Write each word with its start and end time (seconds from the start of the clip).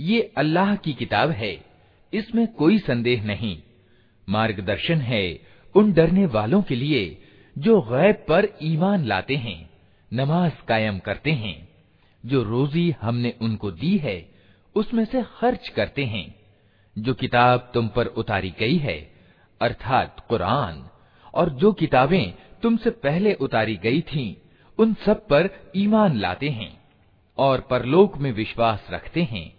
ये 0.00 0.32
अल्लाह 0.36 0.76
की 0.76 0.92
किताब 0.92 1.30
है 1.30 1.64
इसमें 2.14 2.46
कोई 2.46 2.78
संदेह 2.78 3.24
नहीं। 3.24 3.62
मार्गदर्शन 4.28 5.00
है 5.00 5.40
उन 5.74 5.92
डरने 5.92 6.26
वालों 6.26 6.62
के 6.62 6.76
लिए 6.76 7.22
जो 7.58 7.80
गैब 7.80 8.24
पर 8.28 8.48
ईमान 8.62 9.04
लाते 9.04 9.36
हैं 9.36 9.70
नमाज़ 10.12 10.52
कायम 10.68 10.98
करते 10.98 11.30
हैं। 11.30 11.68
जो 12.26 12.42
रोजी 12.42 12.94
हमने 13.02 13.34
उनको 13.40 13.70
दी 13.70 13.96
है 13.98 14.28
उसमें 14.74 15.04
से 15.04 15.22
खर्च 15.22 15.68
करते 15.68 16.04
हैं। 16.04 16.34
जो 16.98 17.14
किताब 17.14 17.70
तुम 17.74 17.88
पर 17.88 18.06
उतारी 18.06 18.54
गई 18.58 18.76
है 18.76 19.12
अर्थात 19.60 20.26
कुरान 20.28 20.88
और 21.34 21.50
जो 21.50 21.72
किताबें 21.72 22.32
तुमसे 22.62 22.90
पहले 22.90 23.34
उतारी 23.34 23.76
गई 23.76 24.00
थीं, 24.00 24.34
उन 24.78 24.94
सब 24.94 25.26
पर 25.26 25.72
ईमान 25.76 26.16
लाते 26.16 26.48
हैं 26.48 26.80
और 27.38 27.60
परलोक 27.60 28.18
में 28.18 28.32
विश्वास 28.32 28.86
रखते 28.90 29.22
हैं। 29.22 29.55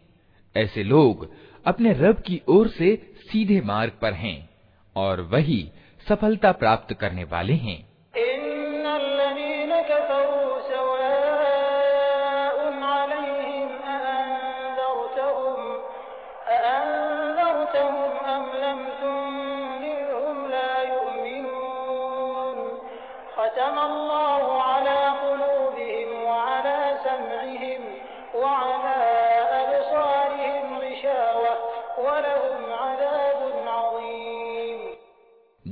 ऐसे 0.58 0.84
लोग 0.84 1.32
अपने 1.66 1.94
रब 1.94 2.22
की 2.22 2.42
ओर 2.48 2.68
से 2.68 2.96
सीधे 3.32 3.62
मार्ग 3.62 3.92
पर 4.02 4.14
हैं 4.14 4.50
और 4.96 5.22
वही 5.22 5.72
सफलता 6.10 6.52
प्राप्त 6.52 6.94
करने 6.94 7.24
वाले 7.24 7.54
हैं। 7.54 7.87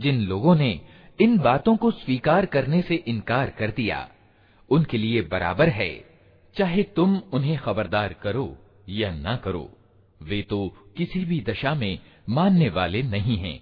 जिन 0.05 0.21
लोगों 0.21 0.55
ने 0.55 0.81
इन 1.21 1.37
बातों 1.37 1.75
को 1.77 1.91
स्वीकार 1.91 2.45
करने 2.45 2.81
से 2.81 2.95
इनकार 2.95 3.49
कर 3.49 3.71
दिया, 3.71 4.09
उनके 4.69 4.97
लिए 4.97 5.21
बराबर 5.21 5.69
है, 5.69 6.05
चाहे 6.55 6.83
तुम 6.83 7.17
उन्हें 7.33 7.57
खबरदार 7.57 8.13
करो 8.13 8.57
या 8.89 9.11
ना 9.11 9.35
करो, 9.35 9.69
वे 10.23 10.41
तो 10.41 10.67
किसी 10.97 11.25
भी 11.25 11.39
दशा 11.41 11.73
में 11.75 11.99
मानने 12.29 12.69
वाले 12.69 13.01
नहीं 13.03 13.37
हैं। 13.37 13.59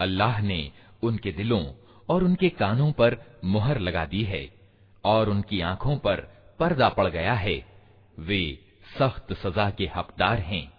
अल्लाह 0.00 0.40
ने 0.40 0.70
उनके 1.02 1.32
दिलों 1.32 1.64
और 2.08 2.24
उनके 2.24 2.48
कानों 2.48 2.92
पर 2.92 3.16
मुहर 3.44 3.78
लगा 3.78 4.04
दी 4.04 4.22
है 4.22 4.48
और 5.04 5.28
उनकी 5.28 5.60
आँखों 5.60 5.96
पर 5.96 6.16
पर्दा 6.58 6.88
पड़ 6.88 7.08
गया 7.08 7.34
है, 7.34 7.64
वे 8.18 8.58
सख्त 8.98 9.32
सजा 9.32 9.70
के 9.70 9.90
हकदार 9.96 10.38
हैं। 10.38 10.78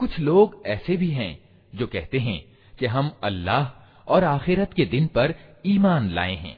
कुछ 0.00 0.18
लोग 0.20 0.62
ऐसे 0.66 0.96
भी 0.96 1.10
हैं 1.10 1.32
जो 1.72 1.86
कहते 1.86 2.18
हैं 2.18 2.40
कि 2.78 2.86
हम 2.86 3.10
अल्लाह 3.24 3.66
और 4.12 4.24
आखिरत 4.24 4.72
के 4.76 4.84
दिन 4.86 5.06
पर 5.16 5.34
ईमान 5.66 6.08
लाए 6.10 6.34
हैं 6.44 6.56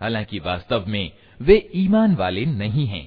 हालांकि 0.00 0.38
वास्तव 0.44 0.84
में 0.88 1.10
वे 1.40 1.56
ईमान 1.76 2.14
वाले 2.16 2.44
नहीं 2.46 2.86
हैं 2.86 3.04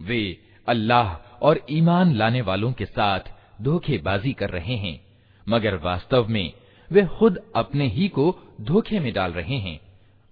वे 0.00 0.20
अल्लाह 0.68 1.14
और 1.46 1.60
ईमान 1.70 2.14
लाने 2.16 2.40
वालों 2.42 2.72
के 2.72 2.84
साथ 2.86 3.30
धोखेबाजी 3.62 4.32
कर 4.40 4.50
रहे 4.50 4.76
हैं 4.84 4.98
मगर 5.46 5.74
वास्तव 5.84 6.26
में 6.28 6.52
वे 6.90 7.06
खुद 7.18 7.38
अपने 7.56 7.86
ही 7.96 8.08
को 8.18 8.24
धोखे 8.68 9.00
में 9.00 9.12
डाल 9.12 9.32
रहे 9.32 9.58
हैं 9.66 9.78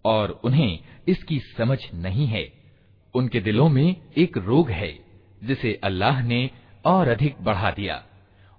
और 0.06 0.32
उन्हें 0.44 0.80
इसकी 1.08 1.40
समझ 1.58 1.78
नहीं 1.96 2.28
है। 2.28 2.48
उनके 3.16 3.40
दिलों 3.40 3.68
में 3.70 3.96
एक 4.18 4.38
रोग 4.38 4.70
है, 4.70 4.92
जिसे 5.44 5.80
अल्लाह 5.84 6.22
ने 6.24 6.50
और 6.86 7.08
अधिक 7.08 7.36
बढ़ा 7.42 7.72
दिया। 7.72 8.04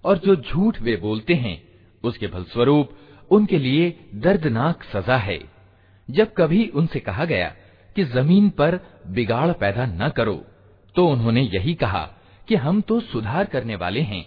और 0.05 0.19
जो 0.19 0.37
झूठ 0.37 0.81
वे 0.83 0.97
बोलते 0.97 1.35
हैं, 1.35 1.63
उसके 2.05 2.27
फलस्वरूप 2.27 2.97
उनके 3.31 3.59
लिए 3.59 3.91
दर्दनाक 4.15 4.85
सजा 4.85 5.17
है। 5.19 5.41
जब 6.09 6.33
कभी 6.33 6.67
उनसे 6.69 7.01
कहा 7.01 7.25
गया 7.25 7.49
कि 7.97 8.05
ज़मीन 8.05 8.49
पर 8.51 8.79
बिगाड़ 9.07 9.53
पैदा 9.53 9.87
न 9.87 10.09
करो 10.09 10.35
तो 10.97 11.07
उन्होंने 11.07 11.43
यही 11.43 11.75
कहा 11.75 12.03
कि 12.49 12.55
हम 12.57 12.81
तो 12.81 13.01
सुधार 13.01 13.45
करने 13.45 13.77
वाले 13.77 14.01
हैं। 14.03 14.25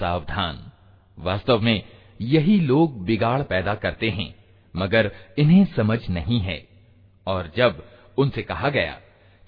सावधान। 0.00 0.58
वास्तव 1.18 1.60
में 1.60 1.82
यही 2.20 2.60
लोग 2.60 3.04
बिगाड़ 3.04 3.42
पैदा 3.42 3.74
करते 3.74 4.10
हैं, 4.10 4.34
मगर 4.74 5.10
इन्हें 5.38 5.64
समझ 5.76 5.98
नहीं 6.10 6.40
है। 6.40 6.66
और 7.26 7.50
जब 7.56 7.82
उनसे 8.18 8.42
कहा 8.42 8.68
गया 8.68 8.98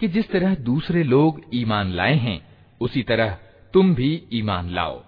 कि 0.00 0.08
जिस 0.08 0.30
तरह 0.30 0.54
दूसरे 0.54 1.02
लोग 1.04 1.40
ईमान 1.54 1.90
लाए 1.90 2.14
हैं, 2.14 2.40
उसी 2.80 3.02
तरह 3.02 3.38
तुम 3.74 3.94
भी 3.94 4.22
ईमान 4.32 4.70
लाओ 4.70 5.02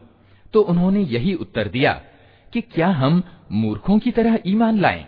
तो 0.54 0.60
उन्होंने 0.62 1.00
यही 1.00 1.34
उत्तर 1.34 1.69
दिया 1.69 1.92
कि 2.52 2.60
क्या 2.60 2.88
हम 2.88 3.22
मूर्खों 3.52 3.98
की 3.98 4.10
तरह 4.10 4.38
ईमान 4.46 4.81
लाएँ? 4.81 5.04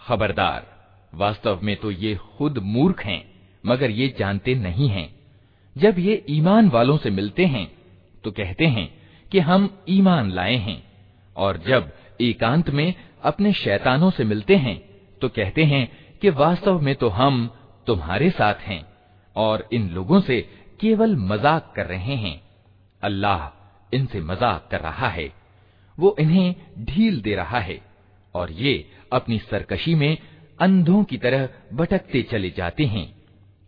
खबरदार, 0.00 0.66
वास्तव 1.14 1.60
में 1.62 1.76
तो 1.76 1.90
ये 1.90 2.14
खुद 2.36 2.58
मूर्ख 2.58 3.04
हैं, 3.04 3.24
मगर 3.66 3.90
ये 3.90 4.14
जानते 4.18 4.54
नहीं 4.54 4.88
हैं। 4.88 5.14
जब 5.76 5.98
ये 5.98 6.24
ईमान 6.30 6.68
वालों 6.68 6.96
से 6.96 7.10
मिलते 7.10 7.46
हैं 7.46 7.66
तो 8.24 8.30
कहते 8.30 8.66
हैं 8.66 9.03
कि 9.34 9.40
हम 9.40 9.68
ईमान 9.88 10.30
लाए 10.30 10.56
हैं। 10.56 10.82
और 11.36 11.56
जब 11.66 11.90
एकांत 12.22 12.68
में 12.70 12.94
अपने 13.24 13.52
शैतानों 13.54 14.10
से 14.10 14.24
मिलते 14.24 14.56
हैं 14.56 14.76
तो 15.22 15.28
कहते 15.28 15.64
हैं 15.64 15.86
कि 16.22 16.30
वास्तव 16.32 16.80
में 16.80 16.94
तो 16.94 17.08
हम 17.10 17.46
तुम्हारे 17.86 18.28
साथ 18.30 18.60
हैं 18.62 18.80
और 19.36 19.66
इन 19.72 19.88
लोगों 19.90 20.20
से 20.20 20.40
केवल 20.80 21.16
मज़ाक 21.22 21.72
कर 21.76 21.86
रहे 21.86 22.14
हैं। 22.16 22.40
अल्लाह 23.02 23.96
इनसे 23.96 24.20
मज़ाक 24.22 24.68
कर 24.70 24.80
रहा 24.80 25.08
है। 25.08 25.30
वो 25.98 26.14
इन्हें 26.20 26.54
ढील 26.84 27.20
दे 27.20 27.34
रहा 27.34 27.58
है 27.60 27.80
और 28.34 28.52
ये 28.52 28.74
अपनी 29.12 29.38
सरकशी 29.40 29.94
में 29.94 30.16
अंधों 30.58 31.02
की 31.04 31.18
तरह 31.18 31.48
भटकते 31.72 32.22
चले 32.22 32.50
जाते 32.50 32.84
हैं। 32.86 33.06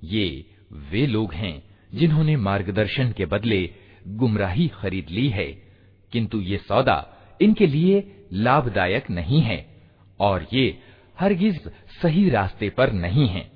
ये 0.04 0.44
वे 0.90 1.06
लोग 1.08 1.34
हैं 1.34 1.62
जिन्होंने 1.92 2.36
मार्गदर्शन 2.38 3.12
के 3.12 3.26
बदले 3.26 3.60
गुमराही 4.06 4.68
खरीद 4.68 5.06
ली 5.10 5.28
है, 5.28 5.46
किंतु 6.12 6.40
ये 6.40 6.56
सौदा 6.58 7.06
इनके 7.40 7.66
लिए 7.66 8.26
लाभदायक 8.32 9.10
नहीं 9.10 9.40
है, 9.40 9.66
और 10.20 10.46
ये 10.52 10.78
हरगिज 11.20 11.60
सही 12.02 12.28
रास्ते 12.30 12.70
पर 12.70 12.92
नहीं 12.92 13.28
है। 13.28 13.50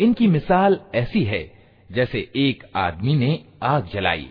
इनकी 0.00 0.26
मिसाल 0.26 0.78
ऐसी 0.94 1.22
है, 1.24 1.42
जैसे 1.90 2.18
एक 2.36 2.64
आदमी 2.76 3.14
ने 3.16 3.44
आग 3.62 3.88
जलाई, 3.92 4.28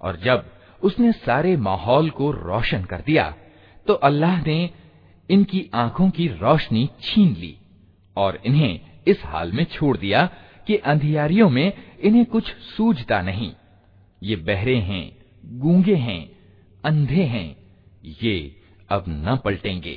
और 0.00 0.16
जब 0.16 0.50
उसने 0.82 1.12
सारे 1.14 1.56
माहौल 1.58 2.10
को 2.10 2.30
रोशन 2.32 2.84
कर 2.84 3.00
दिया 3.00 3.34
तो 3.86 3.94
अल्लाह 3.94 4.42
ने 4.42 4.58
इनकी 5.28 5.68
आँखों 5.74 6.08
की 6.10 6.26
रोशनी 6.40 6.88
छीन 7.00 7.34
ली, 7.34 7.56
और 8.16 8.40
इन्हें 8.46 8.80
इस 9.06 9.22
हाल 9.24 9.52
में 9.52 9.64
छोड़ 9.66 9.96
दिया 9.96 10.24
कि 10.66 10.76
अंधियारियों 10.76 11.48
में 11.50 11.72
इन्हें 12.00 12.24
कुछ 12.26 12.54
सूझता 12.66 13.20
नहीं। 13.22 13.52
ये 14.22 14.36
बहरे 14.36 14.76
हैं, 14.78 15.04
गूँगे 15.44 15.94
हैं, 15.96 16.20
अंधे 16.84 17.22
हैं, 17.24 17.56
ये 18.22 18.34
अब 18.90 19.04
न 19.08 19.36
पलटेंगे। 19.44 19.96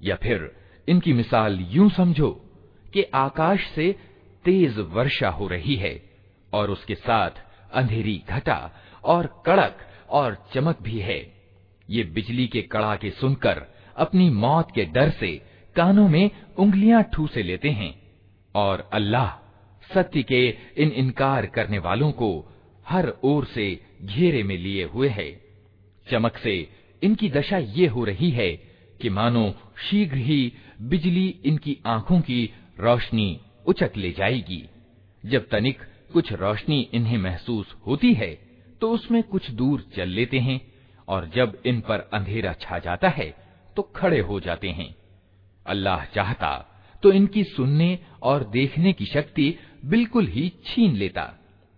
या 0.00 0.16
फिर 0.16 0.50
इनकी 0.88 1.12
मिसाल 1.12 1.58
यूँ 1.70 1.88
समझो 1.90 2.30
कि 2.94 3.02
आकाश 3.14 3.66
से 3.74 3.92
तेज 4.44 4.78
वर्षा 4.92 5.28
हो 5.28 5.46
रही 5.48 5.76
है 5.76 5.94
और 6.52 6.70
उसके 6.70 6.94
साथ 6.94 7.30
अंधेरी 7.72 8.22
घटा 8.28 8.58
और 9.04 9.26
कड़क 9.46 9.86
और 10.10 10.36
चमक 10.54 10.82
भी 10.82 10.98
है। 10.98 11.20
ये 11.90 12.02
बिजली 12.04 12.46
के 12.46 12.62
कड़ाके 12.62 13.10
सुनकर 13.10 13.62
अपनी 13.96 14.28
मौत 14.30 14.70
के 14.74 14.84
डर 14.84 15.10
से 15.10 15.36
कानों 15.76 16.08
में 16.08 16.30
उंगलियाँ 16.58 17.02
ठूसे 17.14 17.42
लेते 17.42 17.70
हैं 17.70 17.94
और 18.54 18.88
अल्लाह 18.92 19.28
सत्य 19.94 20.22
के 20.22 20.46
इन 20.76 20.90
इनकार 20.92 21.46
करने 21.46 21.78
वालों 21.78 22.10
को 22.12 22.30
हर 22.88 23.12
ओर 23.24 23.44
से 23.44 23.68
घेरे 24.02 24.42
में 24.42 24.56
लिए 24.58 24.84
हुए 24.84 25.08
है। 25.08 25.30
चमक 26.06 26.36
से 26.36 26.56
इनकी 27.02 27.28
दशा 27.30 27.58
ये 27.58 27.86
हो 27.86 28.04
रही 28.04 28.30
है 28.30 28.50
कि 29.02 29.08
मानो 29.08 29.44
शीघ्र 29.80 30.16
ही 30.18 30.52
बिजली 30.82 31.26
इनकी 31.44 31.76
आँखों 31.86 32.20
की 32.20 32.42
रोशनी 32.80 33.40
उचक 33.66 33.96
ले 33.96 34.10
जाएगी। 34.12 34.62
जब 35.24 35.48
तनिक 35.48 35.82
कुछ 36.12 36.32
रोशनी 36.32 36.80
इन्हें 36.94 37.18
महसूस 37.18 37.74
होती 37.86 38.12
है 38.14 38.32
तो 38.80 38.90
उसमें 38.90 39.22
कुछ 39.22 39.50
दूर 39.50 39.84
चल 39.96 40.08
लेते 40.08 40.38
हैं 40.38 40.60
और 41.08 41.30
जब 41.34 41.60
इन 41.66 41.80
पर 41.80 42.08
अंधेरा 42.12 42.52
छा 42.52 42.78
जाता 42.78 43.08
है 43.08 43.34
तो 43.76 43.82
खड़े 43.96 44.20
हो 44.20 44.40
जाते 44.40 44.68
हैं। 44.68 44.94
अल्लाह 45.66 46.04
चाहता 46.04 46.56
तो 47.02 47.12
इनकी 47.12 47.44
सुनने 47.44 47.98
और 48.22 48.44
देखने 48.44 48.92
की 48.92 49.06
शक्ति 49.06 49.54
बिल्कुल 49.84 50.26
ही 50.26 50.48
छीन 50.66 50.96
लेता। 50.96 51.32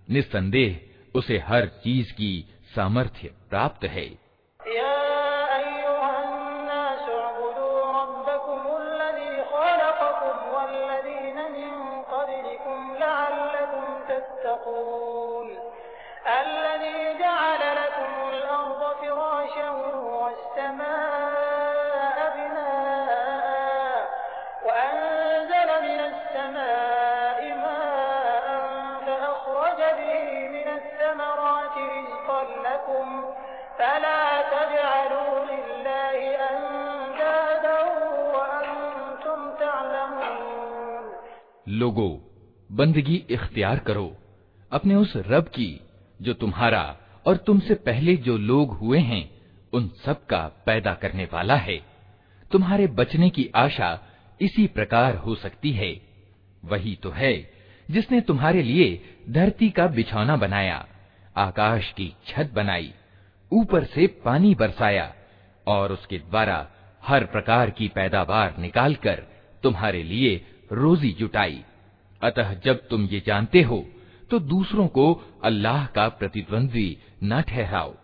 निस्संदेह 0.09 0.81
उसे 1.15 1.39
हर 1.39 1.67
चीज़ 1.85 2.13
की 2.13 2.45
सामर्थ्य 2.75 3.31
प्राप्त 3.51 3.85
है। 3.85 4.07
लोगो, 41.73 42.35
बंदगी 42.73 43.25
इख्तियार 43.31 43.79
करो। 43.79 44.17
अपने 44.73 44.95
उस 44.95 45.13
रब 45.17 45.45
की, 45.45 45.81
जो 46.23 46.33
तुम्हारा 46.33 46.99
और 47.27 47.37
तुमसे 47.37 47.75
पहले 47.75 48.17
जो 48.17 48.39
लोग 48.39 48.73
हुए 48.73 48.99
हैं, 48.99 49.31
उन 49.73 49.91
सब 50.05 50.27
का 50.27 50.63
पैदा 50.67 50.95
करने 50.95 51.29
वाला 51.33 51.57
है। 51.57 51.81
तुम्हारे 52.53 52.87
बचने 52.87 53.31
की 53.31 53.51
आशा 53.55 54.03
इसी 54.41 54.67
प्रकार 54.67 55.17
हो 55.17 55.35
सकती 55.35 55.73
है। 55.73 56.01
वही 56.65 56.97
तो 56.97 57.11
है, 57.11 57.51
जिसने 57.91 58.21
तुम्हारे 58.21 58.63
लिए 58.63 59.03
धरती 59.31 59.71
का 59.71 59.87
बिछौना 59.87 60.37
बनाया, 60.37 60.87
आकाश 61.37 61.93
की 61.93 62.17
छत 62.27 62.51
बनाई, 62.55 62.93
ऊपर 63.53 63.85
से 63.85 64.07
पानी 64.07 64.55
बरसाया, 64.55 65.15
और 65.67 65.93
उसके 65.93 66.19
द्वारा 66.19 66.69
हर 67.03 67.25
प्रकार 67.25 67.71
की 67.71 67.89
पैदावार 67.89 68.57
निकालकर 68.59 69.27
तुम्हारे 69.63 70.03
लिए 70.03 70.47
रोजी 70.73 71.13
जुटाई। 71.13 71.63
अतः 72.23 72.53
जब 72.55 72.87
तुम 72.89 73.05
ये 73.05 73.23
जानते 73.27 73.63
हो 73.63 73.85
तो 74.31 74.39
दूसरों 74.39 74.87
को 74.89 75.13
अल्लाह 75.45 75.87
का 75.87 76.09
प्रतिद्वंद्वी 76.09 76.97
न 77.23 77.41
ठहराओ। 77.43 77.95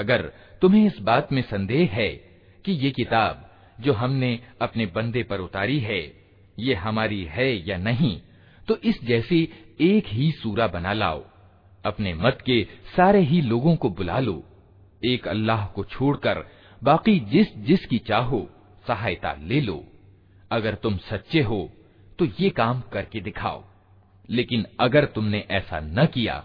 अगर 0.00 0.22
तुम्हें 0.62 0.84
इस 0.86 0.98
बात 1.00 1.32
में 1.32 1.42
संदेह 1.42 1.90
है 1.92 2.08
कि 2.64 2.72
ये 2.74 2.90
किताब 2.90 3.48
जो 3.80 3.92
हमने 3.92 4.38
अपने 4.62 4.86
बंदे 4.86 5.22
पर 5.22 5.40
उतारी 5.40 5.78
है, 5.80 6.00
ये 6.58 6.74
हमारी 6.74 7.22
है 7.24 7.50
या 7.68 7.76
नहीं 7.78 8.20
तो 8.68 8.76
इस 8.84 9.02
जैसी 9.04 9.48
एक 9.80 10.06
ही 10.06 10.30
सूरा 10.32 10.66
बना 10.66 10.92
लाओ। 10.92 11.24
अपने 11.84 12.12
मत 12.14 12.38
के 12.46 12.66
सारे 12.96 13.20
ही 13.20 13.40
लोगों 13.42 13.74
को 13.76 13.90
बुला 13.90 14.18
लो। 14.18 14.42
एक 15.02 15.28
अल्लाह 15.28 15.66
को 15.66 15.84
छोड़कर 15.84 16.44
बाकी 16.82 17.18
जिस 17.26 17.56
जिस 17.58 17.86
की 17.86 17.98
चाहो 17.98 18.48
सहायता 18.86 19.32
ले 19.42 19.60
लो। 19.60 19.84
अगर 20.50 20.74
तुम 20.74 20.96
सच्चे 21.02 21.42
हो 21.42 21.60
तो 22.18 22.24
ये 22.40 22.50
काम 22.50 22.80
करके 22.92 23.20
दिखाओ। 23.20 23.62
लेकिन 24.28 24.64
अगर 24.80 25.04
तुमने 25.04 25.44
ऐसा 25.50 25.80
न 25.80 26.06
किया, 26.06 26.44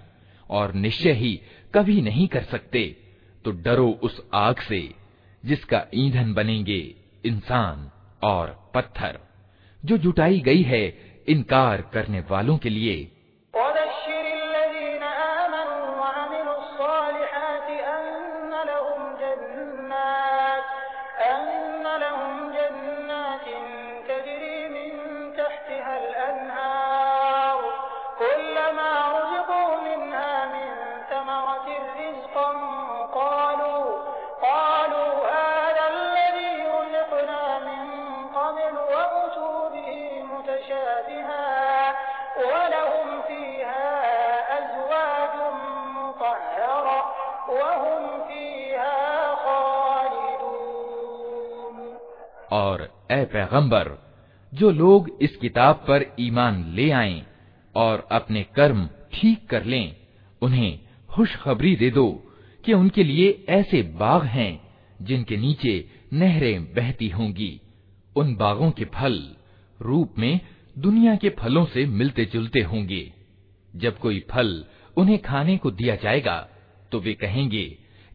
और 0.50 0.74
निश्चय 0.74 1.12
ही 1.14 1.40
कभी 1.74 2.02
नहीं 2.02 2.28
कर 2.28 2.44
सकते 2.44 2.82
तो 3.46 3.52
डरो 3.52 4.00
उस 4.04 4.22
आग 4.34 4.60
से, 4.60 4.96
जिसका 5.46 5.86
ईंधन 5.94 6.34
बनेंगे 6.34 6.96
इंसान 7.26 7.92
और 8.24 8.72
पत्थर। 8.74 9.20
जो 9.86 9.98
जुटाई 9.98 10.40
गई 10.40 10.62
है, 10.62 10.98
इनकार 11.28 11.82
करने 11.82 12.20
वालों 12.20 12.58
के 12.58 12.70
लिए 12.70 13.15
ए 53.12 53.24
पैगंबर, 53.26 53.90
जो 54.54 54.72
लोग 54.72 55.10
इस 55.22 55.36
किताब 55.36 55.76
पर 55.88 56.06
ईमान 56.20 56.64
ले 56.74 56.90
आए 56.92 57.22
और 57.76 58.08
अपने 58.12 58.44
कर्म 58.56 58.88
ठीक 59.14 59.48
कर 59.50 59.66
लें, 59.66 59.96
उन्हें 60.42 60.80
खुशखबरी 61.10 61.76
दे 61.76 61.90
दो 61.90 62.08
कि 62.64 62.74
उनके 62.74 63.04
लिए 63.04 63.46
ऐसे 63.50 63.82
बाग 64.00 64.24
हैं, 64.24 64.62
जिनके 65.02 65.38
नीचे 65.38 65.74
नहरें 66.14 66.74
बहती 66.74 67.10
होंगी। 67.10 67.60
उन 68.16 68.36
बागों 68.36 68.72
के 68.72 68.86
फल 68.86 69.36
रूप 69.80 70.20
में 70.20 70.40
दुनिया 70.78 71.16
के 71.16 71.30
फलों 71.30 71.66
से 71.66 71.86
मिलते 71.86 72.26
जुलते 72.26 72.62
होंगे। 72.62 73.12
जब 73.76 73.98
कोई 73.98 74.20
फल 74.32 74.66
उन्हें 74.98 75.18
खाने 75.20 75.58
को 75.58 75.72
दिया 75.72 75.96
जाएगा 75.96 76.38
तो 76.92 77.00
वे 77.00 77.14
कहेंगे 77.14 77.66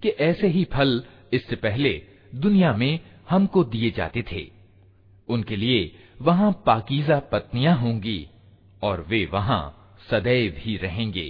कि 0.02 0.08
ऐसे 0.08 0.48
ही 0.48 0.64
फल 0.64 1.02
इससे 1.32 1.56
पहले 1.56 1.90
दुनिया 2.34 2.72
में 2.72 2.98
हमको 3.30 3.64
दिए 3.64 3.90
जाते 3.90 4.22
थे। 4.32 4.59
उनके 5.29 5.55
लिए 5.55 5.81
वहां 6.21 6.51
पाकीजा 6.65 7.19
पत्नियां 7.31 7.75
होंगी 7.77 8.19
और 8.83 9.01
वे 9.09 9.25
वहां 9.33 9.61
सदैव 10.09 10.53
ही 10.57 10.77
रहेंगे 10.77 11.29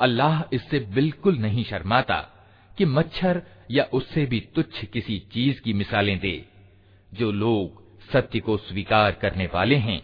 अल्लाह 0.00 0.42
इससे 0.52 0.78
बिल्कुल 0.78 1.38
नहीं 1.38 1.64
शर्माता 1.64 2.20
कि 2.78 2.84
मच्छर 2.84 3.42
या 3.70 3.84
उससे 3.84 4.26
भी 4.26 4.40
तुच्छ 4.54 4.84
किसी 4.84 5.18
चीज़ 5.32 5.60
की 5.60 5.72
मिसालें 5.72 6.18
दे। 6.18 6.44
जो 7.14 7.32
लोग 7.32 7.82
सत्य 8.12 8.40
को 8.40 8.56
स्वीकार 8.56 9.12
करने 9.12 9.46
वाले 9.46 9.76
हैं, 9.76 10.02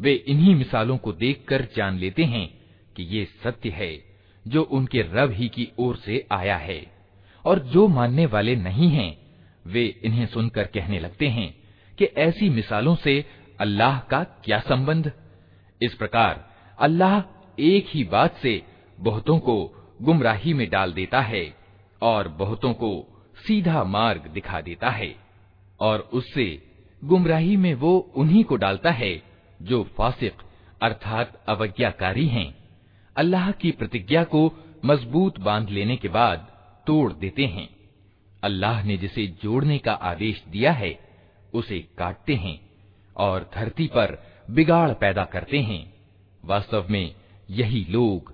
वे 0.00 0.12
इन्हीं 0.12 0.54
मिसालों 0.54 0.96
को 0.98 1.12
देखकर 1.12 1.68
जान 1.76 1.98
लेते 1.98 2.24
हैं 2.24 2.48
कि 2.96 3.02
ये 3.02 3.24
सत्य 3.44 3.70
है, 3.70 4.04
जो 4.48 4.62
उनके 4.62 5.02
रब 5.02 5.30
ही 5.30 5.48
की 5.48 5.68
ओर 5.78 5.96
से 5.96 6.26
आया 6.32 6.56
है। 6.56 6.92
और 7.44 7.58
जो 7.58 7.88
मानने 7.88 8.26
वाले 8.26 8.56
नहीं 8.56 8.88
हैं, 8.88 9.16
वे 9.66 9.84
इन्हें 10.04 10.26
सुनकर 10.26 10.64
कहने 10.64 10.98
लगते 11.00 11.28
हैं 11.28 11.54
कि 11.98 12.04
ऐसी 12.04 12.48
मिसालों 12.48 12.96
से 12.96 13.24
अल्लाह 13.60 13.98
का 14.00 14.24
क्या 14.24 14.60
संबंध? 14.60 15.12
इस 15.82 15.94
प्रकार 15.94 16.50
अल्लाह 16.78 17.22
एक 17.60 17.86
ही 17.88 18.04
बात 18.04 18.36
से 18.36 18.62
बहुतों 19.00 19.38
को 19.38 19.86
गुमराही 20.02 20.54
में 20.54 20.70
डाल 20.70 20.92
देता 20.92 21.20
है 21.20 21.56
और 22.02 22.28
बहुतों 22.28 22.72
को 22.72 23.22
सीधा 23.46 23.84
मार्ग 23.84 24.26
दिखा 24.26 24.60
देता 24.60 24.90
है 24.90 25.16
और 25.80 26.00
उससे 26.00 26.70
गुमराही 27.04 27.56
में 27.56 27.74
वो 27.74 27.98
उन्हीं 27.98 28.44
को 28.44 28.56
डालता 28.56 28.90
है 28.90 29.22
जो 29.62 29.84
फासिक 29.84 30.34
अर्थात 30.82 31.44
अवज्ञाकारी 31.48 32.26
हैं। 32.26 32.68
अल्लाह 33.16 33.50
की 33.50 33.70
प्रतिज्ञा 33.70 34.24
को 34.24 34.52
मज़बूत 34.84 35.40
बाँध 35.40 35.70
लेने 35.70 35.96
के 35.96 36.08
बाद 36.08 36.52
तोड़ 36.86 37.12
देते 37.12 37.44
हैं। 37.46 37.68
अल्लाह 38.42 38.84
ने 38.84 38.96
जिसे 38.96 39.26
जोड़ने 39.26 39.78
का 39.78 39.92
आदेश 39.92 40.44
दिया 40.48 40.72
है, 40.72 40.98
उसे 41.54 41.78
काटते 41.98 42.34
हैं 42.34 42.70
और 43.16 43.50
धरती 43.54 43.86
पर 43.86 44.22
बिगाड़ 44.50 44.90
पैदा 44.90 45.24
करते 45.24 45.58
हैं। 45.58 45.94
वास्तव 46.44 46.86
में 46.90 47.14
यही 47.50 47.86
लोग 47.90 48.33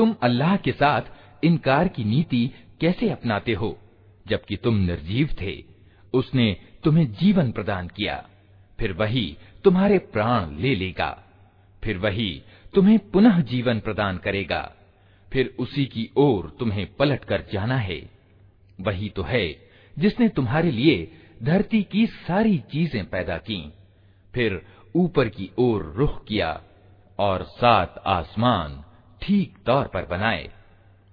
तुम 0.00 0.14
अल्लाह 0.22 0.56
के 0.56 0.72
साथ 0.72 1.02
इनकार 1.44 1.88
की 1.88 2.04
नीति 2.04 2.50
कैसे 2.80 3.10
अपनाते 3.10 3.52
हो? 3.52 3.78
जबकि 4.28 4.56
तुम 4.56 4.76
निर्जीव 4.76 5.28
थे, 5.40 5.64
उसने 6.14 6.56
तुम्हें 6.84 7.12
जीवन 7.12 7.52
प्रदान 7.52 7.88
किया, 7.88 8.28
फिर 8.78 8.92
वही 8.92 9.36
तुम्हारे 9.64 9.98
प्राण 9.98 10.56
ले 10.56 10.74
लेगा, 10.74 11.10
फिर 11.84 11.98
वही 11.98 12.42
तुम्हें 12.74 12.98
पुनः 12.98 13.40
जीवन 13.40 13.80
प्रदान 13.80 14.18
करेगा, 14.18 14.74
फिर 15.32 15.54
उसी 15.58 15.84
की 15.84 16.10
ओर 16.16 16.56
तुम्हें 16.58 16.86
पलट 16.94 17.24
कर 17.24 17.46
जाना 17.52 17.76
है। 17.76 18.00
वही 18.80 19.08
तो 19.08 19.22
है 19.22 19.46
जिसने 19.98 20.28
तुम्हारे 20.28 20.70
लिए 20.70 21.10
धरती 21.42 21.82
की 21.82 22.06
सारी 22.06 22.58
चीज़ें 22.58 23.04
पैदा 23.06 23.38
की, 23.38 23.72
फिर 24.34 24.62
ऊपर 24.96 25.28
की 25.28 25.50
ओर 25.58 25.92
रुख 25.96 26.24
किया 26.24 26.60
और 27.18 27.42
सात 27.42 28.02
आसमान 28.06 28.84
ठीक 29.22 29.58
तौर 29.66 29.86
पर 29.86 30.04
बनाए 30.04 30.50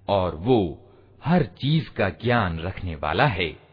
और 0.08 0.34
वो 0.34 0.78
हर 1.24 1.42
चीज़ 1.42 1.90
का 1.90 2.08
ज्ञान 2.08 2.60
रखने 2.60 2.94
वाला 2.96 3.26
है। 3.26 3.68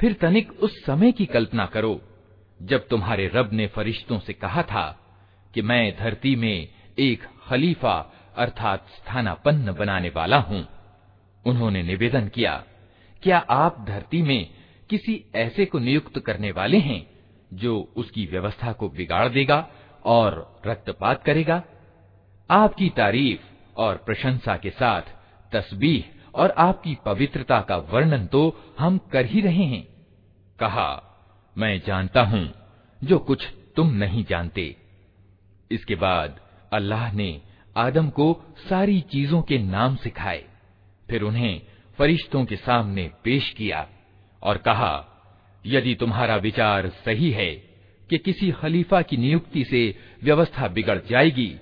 फिर 0.00 0.12
तनिक 0.12 0.52
उस 0.52 0.84
समय 0.84 1.12
की 1.12 1.26
कल्पना 1.26 1.66
करो, 1.66 2.00
जब 2.62 2.88
तुम्हारे 2.88 3.30
रब 3.34 3.50
ने 3.52 3.66
फरिश्तों 3.66 4.18
से 4.18 4.32
कहा 4.32 4.62
था 4.62 5.00
कि 5.54 5.62
मैं 5.62 5.96
धरती 5.98 6.36
में 6.36 6.68
एक 6.98 7.22
खलीफा 7.48 8.12
अर्थात 8.36 8.86
स्थानापन्न 8.88 9.72
बनाने 9.72 10.08
वाला 10.08 10.38
हूँ। 10.38 10.66
उन्होंने 11.46 11.82
निवेदन 11.82 12.28
किया, 12.28 12.64
क्या 13.22 13.38
आप 13.38 13.84
धरती 13.88 14.22
में 14.22 14.50
किसी 14.90 15.24
ऐसे 15.34 15.64
को 15.64 15.78
नियुक्त 15.78 16.18
करने 16.18 16.50
वाले 16.52 16.78
हैं 16.78 17.06
जो 17.54 17.92
उसकी 17.96 18.26
व्यवस्था 18.26 18.72
को 18.72 18.88
बिगाड़ 18.88 19.28
देगा 19.28 19.68
और 20.04 20.60
रक्तपात 20.66 21.22
करेगा? 21.22 21.62
आपकी 22.50 22.88
तारीफ़ 22.88 23.40
और 23.76 23.96
प्रशंसा 23.96 24.56
के 24.56 24.70
साथ 24.70 25.02
तस्बीह 25.52 26.04
और 26.34 26.50
आपकी 26.50 26.96
पवित्रता 27.06 27.60
का 27.60 27.76
वर्णन 27.76 28.26
तो 28.26 28.42
हम 28.78 28.98
कर 28.98 29.26
ही 29.26 29.40
रहे 29.40 29.64
हैं। 29.64 29.89
कहा, 30.60 30.90
मैं 31.56 31.80
जानता 31.86 32.22
हूँ 32.22 32.48
जो 33.02 33.18
कुछ 33.20 33.46
तुम 33.76 33.92
नहीं 33.94 34.24
जानते। 34.24 34.64
इसके 35.70 35.94
बाद 35.96 36.40
अल्लाह 36.72 37.12
ने 37.12 37.40
आदम 37.76 38.08
को 38.10 38.32
सारी 38.68 39.00
चीज़ों 39.12 39.40
के 39.42 39.58
नाम 39.60 39.96
सिखाए। 39.96 40.44
फिर 41.08 41.22
उन्हें 41.22 41.60
फरिश्तों 41.98 42.44
के 42.44 42.56
सामने 42.56 43.10
पेश 43.24 43.50
किया 43.50 43.86
और 44.42 44.58
कहा, 44.58 44.92
यदि 45.64 45.94
तुम्हारा 45.94 46.36
विचार 46.38 46.88
सही 47.04 47.30
है 47.30 47.50
कि 48.10 48.18
किसी 48.18 48.50
खलीफा 48.52 49.00
की 49.02 49.16
नियुक्ति 49.16 49.64
से 49.64 49.82
व्यवस्था 50.22 50.68
बिगड़ 50.68 50.98
जाएगी 51.00 51.54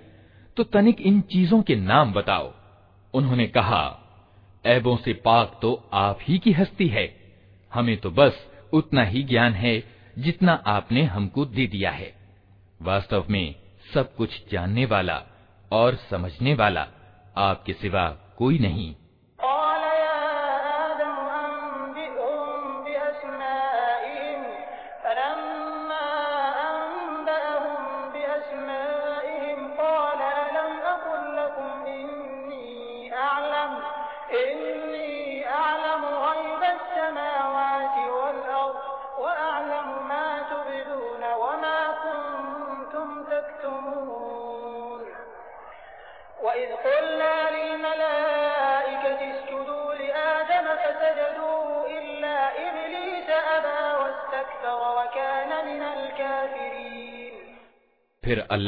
तो 0.57 0.65
तनिक 0.65 1.01
इन 1.01 1.21
चीज़ों 1.33 1.61
के 1.63 1.75
नाम 1.77 2.13
बताओ। 2.13 2.53
उन्होंने 3.15 3.47
कहा, 3.49 3.83
ऐबों 4.65 4.97
से 4.97 5.13
पाक 5.25 5.59
तो 5.63 5.73
आप 5.95 6.19
ही 6.23 6.39
की 6.39 6.53
हस्ती 6.53 6.87
है। 6.89 7.07
हमें 7.73 7.97
तो 7.97 8.11
बस 8.11 8.47
उतना 8.73 9.03
ही 9.03 9.23
ज्ञान 9.23 9.53
है 9.53 9.85
जितना 10.19 10.53
आपने 10.67 11.03
हमको 11.03 11.45
दे 11.45 11.67
दिया 11.67 11.91
है। 11.91 12.15
वास्तव 12.83 13.27
में 13.31 13.55
सब 13.95 14.15
कुछ 14.15 14.51
जानने 14.53 14.85
वाला 14.85 15.23
और 15.73 15.95
समझने 15.95 16.55
वाला 16.55 16.89
आपके 17.37 17.73
सिवा 17.73 18.11
कोई 18.11 18.59
नहीं। 18.59 18.95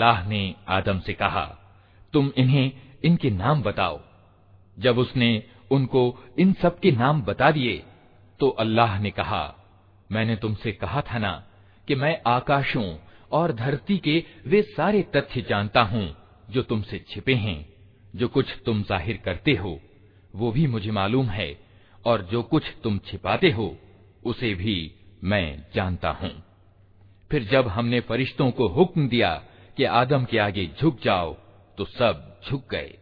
अल्लाह 0.01 0.29
ने 0.29 0.55
आदम 0.69 1.01
से 1.01 1.13
कहा, 1.15 1.45
तुम 2.15 2.31
इन्हें 2.39 2.73
इनके 3.05 3.31
नाम 3.31 3.63
बताओ। 3.63 3.99
जब 4.77 4.99
उसने 4.99 5.43
उनको 5.71 6.03
इन 6.39 6.53
सब 6.53 6.79
के 6.81 6.91
नाम 6.93 7.21
बता 7.23 7.51
दिए 7.51 7.77
तो 8.41 8.49
अल्लाह 8.59 8.99
ने 9.01 9.11
कहा, 9.11 9.43
मैंने 10.11 10.37
तुमसे 10.37 10.73
कहा 10.73 11.01
था 11.03 11.19
ना 11.19 11.33
कि 11.89 11.95
मैं 11.95 12.17
आकाशों 12.27 12.85
और 13.31 13.53
धरती 13.53 13.99
के 13.99 14.17
वे 14.47 14.63
सारे 14.69 15.03
तथ्य 15.17 15.43
जानता 15.49 15.83
हूँ 15.83 16.07
जो 16.49 16.63
तुमसे 16.63 17.05
छिपे 17.09 17.35
हैं, 17.35 17.65
जो 18.15 18.29
कुछ 18.29 18.57
तुम 18.67 18.83
ज़ाहिर 18.83 19.21
करते 19.25 19.53
हो, 19.55 19.79
वो 20.35 20.53
भी 20.53 20.67
मुझे 20.67 20.91
मालूम 20.93 21.27
है, 21.29 21.57
और 22.05 22.29
जो 22.33 22.43
कुछ 22.45 22.73
तुम 22.83 22.99
छिपाते 23.07 23.51
हो, 23.51 23.75
उसे 24.25 24.55
भी 24.55 24.77
मैं 25.25 25.65
जानता 25.75 26.11
हूँ। 26.13 26.33
फिर 27.31 27.45
जब 27.45 27.69
हमने 27.69 28.01
फरिश्तों 28.01 28.51
को 28.51 28.69
हुक्म 28.69 29.09
दिया 29.09 29.41
कि 29.81 29.85
आदम 29.85 30.25
के 30.25 30.39
आगे 30.39 30.71
झुक 30.81 31.01
जाओ 31.03 31.37
तो 31.79 31.85
सब 31.85 32.41
झुक 32.49 32.71
गए। 32.71 32.99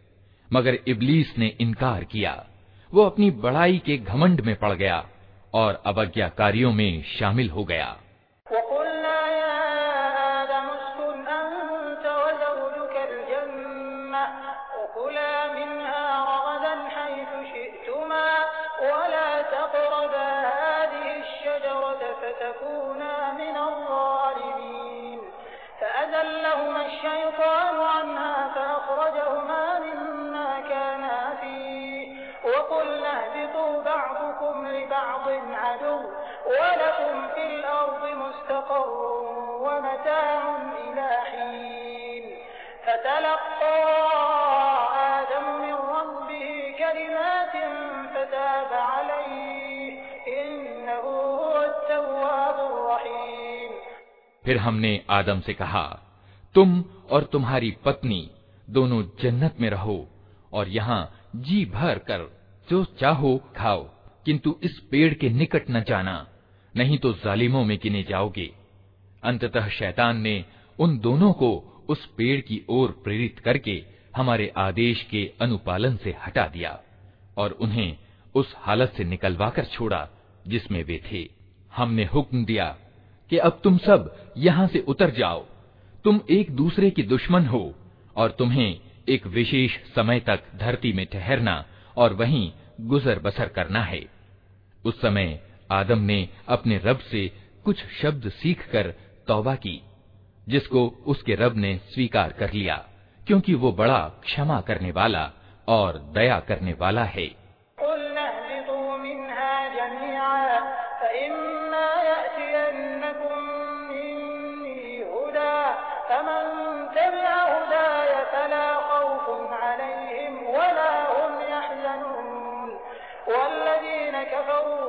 मगर 0.53 0.79
इबलीस 0.87 1.33
ने 1.37 1.47
इनकार 1.59 2.03
किया। 2.03 2.47
वो 2.93 3.03
अपनी 3.03 3.31
बड़ाई 3.31 3.81
के 3.85 3.97
घमंड 3.97 4.41
में 4.41 4.55
पड़ 4.55 4.73
गया 4.73 5.09
और 5.53 5.83
अवज्ञाकारियों 5.85 6.71
में 6.71 7.03
शामिल 7.03 7.49
हो 7.49 7.63
गया। 7.63 7.97
फिर 54.49 54.57
हमने 54.57 54.91
आदम 55.09 55.39
से 55.39 55.53
कहा, 55.53 55.83
तुम 56.55 56.83
और 57.09 57.23
तुम्हारी 57.23 57.69
पत्नी 57.85 58.29
दोनों 58.67 59.01
जन्नत 59.21 59.55
में 59.61 59.69
रहो 59.69 59.97
और 60.53 60.69
यहाँ 60.69 61.29
जी 61.35 61.65
भर 61.65 61.99
कर 61.99 62.23
जो 62.67 62.83
चाहो 62.99 63.35
खाओ, 63.57 63.83
किंतु 64.25 64.55
इस 64.63 64.79
पेड़ 64.91 65.13
के 65.13 65.29
निकट 65.29 65.69
न 65.69 65.83
जाना, 65.83 66.15
नहीं 66.75 66.97
तो 66.97 67.13
जालिमों 67.13 67.63
में 67.65 67.77
गिने 67.77 68.03
जाओगे। 68.03 68.49
अंततः 69.23 69.69
शैतान 69.69 70.21
ने 70.21 70.45
उन 70.79 70.97
दोनों 70.99 71.31
को 71.33 71.53
उस 71.89 72.05
पेड़ 72.17 72.41
की 72.41 72.61
ओर 72.69 72.99
प्रेरित 73.03 73.39
करके 73.39 73.83
हमारे 74.15 74.51
आदेश 74.57 75.03
के 75.03 75.25
अनुपालन 75.41 75.97
से 75.97 76.15
हटा 76.25 76.47
दिया 76.47 76.79
और 77.37 77.51
उन्हें 77.51 77.97
उस 78.35 78.55
हालत 78.57 78.93
से 78.97 79.03
निकलवा 79.03 79.49
कर 79.49 79.65
छोड़ा 79.65 80.07
जिसमें 80.47 80.83
वे 80.83 81.01
थे। 81.11 81.27
हमने 81.73 82.05
हुक्म 82.05 82.45
दिया 82.45 82.75
कि 83.29 83.37
अब 83.37 83.59
तुम 83.63 83.77
सब 83.77 84.15
यहाँ 84.37 84.67
से 84.67 84.79
उतर 84.79 85.09
जाओ। 85.09 85.45
तुम 86.05 86.19
एक 86.29 86.51
दूसरे 86.51 86.89
की 86.89 87.03
दुश्मन 87.03 87.45
हो 87.45 87.75
और 88.15 88.31
तुम्हें 88.31 88.79
एक 89.09 89.27
विशेष 89.27 89.77
समय 89.95 90.19
तक 90.19 90.43
धरती 90.55 90.93
में 90.93 91.05
ठहरना 91.05 91.65
और 91.97 92.13
वहीं 92.13 92.51
गुजर 92.81 93.19
बसर 93.19 93.47
करना 93.47 93.83
है। 93.83 94.05
उस 94.85 95.01
समय 95.01 95.39
आदम 95.71 95.99
ने 95.99 96.29
अपने 96.47 96.77
रब 96.77 96.99
से 96.99 97.31
कुछ 97.65 97.83
शब्द 98.01 98.29
सीखकर 98.29 98.93
तौबा 99.27 99.55
की, 99.55 99.81
जिसको 100.49 100.87
उसके 100.87 101.35
रब 101.35 101.57
ने 101.57 101.75
स्वीकार 101.93 102.31
कर 102.31 102.53
लिया, 102.53 102.75
क्योंकि 103.27 103.53
वो 103.53 103.71
बड़ा 103.71 103.99
क्षमा 104.23 104.61
करने 104.61 104.91
वाला 104.91 105.31
और 105.67 105.97
दया 106.15 106.39
करने 106.39 106.73
वाला 106.73 107.03
है। 107.03 107.38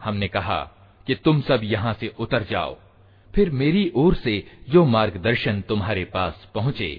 हमने 0.00 0.28
कहा 0.28 0.60
कि 1.06 1.14
तुम 1.14 1.40
सब 1.40 1.60
यहाँ 1.64 1.92
से 2.00 2.12
उतर 2.20 2.42
जाओ 2.50 2.76
फिर 3.30 3.50
मेरी 3.52 3.90
ओर 3.96 4.14
से 4.14 4.34
जो 4.70 4.84
मार्गदर्शन 4.86 5.60
तुम्हारे 5.68 6.04
पास 6.14 6.48
पहुँचे 6.54 6.90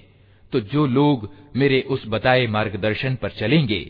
तो 0.52 0.60
जो 0.72 0.86
लोग 0.88 1.28
मेरे 1.56 1.80
उस 1.90 2.06
बताए 2.08 2.46
मार्गदर्शन 2.46 3.14
पर 3.22 3.30
चलेंगे 3.30 3.80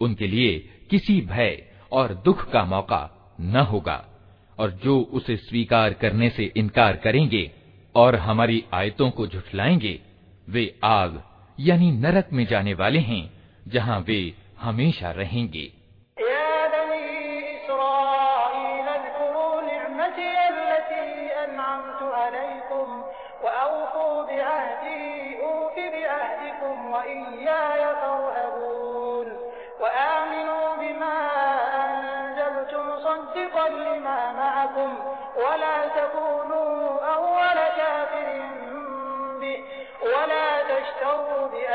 उनके 0.00 0.26
लिए 0.26 0.58
किसी 0.90 1.20
भय 1.26 1.52
और 1.92 2.14
दुख 2.24 2.50
का 2.52 2.64
मौका 2.64 3.02
न 3.40 3.66
होगा 3.70 4.04
और 4.58 4.70
जो 4.84 4.98
उसे 5.12 5.36
स्वीकार 5.38 5.92
करने 5.94 6.28
से 6.30 6.52
इनकार 6.56 6.96
करेंगे 6.96 7.50
और 7.95 8.15
हमारी 8.15 8.63
आयतों 8.73 9.09
को 9.09 9.27
झुठलाएँगे, 9.27 10.01
वे 10.49 10.79
आग, 10.83 11.23
यानी 11.59 11.91
नरक 11.91 12.29
में 12.33 12.45
जाने 12.45 12.73
वाले 12.73 12.99
हैं, 12.99 13.33
जहाँ 13.67 13.99
वे 13.99 14.33
हमेशा 14.59 15.11
रहेंगे। 15.11 15.73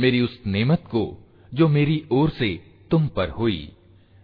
मेरी 0.00 0.20
उस 0.20 0.42
नेमत 0.46 0.78
को, 0.78 1.30
जो 1.54 1.68
मेरी 1.68 2.04
ओर 2.12 2.30
से 2.30 2.60
तुम 2.90 3.08
पर 3.08 3.28
हुई। 3.28 3.72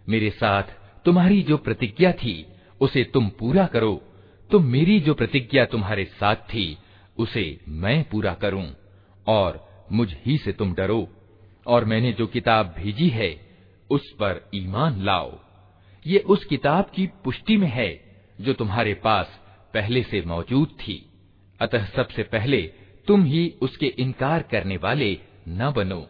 मेरे 0.09 0.29
साथ 0.29 0.63
तुम्हारी 1.05 1.41
जो 1.41 1.57
प्रतिज्ञा 1.57 2.11
थी, 2.11 2.45
उसे 2.81 3.03
तुम 3.03 3.29
पूरा 3.29 3.65
करो। 3.65 4.01
तो 4.51 4.59
मेरी 4.59 4.99
जो 4.99 5.13
प्रतिज्ञा 5.13 5.65
तुम्हारे 5.65 6.05
साथ 6.05 6.35
थी, 6.35 6.77
उसे 7.17 7.59
मैं 7.67 8.09
पूरा 8.09 8.33
करूँ, 8.33 8.73
और 9.27 9.67
मुझ 9.91 10.13
ही 10.25 10.37
से 10.37 10.51
तुम 10.51 10.73
डरो। 10.73 11.07
और 11.67 11.85
मैंने 11.85 12.13
जो 12.13 12.27
किताब 12.27 12.75
भेजी 12.77 13.09
है, 13.09 13.47
उस 13.89 14.11
पर 14.11 14.49
ईमान 14.55 15.03
लाओ। 15.03 15.39
ये 16.07 16.19
उस 16.19 16.45
किताब 16.45 16.91
की 16.95 17.07
पुष्टि 17.07 17.57
में 17.57 17.67
है, 17.67 18.21
जो 18.41 18.53
तुम्हारे 18.53 18.93
पास 18.93 19.39
पहले 19.73 20.03
से 20.03 20.21
मौजूद 20.21 20.67
थी। 20.67 21.09
अतः 21.61 21.85
सबसे 21.85 22.23
पहले 22.23 22.61
तुम 23.07 23.23
ही 23.23 23.53
उसके 23.61 23.85
इनकार 23.85 24.41
करने 24.41 24.77
वाले 24.77 25.19
न 25.47 25.71
बनो। 25.75 26.07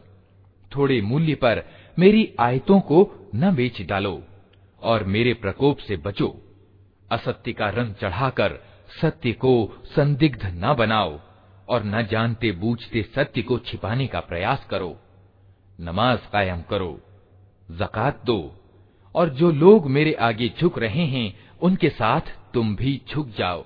थोड़े 0.71 1.01
मूल्य 1.01 1.35
पर 1.35 1.63
मेरी 1.99 2.35
आयतों 2.39 2.79
को 2.79 3.29
न 3.35 3.55
बेच 3.55 3.81
डालो 3.81 4.21
और 4.81 5.03
मेरे 5.03 5.33
प्रकोप 5.33 5.77
से 5.77 5.97
बचो। 5.97 6.29
असत्य 7.11 7.53
का 7.53 7.69
रंग 7.69 7.93
चढ़ाकर 7.93 8.59
सत्य 9.01 9.31
को 9.31 9.81
संदिग्ध 9.85 10.45
न 10.45 10.75
बनाओ 10.75 11.19
और 11.69 11.83
न 11.83 12.05
जानते 12.05 12.51
बूझते 12.51 13.03
सत्य 13.15 13.41
को 13.41 13.57
छिपाने 13.57 14.07
का 14.07 14.19
प्रयास 14.19 14.67
करो। 14.69 14.97
नमाज़ 15.79 16.19
कायम 16.33 16.61
करो, 16.61 16.99
जक़ात 17.71 18.21
दो 18.25 18.39
और 19.15 19.29
जो 19.29 19.51
लोग 19.51 19.89
मेरे 19.89 20.13
आगे 20.13 20.51
झुक 20.59 20.79
रहे 20.79 21.05
हैं, 21.05 21.33
उनके 21.61 21.89
साथ 21.89 22.21
तुम 22.53 22.75
भी 22.75 23.01
झुक 23.09 23.27
जाओ। 23.27 23.65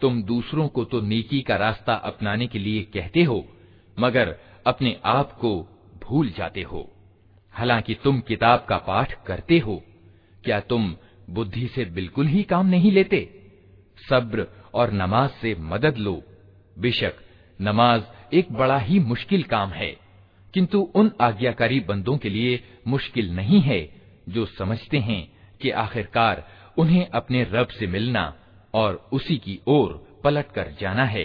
तुम 0.00 0.22
दूसरों 0.22 0.68
को 0.68 0.84
तो 0.84 1.00
नेकी 1.02 1.40
का 1.42 1.56
रास्ता 1.56 1.94
अपनाने 2.10 2.46
के 2.46 2.58
लिए 2.58 2.82
कहते 2.94 3.22
हो 3.22 3.44
मगर 3.96 4.34
अपने 4.66 4.96
आप 5.06 5.32
को 5.32 5.52
भूल 6.04 6.30
जाते 6.30 6.62
हो 6.62 6.82
हालांकि 7.54 7.94
तुम 8.04 8.20
किताब 8.20 8.66
का 8.68 8.76
पाठ 8.86 9.12
करते 9.26 9.58
हो 9.58 9.82
क्या 10.44 10.60
तुम 10.70 10.94
बुद्धि 11.30 11.66
से 11.74 11.84
बिल्कुल 11.90 12.26
ही 12.26 12.42
काम 12.44 12.66
नहीं 12.66 12.92
लेते 12.92 13.20
सब्र 13.98 14.46
और 14.74 14.90
नमाज 14.92 15.30
से 15.40 15.54
मदद 15.70 15.96
लो 15.98 16.14
बेशक 16.76 17.14
नमाज 17.60 18.02
एक 18.34 18.52
बड़ा 18.52 18.78
ही 18.78 18.98
मुश्किल 19.02 19.42
काम 19.52 19.70
है 19.72 19.90
किंतु 20.54 20.80
उन 20.94 21.10
आज्ञाकारी 21.20 21.80
बंदों 21.80 22.16
के 22.18 22.28
लिए 22.28 22.62
मुश्किल 22.88 23.30
नहीं 23.36 23.60
है 23.60 23.80
जो 24.28 24.44
समझते 24.48 24.98
हैं 24.98 25.22
कि 25.60 25.70
आखिरकार 25.84 26.42
उन्हें 26.78 27.08
अपने 27.14 27.42
रब 27.52 27.68
से 27.78 27.86
मिलना 27.86 28.32
और 28.74 29.08
उसी 29.12 29.36
की 29.38 29.58
ओर 29.68 29.92
पलट 30.24 30.52
कर 30.52 30.72
जाना 30.80 31.04
है 31.06 31.24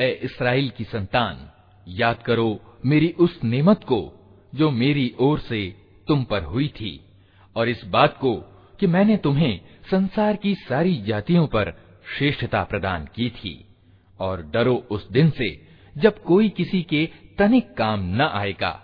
ए 0.00 0.10
इसराइल 0.22 0.70
की 0.70 0.84
संतान, 0.84 1.50
याद 1.88 2.22
करो 2.22 2.60
मेरी 2.84 3.08
उस 3.08 3.44
नेमत 3.44 3.84
को, 3.84 4.12
जो 4.54 4.70
मेरी 4.70 5.14
ओर 5.20 5.38
से 5.38 5.76
तुम 6.08 6.24
पर 6.24 6.42
हुई 6.42 6.68
थी, 6.68 7.04
और 7.56 7.68
इस 7.68 7.84
बात 7.84 8.16
को 8.16 8.36
कि 8.80 8.86
मैंने 8.86 9.16
तुम्हें 9.16 9.60
संसार 9.90 10.36
की 10.36 10.54
सारी 10.54 11.02
जातियों 11.02 11.46
पर 11.46 11.72
श्रेष्ठता 12.18 12.64
प्रदान 12.64 13.04
की 13.04 13.30
थी, 13.30 13.64
और 14.20 14.42
डरो 14.42 14.86
उस 14.90 15.10
दिन 15.10 15.30
से 15.30 15.66
जब 15.98 16.22
कोई 16.22 16.48
किसी 16.48 16.82
के 16.82 17.10
तनिक 17.38 17.74
काम 17.74 18.00
न 18.16 18.20
आएगा, 18.20 18.82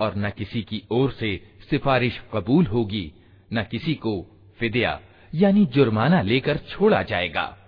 और 0.00 0.16
न 0.16 0.30
किसी 0.30 0.62
की 0.62 0.82
ओर 0.90 1.10
से 1.10 1.56
सिफारिश 1.70 2.20
कबूल 2.34 2.66
होगी, 2.66 3.12
न 3.52 3.62
किसी 3.62 3.94
को 3.94 4.38
फिदिया, 4.58 5.00
यानी 5.34 5.66
जुर्माना 5.66 6.22
लेकर 6.22 6.56
छोड़ा 6.56 7.02
जाएगा, 7.02 7.58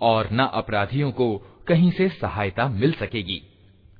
और 0.00 0.28
न 0.32 0.38
अपराधियों 0.38 1.10
को 1.10 1.51
कहीं 1.66 1.90
से 1.90 2.08
सहायता 2.08 2.68
मिल 2.68 2.92
सकेगी। 2.92 3.42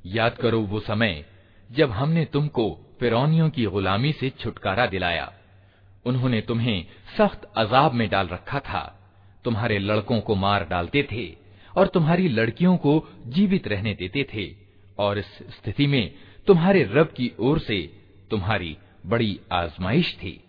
याद 0.07 0.37
करो 0.37 0.61
वो 0.61 0.81
समय 0.81 1.25
जब 1.73 1.91
हमने 1.91 2.25
तुमको 2.25 2.97
फिरौनियों 3.01 3.51
की 3.51 3.65
गुलामी 3.65 4.13
से 4.13 4.31
छुटकारा 4.31 4.87
दिलाया। 4.87 5.33
उन्होंने 6.05 6.41
तुम्हें 6.41 6.87
सख्त 7.19 7.53
अजाब 7.57 7.93
में 7.93 8.09
डाल 8.09 8.29
रखा 8.29 8.61
था। 8.61 8.99
तुम्हारे 9.45 9.79
लड़कों 9.79 10.21
को 10.21 10.35
मार 10.35 10.69
डालते 10.69 11.09
थे 11.13 11.37
और 11.77 11.87
तुम्हारी 11.87 12.29
लड़कियों 12.29 12.77
को 12.77 13.09
जीवित 13.27 13.69
रहने 13.69 13.95
देते 13.95 14.27
थे 14.35 14.55
और 14.99 15.19
इस 15.19 15.27
स्थिति 15.27 15.87
में 15.87 16.15
तुम्हारे 16.47 16.83
रब 16.83 17.07
की 17.07 17.33
ओर 17.41 17.59
से 17.59 18.03
तुम्हारी 18.31 18.77
बड़ी 19.07 19.41
आजमाइश 19.53 20.15
थी। 20.15 20.45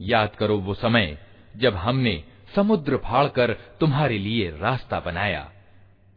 याद 0.00 0.36
करो 0.38 0.56
वो 0.58 0.74
समय 0.74 1.06
जब 1.56 1.74
हमने 1.76 2.14
समुद्र 2.55 2.97
फाड़कर 2.97 3.53
तुम्हारे 3.79 4.17
लिए 4.17 4.49
रास्ता 4.51 4.99
बनाया। 4.99 5.49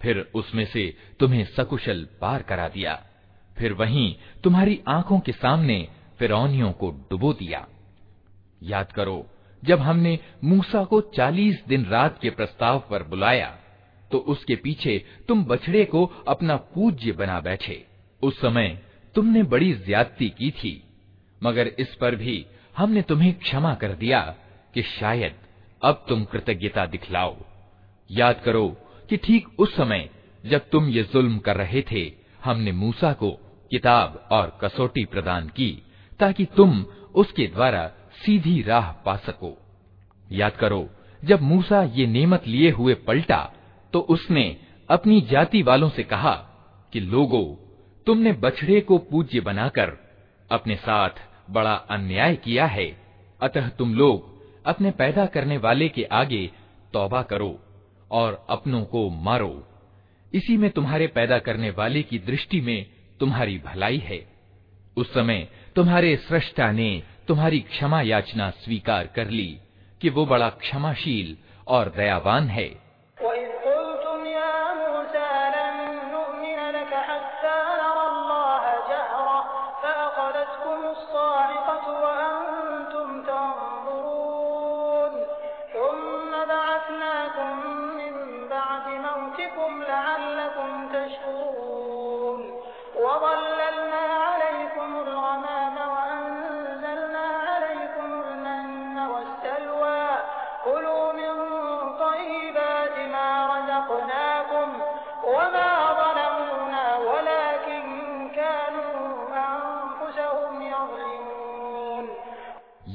फिर 0.00 0.18
उसमें 0.34 0.64
से 0.64 0.94
तुम्हें 1.20 1.44
सकुशल 1.46 2.06
पार 2.20 2.42
करा 2.42 2.68
दिया। 2.68 2.94
फिर 3.56 3.72
वहीं 3.72 4.14
तुम्हारी 4.44 4.80
आँखों 4.88 5.18
के 5.20 5.32
सामने 5.32 5.86
फिरौनियों 6.18 6.72
को 6.72 6.90
डुबो 7.10 7.32
दिया। 7.32 7.66
याद 8.62 8.92
करो, 8.92 9.26
जब 9.62 9.80
हमने 9.80 10.18
मूसा 10.44 10.84
को 10.84 11.00
चालीस 11.16 11.64
दिन 11.68 11.84
रात 11.84 12.18
के 12.22 12.30
प्रस्ताव 12.30 12.82
पर 12.90 13.02
बुलाया 13.02 13.58
तो 14.10 14.18
उसके 14.18 14.56
पीछे 14.56 14.98
तुम 15.28 15.44
बछड़े 15.44 15.84
को 15.84 16.04
अपना 16.28 16.56
पूज्य 16.74 17.12
बना 17.12 17.38
बैठे। 17.40 17.84
उस 18.22 18.40
समय 18.40 18.68
तुमने 19.14 19.42
बड़ी 19.42 19.72
ज्यादती 19.76 20.28
की 20.28 20.50
थी, 20.50 20.82
मगर 21.42 21.66
इस 21.78 21.94
पर 21.94 22.16
भी 22.16 22.44
हमने 22.76 23.02
तुम्हें 23.02 23.32
क्षमा 23.34 23.74
कर 23.74 23.92
दिया 23.94 24.20
कि 24.74 24.82
शायद 24.82 25.34
अब 25.82 26.04
तुम 26.08 26.24
कृतज्ञता 26.24 26.86
दिखलाओ। 26.86 27.36
याद 28.10 28.40
करो 28.44 28.68
कि 29.08 29.16
ठीक 29.16 29.48
उस 29.58 29.76
समय 29.76 30.10
जब 30.46 30.68
तुम 30.70 30.88
ये 30.88 31.02
जुल्म 31.02 31.38
कर 31.38 31.56
रहे 31.56 31.82
थे, 31.92 32.12
हमने 32.44 32.72
मूसा 32.72 33.12
को 33.12 33.30
किताब 33.70 34.28
और 34.32 34.58
कसौटी 34.60 35.04
प्रदान 35.04 35.48
की, 35.48 35.82
ताकि 36.20 36.44
तुम 36.44 36.86
उसके 37.14 37.46
द्वारा 37.46 37.92
सीधी 38.26 38.62
राह 38.62 38.92
पा 38.92 39.16
सको। 39.16 39.58
याद 40.32 40.52
करो, 40.52 40.88
जब 41.24 41.40
मूसा 41.40 41.82
ये 41.82 42.06
नेमत 42.06 42.46
लिए 42.46 42.70
हुए 42.70 42.94
पलटा 42.94 43.52
तो 43.92 44.00
उसने 44.00 44.56
अपनी 44.90 45.20
जाति 45.20 45.62
वालों 45.62 45.88
से 45.88 46.02
कहा 46.02 46.34
कि, 46.92 47.00
लोगो, 47.00 47.58
तुमने 48.06 48.32
बछड़े 48.32 48.80
को 48.80 48.98
पूज्य 48.98 49.40
बनाकर 49.40 49.92
अपने 50.50 50.76
साथ 50.76 51.10
बड़ा 51.50 51.74
अन्याय 51.74 52.36
किया 52.36 52.66
है। 52.66 52.86
अतः 53.40 53.68
तुम 53.68 53.94
लोग 53.94 54.31
अपने 54.66 54.90
पैदा 54.90 55.26
करने 55.26 55.56
वाले 55.56 55.88
के 55.88 56.04
आगे 56.04 56.50
तौबा 56.92 57.22
करो 57.22 57.58
और 58.10 58.46
अपनों 58.50 58.84
को 58.84 59.10
मारो। 59.10 59.68
इसी 60.34 60.56
में 60.56 60.70
तुम्हारे 60.70 61.06
पैदा 61.06 61.38
करने 61.38 61.70
वाले 61.70 62.02
की 62.02 62.18
दृष्टि 62.18 62.60
में 62.60 62.86
तुम्हारी 63.20 63.58
भलाई 63.58 63.98
है। 63.98 64.26
उस 64.96 65.14
समय 65.14 65.48
तुम्हारे 65.74 66.16
सृष्टा 66.16 66.72
ने 66.72 67.02
तुम्हारी 67.28 67.60
क्षमा 67.60 68.00
याचना 68.00 68.50
स्वीकार 68.50 69.06
कर 69.06 69.30
ली 69.30 69.58
कि 70.00 70.10
वो 70.10 70.26
बड़ा 70.26 70.48
क्षमाशील 70.48 71.36
और 71.68 71.92
दयावान 71.96 72.48
है। 72.48 72.82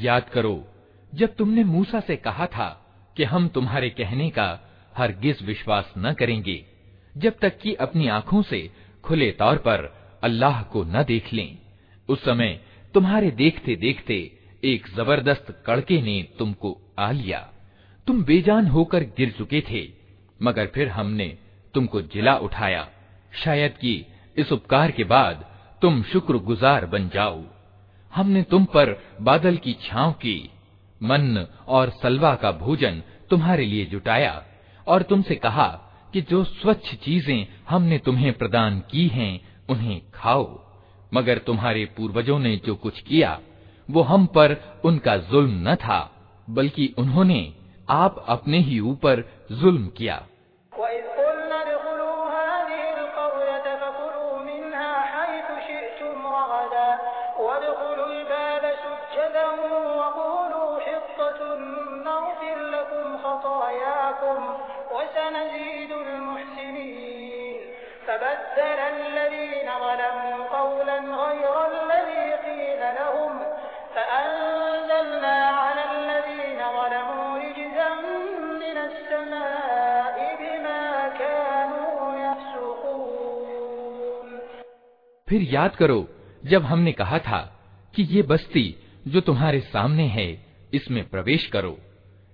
याद 0.07 0.29
करो, 0.29 0.55
जब 1.13 1.35
तुमने 1.35 1.63
मूसा 1.63 1.99
से 1.99 2.15
कहा 2.15 2.45
था 2.47 2.69
कि 3.15 3.23
हम 3.23 3.47
तुम्हारे 3.47 3.89
कहने 3.89 4.29
का 4.29 4.49
हरगिज 4.97 5.43
विश्वास 5.43 5.93
न 5.97 6.13
करेंगे, 6.13 6.63
जब 7.15 7.37
तक 7.41 7.57
कि 7.59 7.73
अपनी 7.75 8.07
आँखों 8.07 8.41
से 8.41 8.69
खुले 9.03 9.31
तौर 9.31 9.57
पर 9.57 9.93
अल्लाह 10.23 10.61
को 10.63 10.83
न 10.83 11.03
देख 11.03 11.33
लें, 11.33 11.57
उस 12.09 12.23
समय 12.23 12.59
तुम्हारे 12.93 13.31
देखते 13.31 13.75
देखते 13.75 14.15
एक 14.63 14.87
ज़बरदस्त 14.95 15.63
कड़के 15.65 16.01
ने 16.01 16.21
तुमको 16.39 16.77
आ 16.99 17.11
लिया। 17.11 17.39
तुम 18.07 18.23
बेजान 18.23 18.67
होकर 18.67 19.03
गिर 19.17 19.31
चुके 19.31 19.61
थे, 19.61 19.83
मगर 20.39 20.67
फिर 20.67 20.89
हमने 20.89 21.27
तुमको 21.73 22.01
जिला 22.01 22.35
उठाया। 22.37 22.87
शायद 23.43 23.71
कि 23.71 23.93
इस 24.37 24.51
उपकार 24.51 24.91
के 24.91 25.03
बाद 25.03 25.45
तुम 25.81 26.01
शुक्रगुजार 26.03 26.85
बन 26.85 27.09
जाओ। 27.09 27.43
हमने 28.17 28.43
तुम 28.43 28.65
पर 28.65 28.95
बादल 29.21 29.57
की 29.57 29.73
छांव 29.73 30.11
की 30.11 30.49
मन 31.03 31.47
और 31.67 31.89
सलवा 31.89 32.35
का 32.35 32.51
भोजन 32.51 33.01
तुम्हारे 33.29 33.65
लिए 33.65 33.85
जुटाया, 33.85 34.43
और 34.87 35.01
तुमसे 35.01 35.35
कहा 35.35 35.67
कि 36.13 36.21
जो 36.21 36.43
स्वच्छ 36.43 36.95
चीज़ें 36.95 37.47
हमने 37.69 37.97
तुम्हें 37.97 38.33
प्रदान 38.33 38.79
की 38.91 39.07
हैं, 39.07 39.41
उन्हें 39.69 40.01
खाओ। 40.13 40.59
मगर 41.13 41.37
तुम्हारे 41.37 41.85
पूर्वजों 41.85 42.39
ने 42.39 42.55
जो 42.65 42.75
कुछ 42.75 43.01
किया, 43.01 43.39
वो 43.91 44.01
हम 44.01 44.25
पर 44.25 44.81
उनका 44.85 45.17
जुल्म 45.17 45.69
न 45.69 45.75
था, 45.75 45.99
बल्कि 46.49 46.93
उन्होंने 46.97 47.53
आप 47.89 48.25
अपने 48.27 48.59
ही 48.59 48.79
ऊपर 48.79 49.23
जुल्म 49.51 49.87
किया। 49.87 50.25
फिर 85.37 85.53
याद 85.53 85.75
करो, 85.75 86.09
जब 86.45 86.63
हमने 86.63 86.91
कहा 86.91 87.17
था 87.19 87.39
कि 87.95 88.03
ये 88.03 88.21
बस्ती 88.21 88.75
जो 89.07 89.21
तुम्हारे 89.21 89.59
सामने 89.59 90.05
है, 90.07 90.45
इसमें 90.73 91.09
प्रवेश 91.09 91.45
करो। 91.47 91.77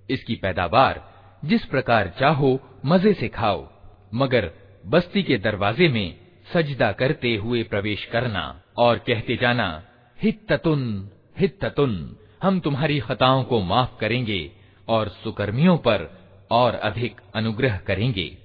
इसकी 0.09 0.35
पैदावार 0.35 1.01
जिस 1.45 1.65
प्रकार 1.65 2.13
चाहो, 2.19 2.59
मज़े 2.85 3.13
से 3.13 3.27
खाओ, 3.27 3.67
मगर 4.13 4.49
बस्ती 4.85 5.23
के 5.23 5.37
दरवाजे 5.37 5.87
में 5.89 6.15
सजदा 6.53 6.91
करते 6.91 7.35
हुए 7.35 7.63
प्रवेश 7.63 8.05
करना 8.05 8.61
और 8.77 8.97
कहते 8.97 9.35
जाना, 9.35 9.83
हित्ततुन 10.21 11.09
हित्ततुन, 11.39 12.17
हम 12.43 12.59
तुम्हारी 12.59 12.99
खताओं 12.99 13.43
को 13.43 13.61
माफ़ 13.61 13.99
करेंगे 13.99 14.51
और 14.87 15.07
सुकर्मियों 15.07 15.77
पर 15.77 16.11
और 16.51 16.75
अधिक 16.75 17.21
अनुग्रह 17.35 17.77
करेंगे। 17.77 18.37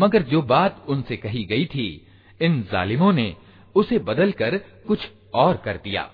मगर 0.00 0.22
जो 0.22 0.42
बात 0.42 0.84
उनसे 0.88 1.16
कही 1.16 1.44
गई 1.44 1.66
थी, 1.66 2.06
इन 2.40 2.62
जालिमों 2.72 3.12
ने 3.12 3.36
उसे 3.77 3.99
बदलकर 4.09 4.57
कुछ 4.87 5.07
और 5.35 5.57
कर 5.65 5.77
दिया 5.83 6.09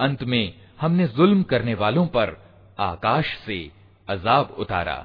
अंत 0.00 0.22
में 0.24 0.54
हमने 0.80 1.06
जुल्म 1.08 1.42
करने 1.42 1.74
वालों 1.74 2.06
पर 2.06 2.36
आकाश 2.82 3.36
से 3.46 3.58
अजाब 4.08 4.54
उतारा 4.58 4.96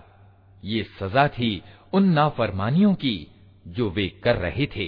ये 0.63 0.83
सजा 0.99 1.27
थी 1.29 1.51
उन 1.93 2.09
नाफरमानियों 2.13 2.93
की 3.03 3.15
जो 3.65 3.89
वे 3.89 4.07
कर 4.23 4.35
रहे 4.37 4.65
थे 4.75 4.87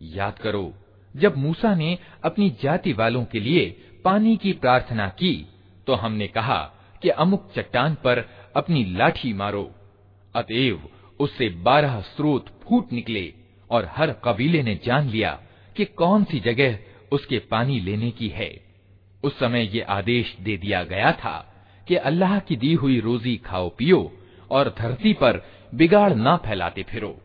याद 0.00 0.38
करो 0.38 0.64
जब 1.14 1.36
मूसा 1.36 1.74
ने 1.74 1.96
अपनी 2.24 2.50
जाति 2.62 2.92
वालों 2.92 3.24
के 3.24 3.40
लिए 3.40 3.64
पानी 4.04 4.36
की 4.36 4.52
प्रार्थना 4.52 5.08
की 5.20 5.34
तो 5.86 5.94
हमने 5.94 6.26
कहा 6.28 6.60
कि 7.02 7.08
अमुक 7.18 7.50
चट्टान 7.56 7.94
पर 8.04 8.24
अपनी 8.56 8.84
लाठी 8.94 9.32
मारो 9.32 9.70
अतएव 10.34 10.80
उससे 11.20 11.48
बारह 11.62 12.00
स्रोत 12.06 12.48
फूट 12.62 12.92
निकले 12.92 13.32
और 13.70 13.90
हर 13.96 14.12
कबीले 14.24 14.62
ने 14.62 14.74
जान 14.84 15.08
लिया 15.08 15.38
कि 15.76 15.84
कौन 15.94 16.24
सी 16.24 16.40
जगह 16.40 16.78
उसके 17.12 17.38
पानी 17.50 17.80
लेने 17.80 18.10
की 18.10 18.28
है 18.28 18.50
उस 19.24 19.38
समय 19.38 19.68
ये 19.74 19.80
आदेश 19.90 20.36
दे 20.40 20.56
दिया 20.56 20.82
गया 20.84 21.12
था 21.12 21.36
कि 21.87 21.95
अल्लाह 21.95 22.39
की 22.39 22.55
दी 22.55 22.73
हुई 22.73 22.99
रोजी 22.99 23.35
खाओ 23.45 23.69
पियो 23.69 24.11
और 24.51 24.73
धरती 24.77 25.13
पर 25.13 25.41
बिगाड़ 25.73 26.13
ना 26.13 26.35
फैलाते 26.37 26.83
फिरो। 26.83 27.15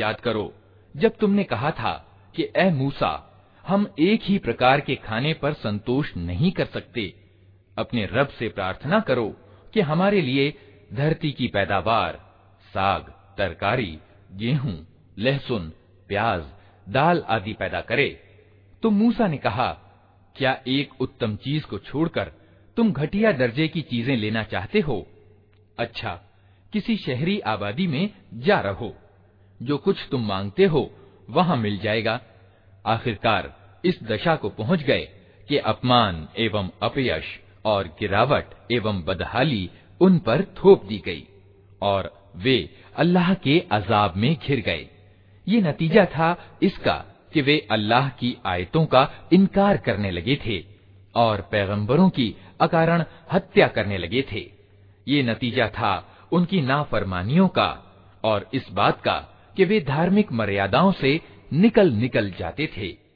याद 0.00 0.20
करो, 0.20 0.52
जब 0.96 1.16
तुमने 1.16 1.44
कहा 1.44 1.70
था 1.70 1.92
कि 2.36 2.48
ए 2.56 2.70
मूसा, 2.70 3.12
हम 3.68 3.94
एक 3.98 4.20
ही 4.22 4.38
प्रकार 4.38 4.80
के 4.80 4.94
खाने 4.94 5.34
पर 5.34 5.52
संतोष 5.52 6.16
नहीं 6.16 6.52
कर 6.52 6.64
सकते। 6.64 7.14
अपने 7.78 8.08
रब 8.12 8.28
से 8.28 8.48
प्रार्थना 8.48 9.00
करो 9.00 9.28
कि 9.74 9.80
हमारे 9.80 10.20
लिए 10.20 10.54
धरती 10.92 11.32
की 11.32 11.48
पैदावार, 11.48 12.20
साग, 12.74 13.12
तरकारी, 13.38 13.98
गेहूँ, 14.32 14.86
लहसुन, 15.18 15.72
प्याज, 16.08 16.44
दाल 16.88 17.24
आदि 17.28 17.52
पैदा 17.52 17.80
करे। 17.80 18.08
तो 18.82 18.90
मूसा 18.90 19.26
ने 19.26 19.36
कहा, 19.36 19.72
क्या 20.36 20.60
एक 20.66 21.00
उत्तम 21.00 21.36
चीज़ 21.36 21.66
को 21.66 21.78
छोड़कर 21.78 22.32
तुम 22.76 22.92
घटिया 22.92 23.32
दर्जे 23.32 23.68
की 23.68 23.82
चीज़ें 23.82 24.16
लेना 24.16 24.42
चाहते 24.42 24.80
हो? 24.80 25.06
अच्छा 25.78 26.20
किसी 26.72 26.96
शहरी 26.96 27.40
आबादी 27.40 27.86
में 27.86 28.10
जा 28.34 28.60
रहो। 28.60 28.94
जो 29.60 29.76
कुछ 29.76 30.06
तुम 30.10 30.26
मांगते 30.26 30.64
हो, 30.64 30.90
वहाँ 31.28 31.56
मिल 31.56 31.78
जाएगा। 31.78 32.20
आखिरकार 32.84 33.52
इस 33.84 34.02
दशा 34.02 34.34
को 34.36 34.48
पहुँच 34.48 34.82
गए 34.82 35.08
कि 35.48 35.56
अपमान 35.58 36.26
एवं 36.38 36.70
अपयश 36.82 37.24
और 37.64 37.88
गिरावट 38.00 38.72
एवं 38.72 39.02
बदहाली 39.02 39.68
उन 40.00 40.18
पर 40.18 40.42
थोप 40.58 40.84
दी 40.84 40.98
गई 41.06 41.26
और 41.82 42.12
वे 42.36 42.58
अल्लाह 42.96 43.32
के 43.34 43.58
अजाब 43.72 44.16
में 44.16 44.34
घिर 44.36 44.60
गए। 44.60 44.88
ये 45.46 45.60
नतीजा 45.60 46.04
था 46.04 46.36
इसका 46.62 46.94
कि 47.32 47.40
वे 47.40 47.58
अल्लाह 47.70 48.08
की 48.08 48.36
आयतों 48.46 48.84
का 48.86 49.08
इनकार 49.32 49.76
करने 49.76 50.10
लगे 50.10 50.36
थे 50.46 50.62
और 51.14 51.40
पैगंबरों 51.50 52.08
की 52.10 52.34
अकारण 52.60 53.04
हत्या 53.32 53.68
करने 53.68 53.98
लगे 53.98 54.22
थे। 54.32 54.40
ये 55.06 55.22
नतीजा 55.22 55.68
था 55.68 55.92
उनकी 56.32 56.60
नाफरमानियों 56.60 57.48
का 57.48 57.68
और 58.24 58.50
इस 58.54 58.70
बात 58.72 59.00
का 59.00 59.16
कि 59.56 59.64
वे 59.64 59.80
धार्मिक 59.80 60.32
मर्यादाओं 60.32 60.92
से 60.92 61.20
निकल 61.52 61.92
निकल 61.92 62.30
जाते 62.38 62.66
थे। 62.66 63.09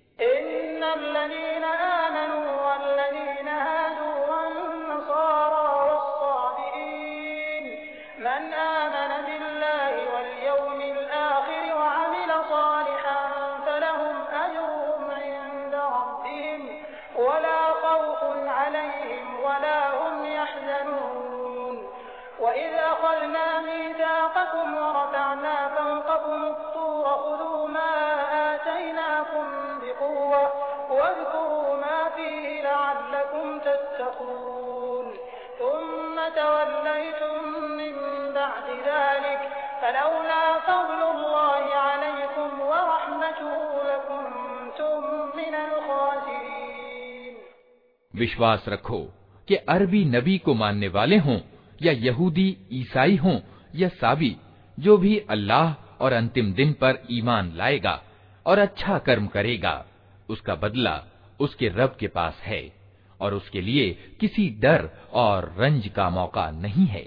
विश्वास 48.14 48.64
रखो 48.68 49.00
कि 49.48 49.54
अरबी 49.54 50.04
नबी 50.04 50.38
को 50.38 50.54
मानने 50.54 50.88
वाले 50.88 51.16
हों, 51.16 51.38
या 51.82 51.92
यहूदी, 51.92 52.56
ईसाई 52.72 53.16
हों, 53.16 53.40
या 53.74 53.88
साबी, 53.88 54.36
जो 54.78 54.96
भी 54.96 55.18
अल्लाह 55.18 55.72
और 56.04 56.12
अंतिम 56.12 56.52
दिन 56.52 56.72
पर 56.72 57.02
ईमान 57.10 57.52
लाएगा 57.56 58.02
और 58.46 58.58
अच्छा 58.58 58.98
कर्म 58.98 59.26
करेगा, 59.26 59.84
उसका 60.28 60.54
बदला 60.54 61.02
उसके 61.40 61.68
रब 61.68 61.96
के 62.00 62.08
पास 62.08 62.40
है, 62.42 62.72
और 63.20 63.34
उसके 63.34 63.60
लिए 63.60 63.90
किसी 64.20 64.48
डर 64.48 64.88
और 65.12 65.54
रंज 65.58 65.88
का 65.88 66.10
मौका 66.10 66.50
नहीं 66.50 66.86
है। 66.86 67.06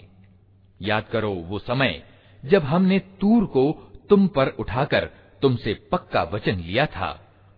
याद 0.81 1.05
करो 1.07 1.31
वो 1.31 1.59
समय 1.59 2.03
जब 2.45 2.63
हमने 2.63 2.99
तूर 2.99 3.45
को 3.45 3.71
तुम 4.09 4.27
पर 4.27 4.47
उठाकर 4.47 5.09
तुमसे 5.41 5.73
पक्का 5.91 6.23
वचन 6.23 6.59
लिया 6.59 6.85
था 6.85 7.09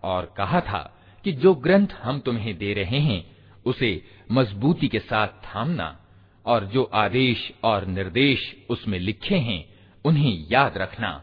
और 0.02 0.34
कहा 0.36 0.60
था 0.60 0.80
कि 1.24 1.32
जो 1.32 1.54
ग्रंथ 1.54 1.86
हम 2.02 2.20
तुम्हें 2.20 2.58
दे 2.58 2.72
रहे 2.74 3.00
हैं 3.00 3.39
उसे 3.66 3.90
मजबूती 4.32 4.88
के 4.88 4.98
साथ 4.98 5.28
थामना 5.46 5.96
और 6.46 6.64
जो 6.64 6.82
आदेश 6.94 7.50
और 7.64 7.86
निर्देश 7.86 8.54
उसमें 8.70 8.98
लिखे 8.98 9.36
हैं, 9.36 9.64
उन्हें 10.04 10.46
याद 10.52 10.78
रखना। 10.78 11.22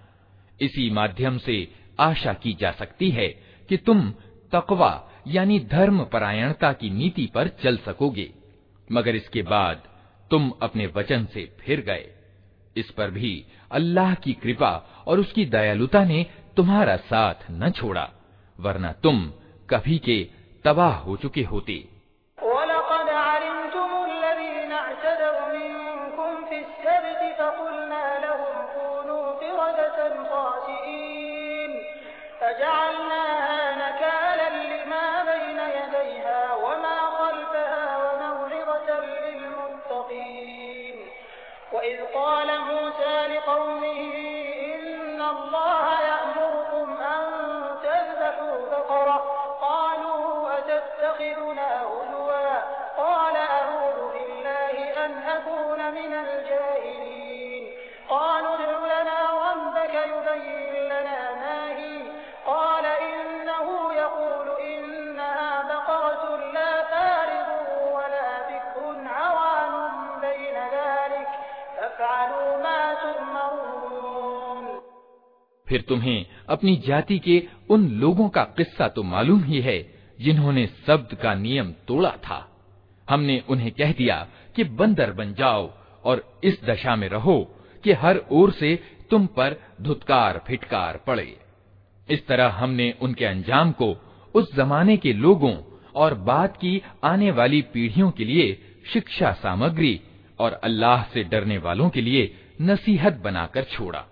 इसी 0.61 0.89
माध्यम 0.89 1.37
से 1.37 1.67
आशा 1.99 2.33
की 2.33 2.53
जा 2.53 2.71
सकती 2.71 3.09
है 3.09 3.27
कि 3.69 3.77
तुम 3.77 4.09
तकवा 4.53 4.91
यानी 5.27 5.59
धर्म 5.59 6.03
परायणता 6.03 6.71
की 6.73 6.89
नीति 6.89 7.25
पर 7.25 7.47
चल 7.63 7.77
सकोगे, 7.77 8.29
मगर 8.91 9.15
इसके 9.15 9.41
बाद 9.41 9.83
तुम 10.31 10.51
अपने 10.61 10.87
वचन 10.87 11.25
से 11.25 11.45
फिर 11.59 11.81
गए। 11.81 12.07
इस 12.75 12.89
पर 12.91 13.11
भी 13.11 13.45
अल्लाह 13.71 14.13
की 14.13 14.33
कृपा 14.33 14.71
और 15.07 15.19
उसकी 15.19 15.45
दयालुता 15.45 16.03
ने 16.03 16.25
तुम्हारा 16.57 16.95
साथ 16.97 17.45
न 17.51 17.69
छोड़ा, 17.69 18.09
वरना 18.59 18.91
तुम 18.93 19.25
कभी 19.69 19.97
के 19.97 20.23
तबाह 20.65 20.95
हो 20.95 21.15
चुके 21.15 21.43
होते। 21.43 21.96
फिर 75.69 75.81
तुम्हें 75.81 76.25
अपनी 76.49 76.75
जाति 76.77 77.19
के 77.19 77.41
उन 77.69 77.87
लोगों 77.99 78.27
का 78.29 78.43
किस्सा 78.57 78.87
तो 78.87 79.03
मालूम 79.03 79.43
ही 79.43 79.61
है, 79.61 79.79
जिन्होंने 80.19 80.65
शब्द 80.87 81.15
का 81.15 81.33
नियम 81.33 81.71
तोड़ा 81.87 82.11
था। 82.23 82.45
हमने 83.07 83.41
उन्हें 83.49 83.71
कह 83.71 83.91
दिया 83.91 84.27
कि 84.55 84.63
बंदर 84.63 85.11
बन 85.11 85.33
जाओ 85.33 85.69
और 86.03 86.39
इस 86.43 86.63
दशा 86.65 86.95
में 86.95 87.07
रहो 87.09 87.39
कि 87.83 87.93
हर 87.93 88.21
ओर 88.31 88.51
से 88.51 88.75
तुम 89.09 89.25
पर 89.27 89.55
धुतकार 89.81 90.41
फिटकार 90.47 90.97
पड़े। 90.97 91.37
इस 92.09 92.25
तरह 92.27 92.47
हमने 92.47 92.93
उनके 93.01 93.25
अंजाम 93.25 93.71
को 93.71 93.95
उस 94.35 94.55
जमाने 94.55 94.97
के 94.97 95.13
लोगों 95.13 95.55
और 95.95 96.13
बाद 96.13 96.57
की 96.57 96.81
आने 97.03 97.31
वाली 97.31 97.61
पीढ़ियों 97.73 98.11
के 98.11 98.25
लिए 98.25 98.51
शिक्षा 98.93 99.31
सामग्री 99.33 99.99
और 100.39 100.53
अल्लाह 100.53 101.03
से 101.03 101.23
डरने 101.23 101.57
वालों 101.57 101.89
के 101.89 102.01
लिए 102.01 102.35
नसीहत 102.61 103.13
बनाकर 103.13 103.63
छोड़ा। 103.63 104.05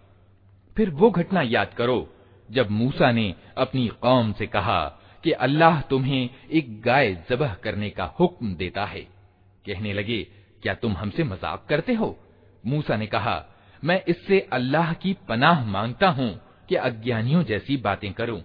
फिर 0.78 0.90
वो 0.90 1.10
घटना 1.10 1.42
याद 1.42 1.74
करो, 1.74 2.10
जब 2.50 2.70
मूसा 2.70 3.12
ने 3.12 3.34
अपनी 3.58 3.88
कौम 3.88 4.34
से 4.34 4.48
कहा 4.48 4.84
कि 5.24 5.32
अल्लाह 5.32 5.82
तुम्हें 5.82 6.30
एक 6.52 6.82
गाय 6.82 7.14
जबह 7.30 7.54
करने 7.54 7.90
का 7.90 8.06
हुक्म 8.20 8.56
देता 8.56 8.86
है। 8.86 9.02
कहने 9.66 9.94
लगे, 9.94 10.22
क्या 10.64 10.74
तुम 10.74 10.94
हमसे 10.94 11.24
मज़ाक 11.24 11.66
करते 11.70 11.94
हो? 11.94 12.18
मूसा 12.66 12.96
ने 12.96 13.06
कहा, 13.06 13.46
मैं 13.84 14.04
इससे 14.08 14.40
अल्लाह 14.54 14.94
की 14.94 15.14
पनाह 15.28 15.66
माँगता 15.66 16.10
हूँ 16.10 16.30
कि 16.70 16.76
अज्ञानियों 16.76 17.44
जैसी 17.44 17.78
बातें 17.78 18.12
करूँ। 18.14 18.42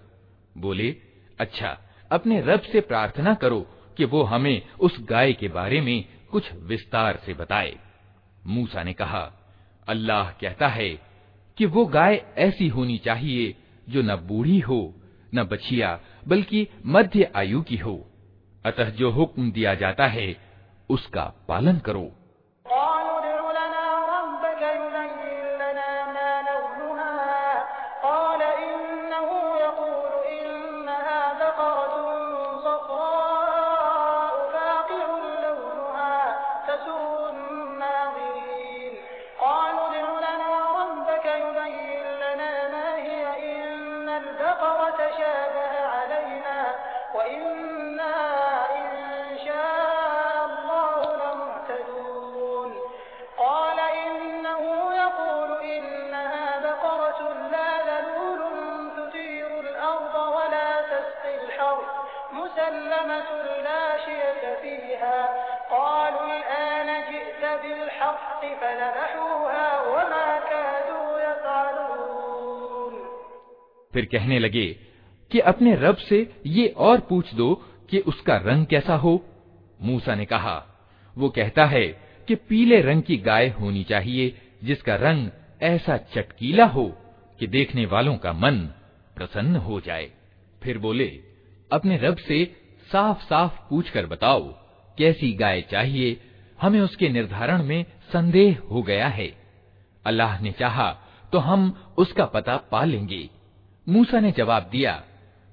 बोले 0.57 0.95
अच्छा 1.39 1.77
अपने 2.11 2.41
रब 2.41 2.61
से 2.61 2.81
प्रार्थना 2.81 3.33
करो 3.33 3.59
कि 3.97 4.05
वो 4.05 4.23
हमें 4.23 4.61
उस 4.79 4.97
गाय 5.01 5.33
के 5.33 5.47
बारे 5.47 5.81
में 5.81 6.05
कुछ 6.31 6.51
विस्तार 6.53 7.19
से 7.25 7.33
बताए। 7.33 7.77
मूसा 8.47 8.83
ने 8.83 8.93
कहा, 8.93 9.31
अल्लाह 9.87 10.31
कहता 10.31 10.67
है 10.67 11.10
कि 11.61 11.65
वो 11.65 11.85
गाय 11.85 12.25
ऐसी 12.37 12.67
होनी 12.67 12.97
चाहिए 12.97 13.55
जो 13.89 14.01
न 14.01 14.15
बूढ़ी 14.15 14.59
हो, 14.59 14.95
न 15.35 15.43
बछिया, 15.43 15.99
बल्कि 16.27 16.67
मध्य 16.85 17.31
आयु 17.35 17.61
की 17.61 17.75
हो। 17.77 18.11
अतः 18.65 18.89
जो 18.89 19.11
हुक्म 19.11 19.51
दिया 19.51 19.75
जाता 19.75 20.07
है, 20.07 20.37
उसका 20.89 21.45
पालन 21.47 21.77
करो। 21.77 22.20
फिर 73.93 74.05
कहने 74.05 74.39
लगे, 74.39 74.67
कि 75.31 75.39
अपने 75.39 75.75
रब 75.75 75.95
से 75.95 76.33
ये 76.45 76.67
और 76.67 76.99
पूछ 76.99 77.33
दो 77.33 77.53
कि 77.89 77.99
उसका 77.99 78.37
रंग 78.37 78.65
कैसा 78.65 78.95
हो? 78.95 79.25
मूसा 79.81 80.15
ने 80.15 80.25
कहा, 80.25 80.65
वो 81.17 81.29
कहता 81.29 81.65
है 81.65 81.85
कि 82.27 82.35
पीले 82.35 82.81
रंग 82.81 83.03
की 83.03 83.17
गाय 83.17 83.49
होनी 83.49 83.83
चाहिए, 83.83 84.37
जिसका 84.63 84.95
रंग 84.95 85.29
ऐसा 85.61 85.97
चटकीला 85.97 86.65
हो 86.65 86.97
कि 87.39 87.47
देखने 87.47 87.85
वालों 87.85 88.17
का 88.17 88.33
मन 88.33 88.57
प्रसन्न 89.15 89.55
हो 89.55 89.79
जाए। 89.81 90.11
फिर 90.63 90.77
बोले, 90.77 91.19
अपने 91.71 91.97
रब 91.97 92.17
से 92.17 92.55
साफ़ 92.91 93.23
साफ़ 93.23 93.69
पूछ 93.69 93.89
कर 93.89 94.05
बताओ, 94.05 94.47
कैसी 94.97 95.31
गाय 95.33 95.61
चाहिए? 95.61 96.21
हमें 96.61 96.79
उसके 96.81 97.09
निर्धारण 97.09 97.63
में 97.63 97.85
संदेह 98.13 98.57
हो 98.71 98.81
गया 98.81 99.07
है। 99.07 99.35
अल्लाह 100.05 100.39
ने 100.39 100.51
चाहा 100.51 100.91
तो 101.33 101.39
हम 101.39 101.93
उसका 101.97 102.25
पता 102.25 102.57
पा 102.57 102.83
लेंगे। 102.83 103.29
मूसा 103.91 104.19
ने 104.19 104.31
जवाब 104.31 104.69
दिया, 104.71 105.03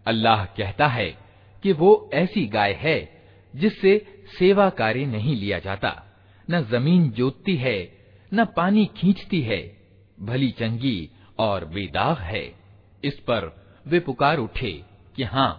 अल्लाह 0.07 0.45
कहता 0.45 0.87
है 0.87 1.19
कि 1.63 1.73
वो 1.73 2.11
ऐसी 2.15 2.47
गाय 2.47 2.73
है 2.73 3.23
जिससे 3.57 4.23
सेवा 4.39 4.71
कार्य 4.71 5.07
नहीं 5.07 5.37
लिया 5.37 5.59
जाता। 5.59 6.07
न 6.51 6.61
ज़मीन 6.65 7.11
जोतती 7.11 7.57
है, 7.57 7.99
न 8.35 8.45
पानी 8.45 8.87
खींचती 8.97 9.41
है, 9.41 9.77
भली 10.21 10.51
चंगी 10.51 11.11
और 11.39 11.65
बेदाग 11.65 12.19
है। 12.19 12.55
इस 13.05 13.15
पर 13.15 13.67
वे 13.87 14.01
पुकार 14.01 14.39
उठे 14.39 14.73
कि 15.17 15.23
हाँ 15.23 15.51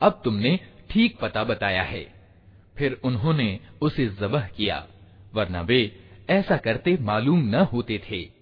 अब 0.00 0.20
तुमने 0.24 0.58
ठीक 0.90 1.18
पता 1.20 1.44
बताया 1.44 1.82
है। 1.82 2.12
फिर 2.78 3.00
उन्होंने 3.04 3.60
उसे 3.80 4.06
जबह 4.06 4.48
किया, 4.56 4.86
वरना 5.34 5.60
वे 5.60 6.00
ऐसा 6.30 6.56
करते 6.56 6.98
मालूम 7.00 7.38
न 7.38 7.54
होते 7.54 7.98
थे। 8.10 8.41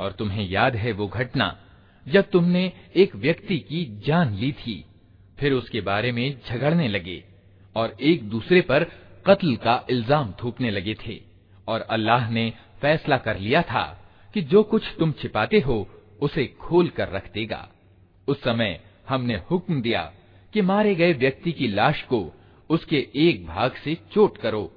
और 0.00 0.10
तुम्हें 0.12 0.44
याद 0.50 0.74
है 0.76 0.92
जब 2.06 2.30
तुमने 2.30 2.72
एक 2.96 3.14
व्यक्ति 3.16 3.58
की 3.58 3.84
जान 4.06 4.34
ली 4.34 4.52
थी, 4.52 4.84
फिर 5.38 5.52
उसके 5.52 5.80
बारे 5.80 6.12
में 6.12 6.40
झगड़ने 6.48 6.88
लगे 6.88 7.22
और 7.76 7.96
एक 8.00 8.28
दूसरे 8.28 8.60
पर 8.60 8.84
कत्ल 9.26 9.56
का 9.56 9.84
इल्ज़ाम 9.90 10.32
थूकने 10.42 10.70
लगे 10.70 10.94
थे 11.06 11.20
और 11.68 11.80
अल्लाह 11.80 12.30
ने 12.30 12.52
फैसला 12.80 13.16
कर 13.16 13.38
लिया 13.38 13.62
था 13.62 13.84
कि 14.34 14.42
जो 14.42 14.62
कुछ 14.62 14.82
तुम 14.98 15.12
छिपाते 15.12 15.58
हो, 15.60 15.86
उसे 16.20 16.46
खोल 16.60 16.88
कर 16.88 17.08
रख 17.08 17.32
देगा। 17.32 17.68
उस 18.28 18.42
समय 18.42 18.80
हमने 19.08 19.34
हुक्म 19.50 19.80
दिया 19.82 20.02
कि 20.54 20.62
मारे 20.62 20.94
गए 20.94 21.12
व्यक्ति 21.12 21.52
की 21.52 21.68
लाश 21.68 22.02
को 22.02 22.20
उसके 22.70 23.06
एक 23.16 23.46
भाग 23.46 23.74
से 23.84 23.94
चोट 24.12 24.36
करो। 24.36 24.70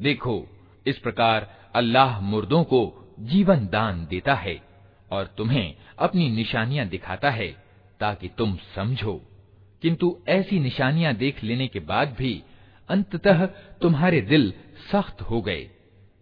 देखो, 0.00 0.46
इस 0.86 0.98
प्रकार 0.98 1.50
अल्लाह 1.74 2.20
मुर्दों 2.20 2.62
को 2.64 2.80
जीवन 3.20 3.66
दान 3.66 4.06
देता 4.06 4.34
है। 4.34 4.60
और 5.10 5.34
तुम्हें 5.36 5.74
अपनी 5.98 6.30
निशानियाँ 6.30 6.86
दिखाता 6.86 7.30
है, 7.30 7.56
ताकि 8.00 8.28
तुम 8.28 8.56
समझो। 8.74 9.22
किंतु 9.82 10.22
ऐसी 10.28 10.60
निशानियाँ 10.60 11.14
देख 11.14 11.44
लेने 11.44 11.68
के 11.68 11.80
बाद 11.80 12.16
भी 12.18 12.42
अंततः 12.88 13.46
तुम्हारे 13.82 14.20
दिल 14.20 14.52
सख्त 14.92 15.22
हो 15.22 15.42
गए। 15.42 15.70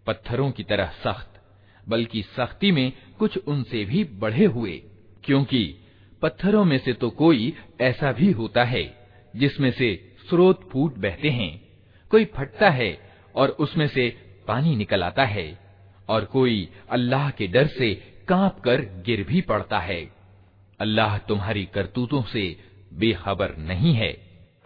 पत्थरों 0.07 0.51
की 0.51 0.63
तरह 0.63 0.85
सख्त, 0.85 1.41
बल्कि 1.89 2.21
सख्ती 2.21 2.71
में 2.71 2.91
कुछ 3.19 3.37
उनसे 3.37 3.85
भी 3.85 4.03
बढ़े 4.03 4.45
हुए, 4.45 4.83
क्योंकि 5.23 5.75
पत्थरों 6.21 6.65
में 6.65 6.77
से 6.77 6.93
तो 6.93 7.09
कोई 7.09 7.53
ऐसा 7.81 8.11
भी 8.11 8.31
होता 8.31 8.63
है, 8.63 9.09
जिसमें 9.35 9.71
से 9.71 10.17
स्रोत 10.29 10.69
फूट 10.71 10.97
बहते 10.97 11.29
हैं। 11.29 11.67
कोई 12.11 12.25
फटता 12.25 12.69
है 12.69 13.11
और 13.35 13.49
उसमें 13.49 13.87
से 13.87 14.09
पानी 14.47 14.75
निकल 14.75 15.03
आता 15.03 15.25
है, 15.25 15.59
और 16.09 16.25
कोई 16.25 16.69
अल्लाह 16.89 17.29
के 17.29 17.47
डर 17.47 17.67
से 17.67 18.14
कांप 18.28 18.60
कर 18.64 18.80
गिर 19.06 19.22
भी 19.28 19.40
पड़ता 19.40 19.78
है 19.80 20.00
अल्लाह 20.80 21.18
तुम्हारी 21.28 21.64
करतूतों 21.74 22.22
से 22.32 22.44
बेखबर 22.92 23.56
नहीं 23.58 23.94
है 23.94 24.12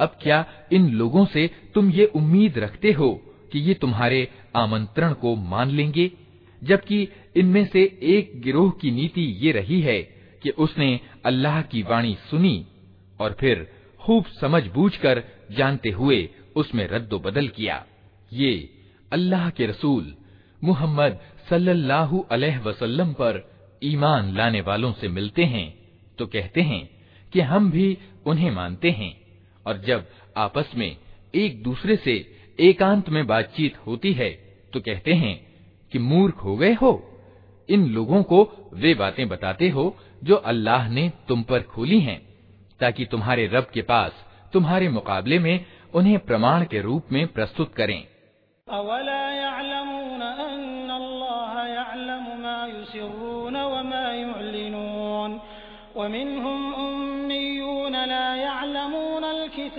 अब 0.00 0.16
क्या 0.22 0.44
इन 0.72 0.88
लोगों 0.90 1.24
से 1.26 1.46
तुम 1.74 1.90
ये 1.90 2.04
उम्मीद 2.14 2.58
रखते 2.58 2.92
हो 2.92 3.10
कि 3.52 3.58
ये 3.58 3.74
तुम्हारे 3.74 4.28
आमंत्रण 4.56 5.12
को 5.12 5.34
मान 5.36 5.70
लेंगे? 5.70 6.10
जबकि 6.62 7.08
इनमें 7.36 7.64
से 7.66 7.82
एक 8.02 8.40
गिरोह 8.42 8.70
की 8.70 8.90
नीति 8.90 9.22
ये 9.40 9.52
रही 9.52 9.80
है 9.80 10.00
कि 10.42 10.50
उसने 10.58 10.88
अल्लाह 11.26 11.60
की 11.62 11.82
वाणी 11.82 12.16
सुनी 12.30 12.66
और 13.20 13.36
फिर 13.40 13.66
खूब 14.00 14.26
समझ 14.40 14.62
बूझकर 14.66 15.22
जानते 15.50 15.90
हुए 15.90 16.28
उसमें 16.56 16.86
रद्दो 16.88 17.18
बदल 17.18 17.48
किया। 17.48 17.84
ये 18.32 18.52
अल्लाह 19.12 19.48
के 19.50 19.66
रसूल 19.66 20.14
मुहम्मद 20.64 21.18
सल्लल्लाहु 21.50 22.18
अलैहि 22.30 22.58
वसल्लम 22.58 23.12
पर 23.12 23.40
ईमान 23.84 24.34
लाने 24.36 24.60
वालों 24.60 24.92
से 24.92 25.08
मिलते 25.08 25.44
हैं 25.44 25.66
तो 26.18 26.26
कहते 26.26 26.60
हैं 26.60 26.88
कि 27.32 27.40
हम 27.40 27.70
भी 27.70 27.96
उन्हें 28.26 28.50
मानते 28.50 28.90
हैं। 28.90 29.12
और 29.68 29.78
जब 29.78 30.06
आपस 30.36 30.70
में 30.74 30.96
एक 31.34 31.62
दूसरे 31.62 31.96
से 31.96 32.14
एकांत 32.58 33.08
में 33.08 33.26
बातचीत 33.26 33.76
होती 33.86 34.12
है 34.12 34.30
तो 34.72 34.80
कहते 34.80 35.12
हैं 35.14 35.34
कि 35.92 35.98
मूर्ख 35.98 36.36
हो 36.36 36.56
गए 36.56 36.72
हो। 36.74 36.92
इन 37.68 37.86
लोगों 37.88 38.22
को 38.22 38.70
वे 38.74 38.94
बातें 38.94 39.28
बताते 39.28 39.68
हो 39.68 39.96
जो 40.24 40.34
अल्लाह 40.34 40.88
ने 40.88 41.08
तुम 41.28 41.42
पर 41.42 41.62
खोली 41.62 42.00
हैं, 42.00 42.20
ताकि 42.80 43.04
तुम्हारे 43.04 43.46
रब 43.46 43.66
के 43.74 43.82
पास, 43.82 44.12
तुम्हारे 44.52 44.88
मुकाबले 44.88 45.38
में 45.38 45.64
उन्हें 45.94 46.18
प्रमाण 46.18 46.64
के 46.64 46.80
रूप 46.80 47.12
में 47.12 47.26
प्रस्तुत 47.26 47.74
करें। 47.74 48.04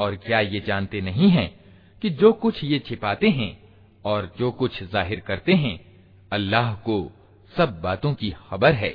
और 0.00 0.14
क्या 0.16 0.40
ये 0.40 0.60
जानते 0.60 1.00
नहीं 1.02 1.28
हैं 1.30 1.48
कि 2.02 2.10
जो 2.12 2.32
कुछ 2.34 2.62
ये 2.64 2.78
छिपाते 2.80 3.28
हैं 3.30 3.56
और 4.04 4.30
जो 4.38 4.50
कुछ 4.52 4.82
ज़ाहिर 4.82 5.20
करते 5.20 5.52
हैं, 5.54 5.78
अल्लाह 6.32 6.74
को 6.80 7.00
सब 7.52 7.80
बातों 7.80 8.12
की 8.14 8.30
खबर 8.40 8.72
है। 8.74 8.92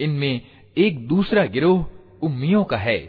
इनमें 0.00 0.40
एक 0.76 1.06
दूसरा 1.08 1.44
गिरोह 1.46 1.86
उम्मियों 2.22 2.62
का 2.64 2.76
है, 2.78 3.00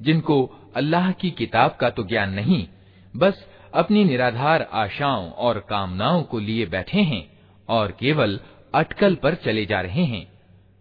जिनको 0.00 0.44
अल्लाह 0.76 1.10
की 1.12 1.30
किताब 1.32 1.76
का 1.80 1.90
तो 1.90 2.04
ज्ञान 2.04 2.30
नहीं, 2.30 2.66
बस 3.14 3.46
अपनी 3.74 4.04
निराधार 4.04 4.66
आशाओं 4.74 5.30
और 5.30 5.58
कामनाओं 5.68 6.22
को 6.22 6.38
लिए 6.40 6.66
बैठे 6.66 7.00
हैं 7.02 7.22
और 7.68 7.96
केवल 8.00 8.38
अटकल 8.74 9.14
पर 9.14 9.34
चले 9.36 9.64
जा 9.66 9.80
रहे 9.80 10.04
हैं। 10.04 10.26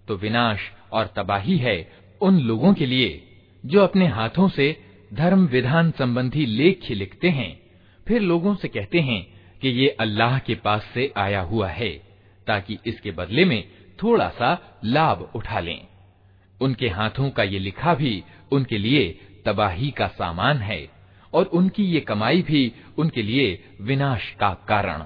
तो 0.07 0.15
विनाश 0.17 0.59
और 0.93 1.13
तबाही 1.15 1.57
है 1.57 1.77
उन 2.21 2.39
लोगों 2.41 2.73
के 2.73 2.85
लिए 2.85 3.21
जो 3.63 3.81
अपने 3.81 4.07
हाथों 4.09 4.47
से 4.49 4.67
धर्म 5.15 5.45
विधान 5.45 5.91
संबंधी 5.91 6.45
लेख 6.45 6.91
लिखते 6.91 7.29
हैं। 7.29 7.59
फिर 8.07 8.21
लोगों 8.21 8.55
से 8.55 8.67
कहते 8.67 8.99
हैं 8.99 9.21
कि 9.61 9.69
ये 9.69 9.89
अल्लाह 9.99 10.39
के 10.39 10.55
पास 10.55 10.91
से 10.93 11.13
आया 11.17 11.41
हुआ 11.41 11.67
है, 11.67 11.89
ताकि 12.47 12.77
इसके 12.85 13.11
बदले 13.11 13.45
में 13.45 13.63
थोड़ा 14.03 14.29
सा 14.29 14.79
लाभ 14.85 15.31
उठा 15.35 15.59
लें। 15.59 15.87
उनके 16.61 16.89
हाथों 16.89 17.29
का 17.29 17.43
ये 17.43 17.59
लिखा 17.59 17.93
भी 17.93 18.23
उनके 18.51 18.77
लिए 18.77 19.19
तबाही 19.45 19.91
का 19.91 20.07
सामान 20.07 20.57
है, 20.57 20.89
और 21.33 21.45
उनकी 21.45 21.83
ये 21.83 21.99
कमाई 21.99 22.41
भी 22.41 22.73
उनके 22.97 23.21
लिए 23.21 23.63
विनाश 23.81 24.31
का 24.39 24.53
कारण। 24.67 25.05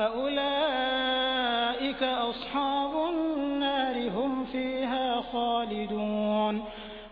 फउलाइक 0.00 2.02
अस्हाबुन 2.02 3.14
नार 3.60 4.08
हुम 4.16 4.44
फीहा 4.44 5.20
खालिदून 5.30 6.62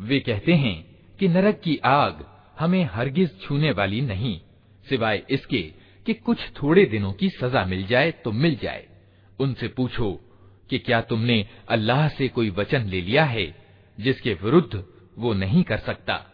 वे 0.00 0.20
कहते 0.20 0.54
हैं 0.54 0.84
कि 1.18 1.28
नरक 1.28 1.60
की 1.60 1.80
आग 1.84 2.24
हमें 2.58 2.84
हरगिज 2.94 3.40
छूने 3.40 3.72
वाली 3.72 4.02
नहीं 4.02 4.40
सिवाय 4.86 5.22
इसके 5.30 5.62
कि 6.06 6.14
कुछ 6.26 6.38
थोड़े 6.52 6.86
दिनों 6.86 7.12
की 7.12 7.30
सजा 7.30 7.64
मिल 7.64 7.86
जाए 7.86 8.10
तो 8.24 8.32
मिल 8.44 8.58
जाए 8.62 8.86
उनसे 9.38 9.68
पूछो 9.76 10.20
कि 10.69 10.79
क्या 10.79 11.01
तुमने 11.01 11.47
अल्लाह 11.69 12.09
से 12.09 12.27
कोई 12.27 12.49
वचन 12.49 12.81
ले 12.81 13.01
लिया 13.01 13.23
है, 13.23 13.55
जिसके 13.99 14.33
विरुद्ध 14.33 14.85
वो 15.17 15.33
नहीं 15.33 15.63
कर 15.63 15.77
सकता? 15.77 16.25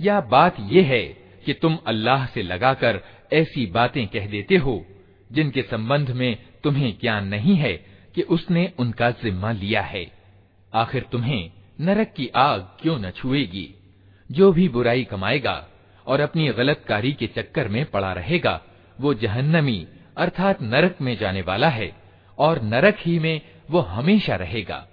या 0.00 0.20
बात 0.20 0.56
यह 0.60 0.86
है 0.86 1.02
कि 1.46 1.52
तुम 1.52 1.78
अल्लाह 1.86 2.26
से 2.26 2.42
लगाकर 2.42 3.00
ऐसी 3.32 3.66
बातें 3.66 4.06
कह 4.06 4.26
देते 4.26 4.56
हो, 4.56 4.86
जिनके 5.32 5.62
संबंध 5.62 6.10
में 6.10 6.36
तुम्हें 6.64 6.98
ज्ञान 7.00 7.26
नहीं 7.26 7.56
है 7.56 7.86
कि 8.14 8.22
उसने 8.22 8.72
उनका 8.78 9.10
जिम्मा 9.10 9.52
लिया 9.52 9.82
है। 9.82 10.12
आखिर 10.74 11.02
तुम्हें 11.12 11.50
नरक 11.80 12.12
की 12.16 12.28
आग 12.28 12.60
क्यों 12.60 12.98
न 12.98 13.10
छुएगी? 13.10 13.74
जो 14.32 14.52
भी 14.52 14.68
बुराई 14.68 15.04
कमाएगा 15.04 15.68
और 16.06 16.20
अपनी 16.20 16.48
गलतकारी 16.48 17.12
के 17.12 17.26
चक्कर 17.26 17.68
में 17.68 17.84
पड़ा 17.84 18.12
रहेगा, 18.12 18.62
वो 19.00 19.14
जहन्नमी 19.14 19.86
अर्थात 20.16 20.62
नरक 20.62 20.98
में 21.00 21.18
जाने 21.18 21.42
वाला 21.42 21.68
है, 21.68 21.96
और 22.38 22.62
नरक 22.62 22.96
ही 22.98 23.18
में 23.18 23.40
वो 23.71 23.79
हमेशा 23.89 24.35
रहेगा 24.35 24.85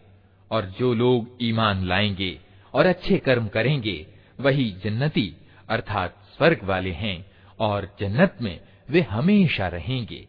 और 0.50 0.64
जो 0.78 0.92
लोग 0.94 1.38
ईमान 1.42 1.84
लाएंगे 1.84 2.38
और 2.74 2.86
अच्छे 2.86 3.18
कर्म 3.18 3.46
करेंगे 3.48 3.96
वही 4.40 4.70
जन्नती 4.84 5.28
अर्थात 5.68 6.16
स्वर्ग 6.36 6.64
वाले 6.64 6.90
हैं 6.94 7.16
और 7.60 7.88
जन्नत 8.00 8.38
में 8.42 8.58
वे 8.90 9.00
हमेशा 9.10 9.68
रहेंगे 9.68 10.28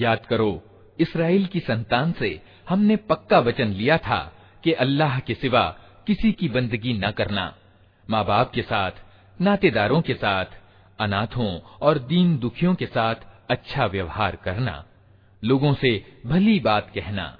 याद 0.00 0.26
करो 0.30 0.52
इसराइल 0.98 1.46
की 1.46 1.60
संतान 1.60 2.12
से 2.12 2.30
हमने 2.68 2.96
पक्का 3.10 3.38
वचन 3.40 3.72
लिया 3.72 3.96
था 3.98 4.20
कि 4.64 4.72
अल्लाह 4.84 5.18
के 5.20 5.34
सिवा 5.34 5.64
किसी 6.06 6.32
की 6.32 6.48
बंदगी 6.48 6.92
न 6.98 7.10
करना 7.10 7.52
माँ 8.06 8.24
बाप 8.24 8.50
के 8.54 8.62
साथ 8.62 9.02
नातेदारों 9.38 10.00
के 10.02 10.14
साथ 10.14 10.58
अनाथों 10.98 11.50
और 11.86 11.98
दीन 12.10 12.36
दुखियों 12.38 12.74
के 12.74 12.86
साथ 12.86 13.27
अच्छा 13.49 13.85
व्यवहार 13.85 14.35
करना, 14.35 14.85
लोगों 15.43 15.73
से 15.73 16.05
भली 16.25 16.59
बात 16.59 16.91
कहना, 16.95 17.37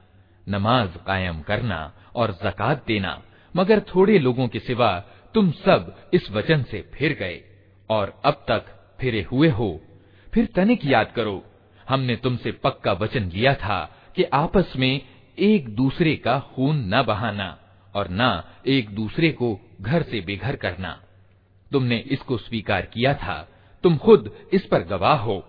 नमाज़ 0.50 0.98
कायम 0.98 1.42
करना 1.42 1.94
और 2.16 2.32
जक़ात 2.44 2.84
देना, 2.88 3.22
मगर 3.56 3.80
थोड़े 3.80 4.20
लोगों 4.20 4.48
के 4.48 4.60
सिवा 4.60 5.00
तुम 5.34 5.52
सब 5.52 6.10
इस 6.14 6.32
वचन 6.32 6.64
से 6.64 6.90
फिर 6.94 7.14
गए 7.14 7.42
और 7.90 8.22
अब 8.26 8.46
तक 8.48 8.66
फिरे 9.00 9.22
हुए 9.32 9.50
हो। 9.50 9.82
फिर 10.34 10.46
तनिक 10.56 10.86
याद 10.86 11.12
करो, 11.12 11.46
हमने 11.90 12.16
तुमसे 12.16 12.52
पक्का 12.52 12.94
वचन 12.94 13.30
लिया 13.30 13.54
था 13.54 13.96
कि 14.16 14.24
आपस 14.24 14.74
में 14.78 15.02
एक 15.40 15.70
दूसरे 15.76 16.16
का 16.16 16.40
खून 16.40 16.96
न 16.96 17.04
बहाना 17.04 17.58
और 17.96 18.08
न 18.12 18.44
एक 18.68 18.90
दूसरे 18.90 19.32
को 19.32 19.60
घर 19.82 20.04
से 20.04 20.22
बेघर 20.22 20.56
करना। 20.56 21.02
तुमने 21.72 21.98
इसको 21.98 22.38
स्वीकार 22.38 22.82
किया 22.82 23.14
था, 23.14 23.50
तुम 23.84 23.98
खुद 23.98 24.50
इस 24.54 24.66
पर 24.66 24.84
गवाह 24.84 25.18
हो। 25.18 25.49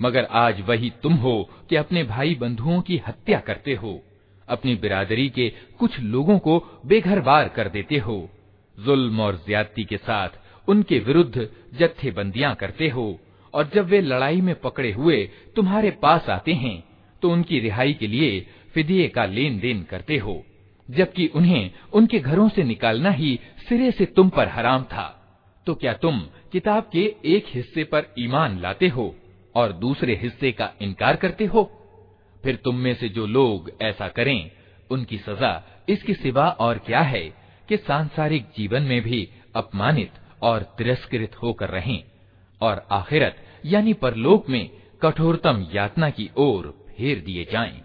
मगर 0.00 0.24
आज 0.32 0.60
वही 0.68 0.90
तुम 1.02 1.14
हो 1.14 1.32
कि 1.70 1.76
अपने 1.76 2.02
भाई 2.04 2.34
बंधुओं 2.34 2.80
की 2.82 2.96
हत्या 3.06 3.40
करते 3.40 3.74
हो 3.74 3.92
अपनी 4.48 4.74
बिरादरी 4.74 5.28
के 5.28 5.48
कुछ 5.78 5.98
लोगों 6.14 6.38
को 6.38 6.58
बेघर 6.86 7.20
बार 7.20 7.48
कर 7.48 7.68
देते 7.68 7.98
हो 7.98 8.16
जुल्म 8.78 9.20
और 9.20 9.34
ज्यादती 9.46 9.84
के 9.84 9.96
साथ 9.96 10.38
उनके 10.68 10.98
विरुद्ध 10.98 11.48
जत्थेबंदियां 11.74 12.54
करते 12.54 12.88
हो 12.88 13.06
और 13.55 13.69
जब 13.73 13.85
वे 13.85 14.01
लड़ाई 14.01 14.41
में 14.41 14.53
पकड़े 14.55 14.91
हुए 14.91 15.17
तुम्हारे 15.55 15.91
पास 16.01 16.29
आते 16.29 16.53
हैं 16.53 16.83
तो 17.21 17.29
उनकी 17.29 17.59
रिहाई 17.59 17.93
के 17.93 18.07
लिए 18.07 18.45
फिदिये 18.73 19.07
का 19.07 19.25
लेन 19.25 19.59
देन 19.59 19.83
करते 19.83 20.17
हो, 20.17 20.43
जबकि 20.89 21.27
उन्हें 21.27 21.71
उनके 21.93 22.19
घरों 22.19 22.47
से 22.49 22.63
निकालना 22.63 23.09
ही 23.11 23.39
सिरे 23.69 23.91
से 23.91 24.05
तुम 24.05 24.29
पर 24.29 24.47
हराम 24.47 24.83
था। 24.83 25.07
तो 25.67 25.75
क्या 25.75 25.93
तुम 25.93 26.19
किताब 26.51 26.89
के 26.93 27.03
एक 27.25 27.45
हिस्से 27.49 27.83
पर 27.83 28.13
ईमान 28.19 28.59
लाते 28.61 28.87
हो 28.87 29.15
और 29.55 29.71
दूसरे 29.73 30.15
हिस्से 30.15 30.51
का 30.51 30.69
इनकार 30.81 31.15
करते 31.15 31.45
हो? 31.45 31.63
फिर 32.43 32.55
तुम 32.55 32.75
में 32.75 32.93
से 32.95 33.09
जो 33.09 33.25
लोग 33.27 33.71
ऐसा 33.81 34.07
करें, 34.07 34.51
उनकी 34.89 35.17
सजा 35.17 35.61
इसके 35.89 36.13
सिवा 36.13 36.47
और 36.49 36.77
क्या 36.77 37.01
है 37.01 37.23
कि 37.69 37.77
सांसारिक 37.77 38.43
जीवन 38.57 38.83
में 38.83 39.01
भी 39.01 39.27
अपमानित 39.55 40.11
और 40.41 40.63
तिरस्कृत 40.77 41.35
होकर 41.35 41.69
रहें। 41.69 42.03
और 42.61 42.87
आखिरत, 42.91 43.35
यानी 43.65 43.93
परलोक 43.93 44.49
में, 44.49 44.69
कठोरतम 45.01 45.67
यातना 45.73 46.09
की 46.09 46.29
ओर 46.37 46.85
फेर 46.87 47.19
दिए 47.19 47.47
जाएँ। 47.51 47.81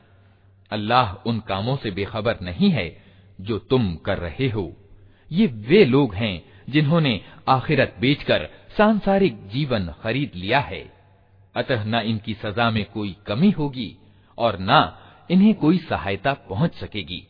अल्लाह 0.71 1.15
उन 1.15 1.41
कामों 1.41 1.77
से 1.77 1.91
बेखबर 1.91 2.39
नहीं 2.43 2.71
है 2.71 3.05
जो 3.41 3.59
तुम 3.59 3.97
कर 3.97 4.19
रहे 4.19 4.49
हो। 4.49 4.77
ये 5.33 5.47
वे 5.47 5.85
लोग 5.85 6.15
हैं 6.15 6.45
जिन्होंने 6.69 7.21
आखिरत 7.49 7.97
बेचकर 8.01 8.49
सांसारिक 8.77 9.49
जीवन 9.49 9.95
खरीद 10.03 10.33
लिया 10.35 10.61
है। 10.61 10.93
अतः 11.55 11.85
न 11.85 11.95
इनकी 11.95 12.35
सजा 12.35 12.71
में 12.71 12.85
कोई 12.85 13.17
कमी 13.27 13.51
होगी 13.51 13.97
और 14.39 14.57
न 14.61 14.93
इन्हें 15.31 15.55
कोई 15.55 15.79
सहायता 15.79 16.33
पहुँच 16.33 16.75
सकेगी। 16.75 17.30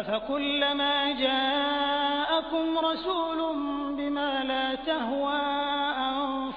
अफकुल्लमा 0.00 0.94
जाअकुम 1.20 2.78
रसूलुम 2.84 3.58
बिमा 3.96 4.28
ला 4.50 4.64
तहवा 4.86 5.38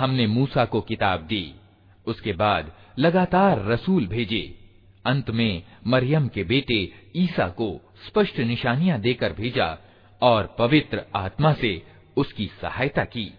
हमने 0.00 0.26
मूसा 0.26 0.64
को 0.64 0.80
किताब 0.80 1.26
दी 1.26 1.44
उसके 2.06 2.32
बाद 2.32 2.70
लगातार 2.98 3.64
रसूल 3.72 4.06
भेजे 4.06 4.42
अंत 5.07 5.29
में 5.29 5.63
मरियम 5.87 6.27
के 6.27 6.43
बेटे 6.43 6.79
ईसा 7.15 7.47
को 7.49 7.69
स्पष्ट 8.07 8.39
निशानियाँ 8.39 8.99
देकर 8.99 9.33
भेजा 9.33 9.77
और 10.21 10.55
पवित्र 10.59 11.01
आत्मा 11.15 11.53
से 11.53 11.81
उसकी 12.17 12.49
सहायता 12.61 13.03
की। 13.03 13.33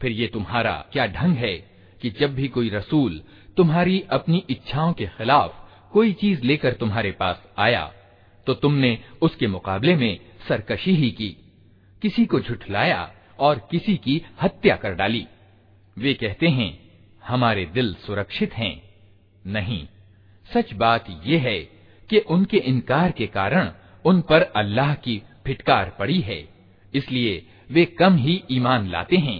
फिर 0.00 0.12
ये 0.12 0.26
तुम्हारा 0.26 0.84
क्या 0.92 1.06
ढंग 1.06 1.36
है 1.36 1.54
कि 2.02 2.10
जब 2.10 2.34
भी 2.34 2.48
कोई 2.48 2.68
रसूल 2.70 3.22
तुम्हारी 3.56 4.04
अपनी 4.10 4.44
इच्छाओं 4.50 4.92
के 4.92 5.06
खिलाफ 5.06 5.54
कोई 5.92 6.12
चीज़ 6.12 6.42
लेकर 6.42 6.72
तुम्हारे 6.72 7.12
पास 7.12 7.42
आया 7.58 7.92
तो 8.46 8.54
तुमने 8.54 8.98
उसके 9.22 9.46
मुकाबले 9.46 9.96
में 9.96 10.18
सरकशी 10.48 10.94
ही 10.94 11.10
की। 11.10 11.28
किसी 12.02 12.24
को 12.26 12.40
झुठलाया 12.40 13.10
और 13.38 13.58
किसी 13.70 13.96
की 13.96 14.20
हत्या 14.42 14.76
कर 14.76 14.94
डाली। 14.94 15.26
वे 15.98 16.14
कहते 16.14 16.48
हैं, 16.48 16.70
हमारे 17.24 17.64
दिल 17.66 17.94
सुरक्षित 17.94 18.54
हैं। 18.54 18.82
नहीं 19.46 19.86
सच 20.49 20.73
बात 20.73 21.05
यह 21.25 21.41
है 21.41 21.59
कि 22.09 22.19
उनके 22.29 22.57
इनकार 22.67 23.11
के 23.11 23.27
कारण 23.27 23.71
उन 24.05 24.21
पर 24.21 24.41
अल्लाह 24.55 24.93
की 24.95 25.21
फिटकार 25.45 25.95
पड़ी 25.99 26.19
है 26.21 26.39
इसलिए 26.93 27.45
वे 27.71 27.85
कम 27.99 28.15
ही 28.17 28.43
ईमान 28.51 28.89
लाते 28.89 29.17
हैं 29.17 29.39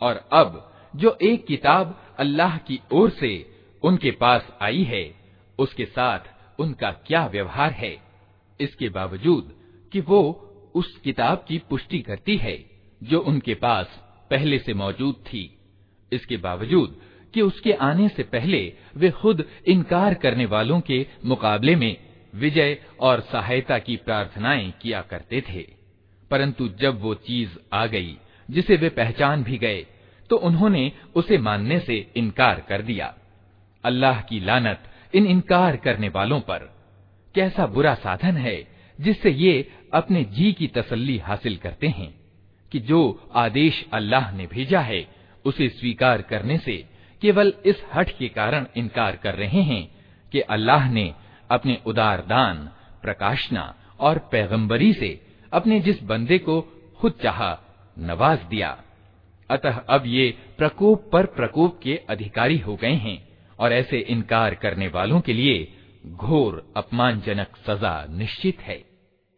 और 0.00 0.16
अब 0.32 0.62
जो 0.94 1.16
एक 1.22 1.44
किताब 1.46 1.94
अल्लाह 2.18 2.56
की 2.58 2.80
ओर 2.92 3.10
से 3.10 3.30
उनके 3.82 4.10
पास 4.10 4.48
आई 4.62 4.82
है 4.82 5.04
उसके 5.58 5.84
साथ 5.84 6.60
उनका 6.60 6.90
क्या 7.06 7.26
व्यवहार 7.26 7.72
है 7.72 7.96
इसके 8.60 8.88
बावजूद 8.88 9.52
कि 9.92 10.00
वो 10.00 10.20
उस 10.74 10.96
किताब 10.96 11.44
की 11.48 11.58
पुष्टि 11.70 11.98
करती 11.98 12.36
है 12.36 12.58
जो 13.00 13.20
उनके 13.22 13.54
पास 13.54 14.00
पहले 14.30 14.58
से 14.58 14.74
मौजूद 14.74 15.14
थी 15.26 15.44
इसके 16.12 16.36
बावजूद 16.36 17.00
कि 17.33 17.41
उसके 17.41 17.73
आने 17.73 18.07
से 18.09 18.23
पहले 18.23 18.73
वे 18.95 19.09
खुद 19.11 19.45
इनकार 19.67 20.13
करने 20.13 20.45
वालों 20.45 20.79
के 20.81 21.05
मुकाबले 21.25 21.75
में 21.75 21.97
विजय 22.35 22.77
और 22.99 23.19
सहायता 23.21 23.77
की 23.79 23.95
प्रार्थनाएँ 23.95 24.73
किया 24.81 25.01
करते 25.01 25.41
थे। 25.49 25.67
परंतु 26.31 26.67
जब 26.79 27.01
वो 27.01 27.13
चीज़ 27.13 27.49
आ 27.73 27.85
गई, 27.85 28.17
जिसे 28.49 28.75
वे 28.75 28.89
पहचान 28.89 29.43
भी 29.43 29.57
गए 29.57 29.85
तो 30.29 30.37
उन्होंने 30.37 30.91
उसे 31.15 31.37
मानने 31.37 31.79
से 31.79 32.11
इनकार 32.15 32.65
कर 32.69 32.81
दिया। 32.81 33.13
अल्लाह 33.83 34.21
की 34.21 34.39
लानत 34.39 34.83
इन 35.13 35.25
इनकार 35.25 35.75
करने 35.75 36.09
वालों 36.09 36.39
पर। 36.39 36.59
कैसा 37.35 37.65
बुरा 37.65 37.95
साधन 37.95 38.37
है 38.37 38.67
जिससे 39.01 39.29
ये 39.29 39.71
अपने 39.93 40.23
जी 40.23 40.53
की 40.53 40.67
तसल्ली 40.67 41.17
हासिल 41.17 41.57
करते 41.57 41.87
हैं 41.87 42.13
कि 42.71 42.79
जो 42.79 43.29
आदेश 43.35 43.85
अल्लाह 43.93 44.31
ने 44.31 44.47
भेजा 44.47 44.79
है, 44.79 45.07
उसे 45.45 45.69
स्वीकार 45.69 46.21
करने 46.21 46.57
से 46.57 46.85
केवल 47.21 47.53
इस 47.65 47.83
हट 47.93 48.17
के 48.17 48.27
कारण 48.27 48.65
इनकार 48.75 49.15
कर 49.15 49.35
रहे 49.35 49.61
हैं 49.61 49.83
कि 50.31 50.39
अल्लाह 50.39 50.91
ने 50.91 51.13
अपने 51.51 51.77
उदार 51.85 52.21
दान, 52.21 52.69
प्रकाशना 53.01 53.75
और 53.99 54.17
पैगंबरी 54.17 54.93
से 54.93 55.27
अपने 55.53 55.79
जिस 55.79 56.03
बंदे 56.03 56.37
को 56.37 56.61
खुद 56.99 57.19
चाहा 57.23 57.59
नवाज़ 57.99 58.39
दिया। 58.43 58.83
अतः 59.49 59.81
अब 59.89 60.03
ये 60.05 60.37
प्रकोप 60.57 61.09
पर 61.13 61.25
प्रकोप 61.25 61.79
के 61.83 61.95
अधिकारी 62.09 62.57
हो 62.57 62.75
गए 62.75 62.93
हैं 62.93 63.27
और 63.59 63.73
ऐसे 63.73 63.99
इनकार 63.99 64.55
करने 64.55 64.87
वालों 64.87 65.21
के 65.21 65.33
लिए 65.33 65.77
घोर 66.05 66.73
अपमानजनक 66.77 67.47
सजा 67.67 68.05
निश्चित 68.09 68.61
है। 68.61 68.90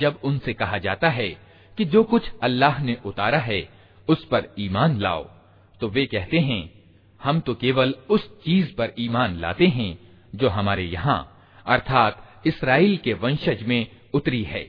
जब 0.00 0.18
उनसे 0.24 0.52
कहा 0.52 0.78
जाता 0.78 1.08
है 1.08 1.28
कि 1.78 1.84
जो 1.84 2.02
कुछ 2.02 2.30
अल्लाह 2.42 2.82
ने 2.82 2.96
उतारा 3.06 3.38
है, 3.38 3.68
उस 4.08 4.24
पर 4.24 4.54
ईमान 4.58 4.98
लाओ 5.00 5.22
तो 5.80 5.88
वे 5.88 6.06
कहते 6.06 6.38
हैं, 6.38 6.70
हम 7.20 7.40
तो 7.40 7.54
केवल 7.54 7.94
उस 8.10 8.28
चीज़ 8.44 8.74
पर 8.74 8.92
ईमान 8.98 9.38
लाते 9.40 9.66
हैं, 9.66 9.98
जो 10.34 10.48
हमारे 10.48 10.84
यहाँ, 10.84 11.20
अर्थात 11.66 12.42
इसराइल 12.46 12.96
के 12.96 13.12
वंशज 13.14 13.62
में 13.62 13.86
उतरी 14.14 14.42
है। 14.42 14.66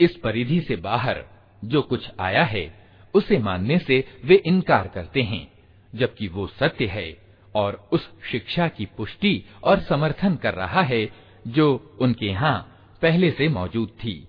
इस 0.00 0.16
परिधि 0.16 0.60
से 0.60 0.76
बाहर 0.76 1.24
जो 1.62 1.82
कुछ 1.82 2.08
आया 2.20 2.44
है, 2.44 2.72
उसे 3.14 3.38
मानने 3.38 3.78
से 3.78 4.04
वे 4.24 4.34
इनकार 4.46 4.88
करते 4.88 5.22
हैं, 5.22 5.46
जबकि 5.92 6.28
वो 6.28 6.46
सत्य 6.46 6.86
है 6.86 7.16
और 7.54 7.88
उस 7.92 8.08
शिक्षा 8.32 8.68
की 8.68 8.86
पुष्टि 8.96 9.44
और 9.64 9.80
समर्थन 9.80 10.36
कर 10.36 10.54
रहा 10.54 10.82
है, 10.82 11.08
जो 11.46 11.96
उनके 12.00 12.26
यहाँ 12.26 12.58
पहले 13.02 13.30
से 13.30 13.48
मौजूद 13.48 13.88
थी। 13.88 14.27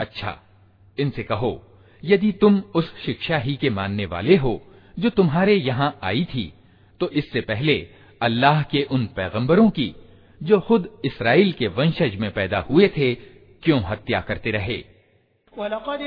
अच्छा 0.00 0.36
इनसे 0.98 1.22
कहो, 1.22 1.52
यदि 2.02 2.32
तुम 2.32 2.62
उस 2.74 2.92
शिक्षा 3.04 3.38
ही 3.38 3.54
के 3.56 3.70
मानने 3.70 4.06
वाले 4.06 4.36
हो 4.36 4.60
जो 4.96 5.10
तुम्हारे 5.10 5.54
यहाँ 5.54 5.90
आई 6.02 6.24
थी 6.24 6.52
तो 7.00 7.08
इससे 7.10 7.40
पहले 7.42 7.76
अल्लाह 8.20 8.62
के 8.62 8.82
उन 8.90 9.06
पैगंबरों 9.16 9.68
की, 9.70 9.94
जो 10.40 10.60
खुद 10.60 10.88
इसराइल 11.04 11.52
के 11.52 11.66
वंशज 11.68 12.16
में 12.20 12.30
पैदा 12.32 12.58
हुए 12.70 12.88
थे, 12.88 13.14
क्यों 13.62 13.80
हत्या 13.82 14.20
करते 14.20 14.50
रहे? 14.50 14.78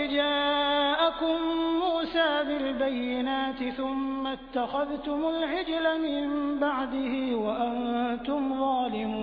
जाअकुम 0.09 1.41
मूसा 1.79 2.27
बिलबय्यिनात 2.43 3.59
थुम्मा 3.79 4.31
इत्तख़ज़्तुमुल 4.31 5.43
इज्ल 5.59 5.85
मिन 5.99 6.29
बअदिही 6.61 7.25
व 7.33 7.45
अंतुम 7.65 8.43
ज़ालिमून। 8.53 9.22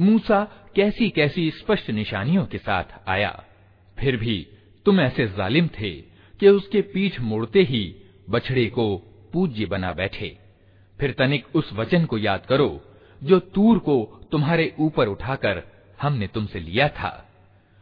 मूसा 0.00 0.44
कैसी 0.76 1.10
कैसी 1.10 1.50
स्पष्ट 1.50 1.90
निशानियों 1.90 2.46
के 2.46 2.58
साथ 2.58 2.84
आया। 3.08 3.44
फिर 3.98 4.16
भी 4.16 4.48
तुम 4.84 5.00
ऐसे 5.00 5.26
जालिम 5.26 5.66
थे 5.66 5.90
कि 6.40 6.48
उसके 6.48 6.80
पीठ 6.80 7.20
मोड़ते 7.20 7.62
ही 7.62 7.96
बछड़े 8.30 8.66
को 8.66 8.96
पूज्य 9.32 9.66
बना 9.66 9.92
बैठे। 9.92 10.38
फिर 11.00 11.14
तनिक 11.18 11.46
उस 11.54 11.72
वचन 11.72 12.04
को 12.04 12.18
याद 12.18 12.46
करो, 12.46 12.84
जो 13.22 13.38
तूर 13.38 13.78
को 13.78 14.26
तुम्हारे 14.32 14.74
ऊपर 14.78 15.08
उठाकर 15.08 15.62
हमने 16.02 16.26
तुमसे 16.26 16.60
लिया 16.60 16.88
था। 16.88 17.28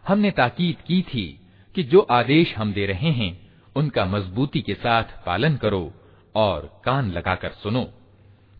हमने 0.08 0.30
ताकीद 0.30 0.76
की 0.86 1.02
थी 1.02 1.40
कि 1.74 1.82
जो 1.82 2.00
आदेश 2.00 2.56
हम 2.56 2.72
दे 2.72 2.86
रहे 2.86 3.10
हैं, 3.10 3.52
उनका 3.76 4.04
मजबूती 4.04 4.60
के 4.60 4.74
साथ 4.74 5.04
पालन 5.26 5.56
करो 5.56 5.94
और 6.34 6.82
कान 6.84 7.10
लगाकर 7.10 7.48
सुनो। 7.48 7.84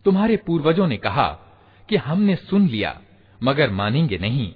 तुम्हारे 0.05 0.37
पूर्वजों 0.37 0.87
ने 0.87 0.97
कहा 0.97 1.27
कि 1.89 1.95
हमने 1.95 2.35
सुन 2.35 2.67
लिया 2.67 3.01
मगर 3.43 3.69
मानेंगे 3.69 4.17
नहीं। 4.17 4.53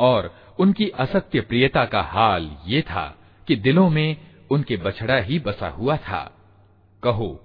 और 0.00 0.34
उनकी 0.58 0.88
असत्य 0.88 1.40
प्रियता 1.40 1.84
का 1.84 2.02
हाल 2.02 2.50
ये 2.66 2.82
था 2.82 3.06
कि 3.48 3.56
दिलों 3.56 3.88
में 3.90 4.16
उनके 4.50 4.76
बछड़ा 4.76 5.16
ही 5.16 5.38
बसा 5.38 5.68
हुआ 5.68 5.96
था। 5.96 6.22
कहो, 7.02 7.40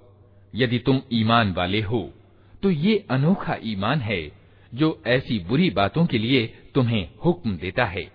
यदि 0.55 0.79
तुम 0.79 1.01
ईमान 1.13 1.53
वाले 1.53 1.81
हो 1.81 2.09
तो 2.63 2.69
ये 2.69 3.05
अनोखा 3.09 3.57
ईमान 3.63 3.99
है 3.99 4.31
जो 4.73 5.01
ऐसी 5.07 5.39
बुरी 5.39 5.69
बातों 5.69 6.05
के 6.05 6.17
लिए 6.17 6.45
तुम्हें 6.75 7.09
हुक्म 7.25 7.57
देता 7.57 7.85
है। 7.85 8.14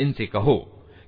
इनसे 0.00 0.26
कहो 0.26 0.56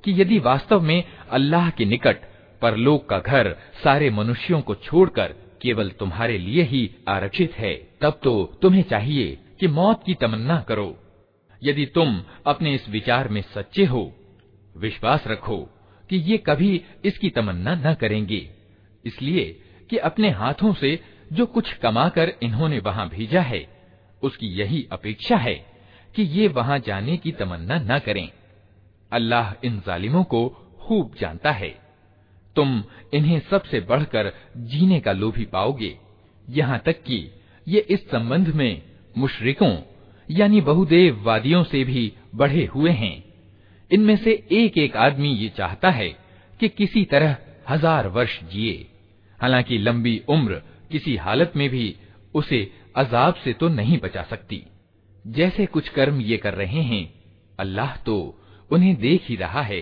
कि 0.04 0.20
यदि 0.20 0.38
वास्तव 0.38 0.80
में 0.80 1.04
अल्लाह 1.30 1.70
के 1.70 1.84
निकट 1.84 2.18
परलोक 2.61 3.07
का 3.09 3.19
घर 3.19 3.55
सारे 3.83 4.09
मनुष्यों 4.09 4.61
को 4.61 4.75
छोड़कर 4.77 5.35
केवल 5.61 5.89
तुम्हारे 5.89 6.37
लिए 6.37 6.63
ही 6.63 6.89
आरक्षित 7.09 7.53
है, 7.53 7.73
तब 8.01 8.19
तो 8.23 8.59
तुम्हें 8.61 8.83
चाहिए 8.83 9.37
कि 9.59 9.67
मौत 9.67 10.03
की 10.05 10.13
तमन्ना 10.13 10.59
करो। 10.61 10.95
यदि 11.61 11.85
तुम 11.85 12.21
अपने 12.45 12.73
इस 12.75 12.87
विचार 12.89 13.27
में 13.27 13.41
सच्चे 13.55 13.85
हो, 13.85 14.11
विश्वास 14.75 15.27
रखो 15.27 15.57
कि 16.09 16.17
ये 16.21 16.37
कभी 16.37 16.81
इसकी 17.05 17.29
तमन्ना 17.29 17.75
न 17.75 17.93
करेंगे, 17.93 18.47
इसलिए 19.05 19.45
कि 19.89 19.97
अपने 19.99 20.29
हाथों 20.29 20.73
से 20.73 20.99
जो 21.33 21.45
कुछ 21.45 21.73
कमाकर 21.73 22.33
इन्होंने 22.43 22.79
वहाँ 22.79 23.07
भेजा 23.09 23.41
है, 23.41 23.67
उसकी 24.23 24.47
यही 24.59 24.87
अपेक्षा 24.91 25.37
है 25.37 25.55
कि 26.15 26.23
ये 26.29 26.47
वहाँ 26.47 26.79
जाने 26.79 27.17
की 27.17 27.31
तमन्ना 27.31 27.77
न 27.85 27.99
करें। 27.99 28.27
अल्लाह 29.11 29.53
इन 29.63 29.79
जालिमों 29.87 30.23
को 30.23 30.47
खूब 30.79 31.15
जानता 31.19 31.51
है। 31.51 31.73
तुम 32.55 32.83
इन्हें 33.13 33.39
सबसे 33.49 33.79
बढ़कर 33.79 34.31
जीने 34.57 34.99
का 34.99 35.11
लोभी 35.11 35.45
पाओगे। 35.45 35.97
यहाँ 36.47 36.81
तक 36.85 37.03
कि 37.03 37.31
ये 37.67 37.79
इस 37.89 38.09
संबंध 38.09 38.47
में 38.47 38.81
मुशरिकों, 39.17 39.75
यानी 40.29 40.61
बहुदेव 40.61 41.21
वादियों 41.23 41.63
से 41.63 41.83
भी 41.83 42.11
बढ़े 42.35 42.65
हुए 42.65 42.91
हैं। 42.91 43.23
इनमें 43.91 44.15
से 44.15 44.31
एक 44.51 44.77
एक 44.77 44.97
आदमी 44.97 45.29
ये 45.29 45.49
चाहता 45.49 45.89
है 45.89 46.09
कि 46.59 46.69
किसी 46.69 47.03
तरह 47.05 47.35
हज़ार 47.69 48.07
वर्ष 48.07 48.39
जिए। 48.43 48.85
हालाँकि 49.39 49.77
लंबी 49.77 50.21
उम्र 50.29 50.61
किसी 50.91 51.15
हालत 51.15 51.53
में 51.55 51.69
भी 51.69 51.95
उसे 52.33 52.71
अजाब 52.95 53.33
से 53.33 53.53
तो 53.53 53.69
नहीं 53.69 53.97
बचा 53.97 54.23
सकती। 54.23 54.63
जैसे 55.25 55.65
कुछ 55.65 55.89
कर्म 55.89 56.21
ये 56.21 56.37
कर 56.37 56.53
रहे 56.53 56.81
हैं, 56.81 57.13
अल्लाह 57.59 57.95
तो 57.95 58.17
उन्हें 58.71 58.95
देख 58.95 59.21
ही 59.25 59.35
रहा 59.35 59.61
है। 59.61 59.81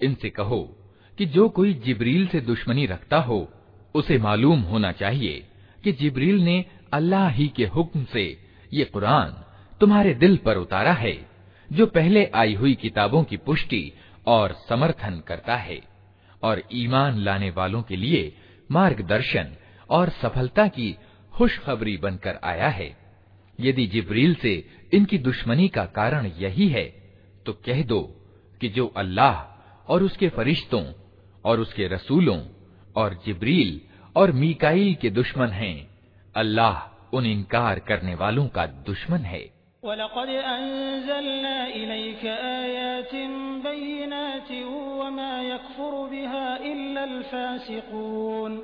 इनसे 0.00 0.28
कहो 0.30 0.60
कि 1.18 1.26
जो 1.26 1.48
कोई 1.48 1.72
जिब्रील 1.84 2.26
से 2.28 2.40
दुश्मनी 2.42 2.86
रखता 2.86 3.18
हो 3.20 3.38
उसे 3.94 4.18
मालूम 4.18 4.60
होना 4.62 4.90
चाहिए 4.92 5.34
कि 5.84 5.92
जिब्रील 5.92 6.42
ने 6.44 6.64
अल्लाह 6.92 7.28
ही 7.30 7.46
के 7.56 7.66
हुक्म 7.66 8.04
से 8.12 8.24
ये 8.72 8.84
कुरान 8.84 9.30
तुम्हारे 9.80 10.14
दिल 10.14 10.36
पर 10.36 10.56
उतारा 10.56 10.92
है 10.94 11.16
जो 11.68 11.86
पहले 11.88 12.24
आई 12.34 12.54
हुई 12.54 12.74
किताबों 12.74 13.22
की 13.24 13.36
पुष्टि 13.46 13.82
और 14.26 14.52
समर्थन 14.68 15.22
करता 15.28 15.56
है 15.58 15.80
और 16.42 16.62
ईमान 16.74 17.18
लाने 17.18 17.50
वालों 17.50 17.82
के 17.82 17.96
लिए 17.96 18.22
मार्गदर्शन 18.70 19.46
और 19.90 20.08
सफलता 20.22 20.66
की 20.68 20.96
खुशखबरी 21.39 21.97
बनकर 21.97 22.39
आया 22.43 22.67
है। 22.69 22.95
यदि 23.59 23.85
जिब्रील 23.87 24.35
से 24.35 24.53
इनकी 24.93 25.17
दुश्मनी 25.17 25.67
का 25.67 25.85
कारण 25.85 26.25
यही 26.37 26.67
है 26.67 26.83
तो 27.45 27.53
कह 27.65 27.83
दो 27.83 28.01
कि 28.61 28.69
जो 28.69 28.85
अल्लाह 28.97 29.35
और 29.87 30.03
उसके 30.03 30.29
फरिश्तों 30.29 30.83
और 31.45 31.59
उसके 31.59 31.87
रसूलों 31.87 32.39
और 32.95 33.13
जिब्रील 33.25 33.79
और 34.15 34.31
मीकाईल 34.31 34.95
के 34.95 35.09
दुश्मन 35.09 35.47
हैं, 35.47 35.89
अल्लाह 36.35 36.77
उन 37.13 37.25
इनकार 37.25 37.79
करने 37.79 38.15
वालों 38.15 38.47
का 38.47 38.65
दुश्मन 38.65 39.19
है। 39.19 39.58
वलक़द 39.83 40.29
अनज़लना 40.29 41.55
इलैक 41.79 42.23
आयातिन 42.27 43.31
बय्यिनात 43.63 44.49
वमा 44.99 45.29
यकफुरु 45.41 46.01
बिहा 46.11 46.41
इल्लल 46.69 47.21
फासिकून 47.29 48.57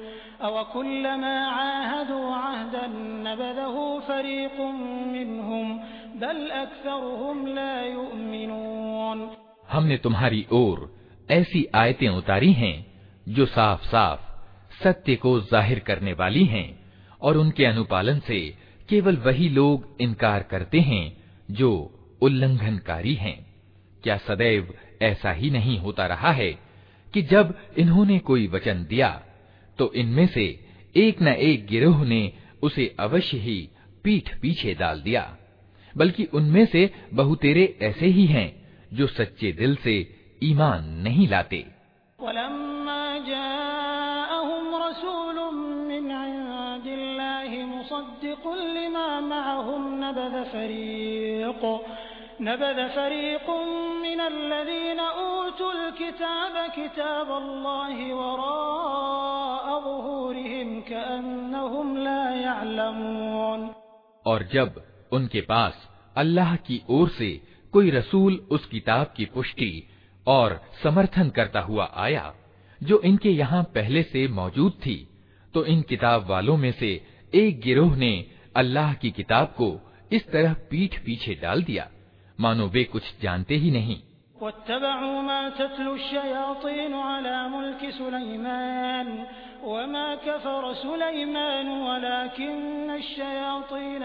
अव 0.48 0.56
कुल्लमा 0.74 1.36
आहदू 1.52 2.18
अहदन 2.32 2.98
नबदहु 3.28 3.86
फरीकुम 4.08 4.76
मिनहुम 5.14 5.72
बल 6.20 6.42
अक्सरुहुम 6.64 7.46
ला 7.56 7.72
युमिनून 7.86 9.26
हमने 9.72 9.98
तुम्हारी 10.04 10.46
ओर 10.54 10.78
ऐसी 11.30 11.66
आयतें 11.76 12.08
उतारी 12.10 12.52
हैं, 12.54 12.76
जो 13.30 13.46
साफ़ 13.56 13.88
साफ़ 13.88 14.84
सत्य 14.84 15.16
को 15.24 15.40
ज़ाहिर 15.42 15.80
करने 15.88 16.14
वाली 16.20 16.46
हैं 16.48 16.68
और 17.22 17.38
उनके 17.38 17.66
अनुपालन 17.66 18.20
से 18.28 18.42
केवल 18.90 19.18
वही 19.18 19.50
लोग 19.50 19.96
इनकार 20.02 20.44
करते 20.44 20.80
हैं 20.80 21.06
जो 21.52 21.72
उल्लंघनकारी 22.22 23.14
हैं। 23.14 23.38
क्या 24.04 24.18
सदैव 24.18 24.74
ऐसा 25.02 25.32
ही 25.32 25.50
नहीं 25.50 25.78
होता 25.80 26.06
रहा 26.08 26.32
है 26.32 26.52
कि 27.14 27.22
जब 27.22 27.54
इन्होंने 27.78 28.20
कोई 28.20 28.48
वचन 28.48 28.86
दिया 28.86 29.10
तो 29.80 29.92
इनमें 29.94 30.28
से 30.28 30.46
एक 30.96 31.22
न 31.22 31.28
एक 31.28 31.66
गिरोह 31.68 32.04
ने 32.06 32.32
उसे 32.64 32.96
अवश्य 33.00 33.38
ही 33.38 33.58
पीठ 34.04 34.30
पीछे 34.40 34.74
डाल 34.74 35.02
दिया, 35.02 35.38
बल्कि 35.98 36.24
उनमें 36.34 36.66
से 36.66 36.90
बहुतेरे 37.14 37.66
ऐसे 37.82 38.06
ही 38.08 38.26
हैं 38.26 38.50
जो 38.94 39.08
सच्चे 39.08 39.52
दिल 39.52 39.76
से 39.76 39.96
ईमान 40.44 40.90
नहीं 41.04 41.28
लाते। 41.28 41.66
नबद 52.42 52.80
फरीक 52.96 53.50
मिनल्लज़ीन 54.02 55.00
ऊतुल 55.00 55.80
किताब 55.98 56.56
किताब 56.76 57.32
अल्लाहि 57.32 58.12
वराअ 58.12 59.80
ज़ुहूरिहिम 59.82 60.80
कअन्नहुम 60.90 61.96
ला 61.98 62.20
यअलमून 62.34 63.70
और 64.26 64.48
जब 64.54 64.82
उनके 65.12 65.42
पास 65.42 65.88
अल्लाह 66.18 66.56
की 66.68 66.82
ओर 66.90 67.10
से 67.10 67.32
कोई 67.74 67.92
रसूल 67.92 68.40
उस 68.52 68.66
किताब 68.66 69.14
की 69.18 69.26
पुष्टि 69.34 69.72
और 70.28 70.60
समर्थन 70.84 71.30
करता 71.30 71.62
हुआ 71.62 71.90
आया 71.98 72.34
जो 72.82 73.02
इनके 73.06 73.30
यहाँ 73.32 73.64
पहले 73.76 74.04
से 74.04 74.28
मौजूद 74.34 74.80
थी 74.86 74.98
तो 75.54 75.66
इन 75.66 75.82
किताब 75.90 76.30
वालों 76.30 76.58
में 76.58 76.72
से 76.72 76.94
एक 77.34 77.60
गिरोह 77.62 77.96
ने 77.98 78.14
अल्लाह 78.57 78.95
की 79.03 79.11
किताब 79.19 79.55
को 79.59 79.69
इस 80.13 80.27
तरह 80.33 80.53
पीठ 80.71 80.99
पीछे 81.05 81.35
डाल 81.43 81.63
दिया 81.63 81.89
मानो 82.39 82.67
वे 82.75 82.85
कुछ 82.93 83.13
जानते 83.23 83.55
ही 83.65 83.71
नहीं 83.71 84.01
वमा 89.65 90.05
कफर 90.25 90.65
सुलैमान 90.75 91.69
वलाकिन्न 91.87 93.01
शयातीन 93.07 94.05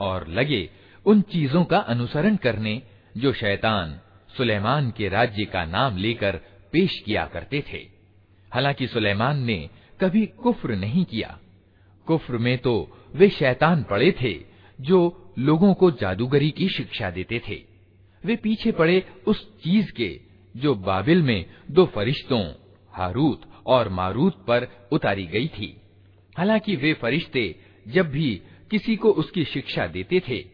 और 0.00 0.26
लगे 0.28 0.68
उन 1.06 1.20
चीजों 1.32 1.64
का 1.64 1.78
अनुसरण 1.92 2.36
करने 2.36 2.74
जो 3.16 3.32
शैतान 3.32 4.00
सुलेमान 4.36 4.90
के 4.90 5.08
राज्य 5.08 5.44
का 5.44 5.64
नाम 5.64 5.96
लेकर 5.96 6.40
पेश 6.71 6.99
किया 7.05 7.25
करते 7.25 7.63
थे। 7.73 7.87
हालाँकि 8.53 8.87
सुलेमान 8.87 9.39
ने 9.39 9.69
कभी 10.01 10.25
कुफ्र 10.25 10.75
नहीं 10.75 11.05
किया। 11.05 11.39
कुफ्र 12.05 12.37
में 12.37 12.57
तो 12.57 12.97
वे 13.15 13.29
शैतान 13.29 13.83
पड़े 13.83 14.11
थे, 14.21 14.39
जो 14.81 15.31
लोगों 15.39 15.73
को 15.73 15.91
जादूगरी 15.91 16.51
की 16.51 16.69
शिक्षा 16.69 17.09
देते 17.11 17.41
थे। 17.49 17.63
वे 18.25 18.35
पीछे 18.35 18.71
पड़े 18.71 19.03
उस 19.27 19.61
चीज़ 19.63 19.91
के, 19.91 20.19
जो 20.57 20.75
बाबिल 20.75 21.21
में 21.21 21.45
दो 21.71 21.85
फरिश्तों, 21.85 22.53
हारूत 22.91 23.41
और 23.65 23.89
मारूत 23.89 24.45
पर 24.45 24.67
उतारी 24.91 25.25
गई 25.25 25.47
थी। 25.47 25.81
हालाँकि 26.37 26.75
वे 26.75 26.93
फरिश्ते 26.93 27.55
जब 27.87 28.11
भी 28.11 28.41
किसी 28.71 28.95
को 28.95 29.11
उसकी 29.11 29.43
शिक्षा 29.43 29.87
देते 29.87 30.19
थे 30.19 30.45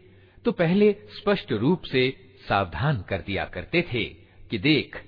तो 0.44 0.52
पहले 0.52 0.92
स्पष्ट 0.92 1.52
रूप 1.52 1.82
से 1.82 2.16
सावधान 2.48 3.04
कर 3.08 3.20
दिया 3.20 3.44
करते 3.44 3.82
थे 3.82 4.04
कि 4.50 4.58
देख 4.58 5.02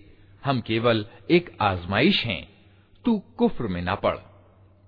हम 0.48 0.60
केवल 0.60 1.06
एक 1.30 1.56
आजमाइश 1.60 2.24
हैं। 2.24 2.48
तू 3.04 3.18
कुफ्र 3.18 3.64
में 3.64 3.82
ना 3.82 3.94
पड़। 3.94 4.16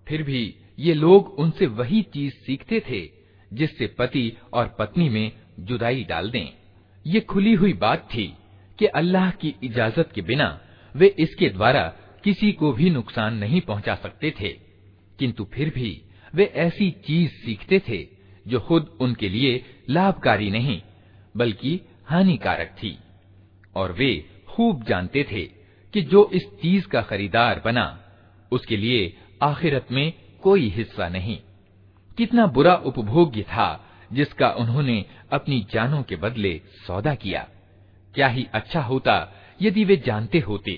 फिर 0.09 0.23
भी 0.23 0.55
ये 0.79 0.95
लोग 0.95 1.29
उनसे 1.29 1.67
वही 1.67 2.03
चीज़ 2.03 2.35
सीखते 2.35 2.81
थे, 2.81 3.11
जिससे 3.53 3.87
पति 3.87 4.37
और 4.53 4.77
पत्नी 4.79 5.09
में 5.09 5.33
जुदाई 5.61 6.05
डाल 6.05 6.31
दें। 6.31 6.49
ये 7.07 7.21
खुली 7.21 7.55
हुई 7.55 7.73
बात 7.73 8.09
थी 8.15 8.35
कि 8.79 8.87
अल्लाह 8.87 9.31
की 9.31 9.55
इजाज़त 9.63 10.13
के 10.15 10.23
बिना 10.23 10.61
वे 10.97 11.15
इसके 11.19 11.49
द्वारा 11.49 11.97
किसी 12.25 12.53
को 12.53 12.73
भी 12.73 12.91
नुकसान 12.91 13.35
नहीं 13.35 13.61
पहुँचा 13.61 13.95
सकते 13.95 14.31
थे। 14.31 14.49
किंतु 15.19 15.45
फिर 15.45 15.71
भी 15.75 16.03
वे 16.35 16.45
ऐसी 16.45 16.91
चीज़ 16.91 17.31
सीखते 17.31 17.83
थे, 17.89 18.09
जो 18.49 18.61
खुद 18.61 18.99
उनके 19.01 19.29
लिए 19.29 19.65
लाभकारी 19.91 20.51
नहीं, 20.51 20.83
बल्कि 21.37 21.81
हानिकारक 22.07 22.77
थी। 22.83 22.99
और 23.77 23.93
वे 23.93 24.40
खूब 24.61 24.83
जानते 24.85 25.23
थे 25.33 25.43
कि 25.95 26.01
जो 26.03 26.31
इस 26.33 26.43
चीज़ 26.63 26.87
का 26.87 27.01
खरीदार 27.03 27.61
बना, 27.65 27.85
उसके 28.53 28.77
लिए 28.77 29.17
आखिरत 29.43 29.87
में 29.93 30.13
कोई 30.43 30.69
हिस्सा 30.69 31.09
नहीं। 31.09 31.37
कितना 32.19 32.47
बुरा 32.47 32.75
उपभोग्य 32.75 33.43
था 33.43 33.69
जिसका 34.13 34.51
उन्होंने 34.51 35.05
अपनी 35.33 35.67
जानों 35.73 36.03
के 36.03 36.17
बदले 36.17 36.61
सौदा 36.87 37.15
किया। 37.15 37.47
क्या 38.15 38.29
ही 38.29 38.47
अच्छा 38.55 38.81
होता 38.81 39.15
यदि 39.63 39.85
वे 39.85 39.97
जानते 39.97 40.39
होते। 40.39 40.75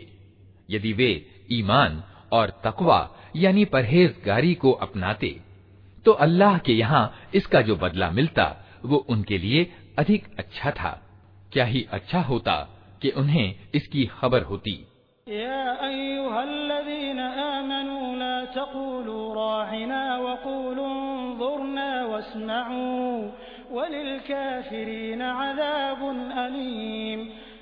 यदि 0.71 0.93
वे 0.93 1.11
ईमान 1.53 2.03
और 2.33 2.61
तकवा 2.65 3.01
यानी 3.37 3.65
परहेजगारी 3.65 4.55
को 4.55 4.73
अपनाते 4.73 5.41
तो 6.07 6.13
अल्लाह 6.13 6.59
के 6.59 6.73
यहाँ 6.73 7.31
इसका 7.35 7.63
जो 7.63 7.77
बदला 7.77 8.11
मिलता, 8.11 8.47
वो 8.85 8.97
उनके 8.97 9.39
लिए 9.39 9.73
अधिक 9.99 10.29
अच्छा 10.39 10.71
था। 10.71 11.01
क्या 11.53 11.65
ही 11.65 11.87
अच्छा 11.91 12.21
होता 12.21 12.72
कि 13.02 13.10
उन्हें 13.18 13.56
इसकी 13.76 14.06
खबर 14.22 14.44
होती 14.44 14.76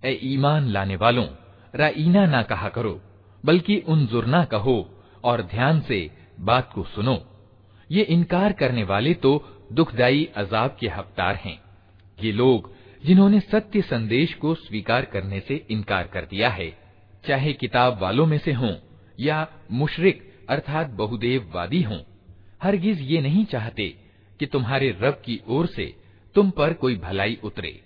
ए 0.00 0.12
ईमान 0.32 0.62
लाने 0.74 0.96
वालों 1.02 1.26
राइना 1.74 2.24
ना 2.34 2.42
कहा 2.50 2.68
करो 2.76 2.94
बल्कि 3.44 3.76
उनजुरना 3.88 4.44
कहो 4.52 4.76
और 5.28 5.42
ध्यान 5.52 5.80
से 5.88 5.98
बात 6.50 6.70
को 6.74 6.82
सुनो 6.94 7.16
ये 7.90 8.02
इनकार 8.16 8.52
करने 8.60 8.84
वाले 8.92 9.14
तो 9.24 9.32
दुखदाई 9.78 10.24
अजाब 10.42 10.76
के 10.80 10.88
हकदार 10.96 11.34
हैं 11.44 11.58
ये 12.18 12.32
लोग 12.32 12.70
जिन्होंने 13.05 13.39
सत्य 13.39 13.81
संदेश 13.81 14.33
को 14.33 14.53
स्वीकार 14.55 15.05
करने 15.05 15.39
से 15.39 15.55
इनकार 15.71 16.07
कर 16.07 16.25
दिया 16.25 16.49
है। 16.49 16.69
चाहे 17.23 17.53
किताब 17.53 17.99
वालों 18.01 18.25
में 18.25 18.37
से 18.37 18.53
हों 18.53 18.73
या 19.19 19.47
मुशरिक 19.71 20.29
अर्थात 20.49 20.89
बहुदेववादी 20.89 21.81
हों, 21.81 21.99
हरगिज 22.63 23.01
ये 23.01 23.21
नहीं 23.21 23.45
चाहते 23.45 23.87
कि 24.39 24.45
तुम्हारे 24.45 24.89
रब 25.01 25.21
की 25.25 25.39
ओर 25.47 25.67
से 25.67 25.93
तुम 26.35 26.49
पर 26.49 26.73
कोई 26.73 26.95
भलाई 26.95 27.37
उतरे। 27.43 27.79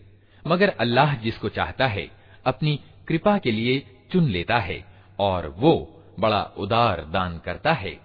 मगर 0.46 0.70
अल्लाह 0.70 1.16
जिसको 1.16 1.50
चाहता 1.50 1.88
है, 1.88 2.10
अपनी 2.46 2.80
कृपा 3.08 3.38
के 3.38 3.52
लिए 3.52 3.80
चुन 4.12 4.30
लेता 4.30 4.58
है 4.58 4.84
और 5.20 5.48
वो 5.58 6.04
बड़ा 6.20 6.42
उदार 6.58 7.06
दान 7.06 7.38
करता 7.38 7.74
है। 7.74 8.05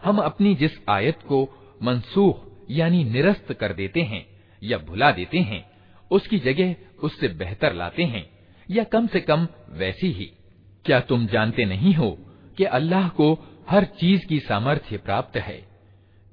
हम 0.00 0.18
अपनी 0.20 0.54
जिस 0.54 0.78
आयत 0.88 1.18
को 1.28 1.38
मनसूख 1.82 2.36
यानी 2.70 3.02
निरस्त 3.04 3.52
कर 3.52 3.72
देते 3.72 4.00
हैं 4.02 4.24
या 4.62 4.78
भुला 4.78 5.10
देते 5.12 5.38
हैं 5.40 5.64
उसकी 6.10 6.38
जगह 6.38 6.74
उससे 7.02 7.28
बेहतर 7.34 7.72
लाते 7.72 8.04
हैं 8.04 8.24
या 8.68 8.84
कम 8.84 9.06
से 9.06 9.20
कम 9.20 9.46
वैसी 9.78 10.10
ही 10.12 10.30
क्या 10.84 11.00
तुम 11.10 11.26
जानते 11.26 11.64
नहीं 11.64 11.94
हो 11.94 12.10
कि 12.58 12.64
अल्लाह 12.78 13.08
को 13.20 13.28
हर 13.69 13.85
चीज़ 13.99 14.25
की 14.25 14.39
सामर्थ्य 14.39 14.97
प्राप्त 14.97 15.37
है। 15.37 15.57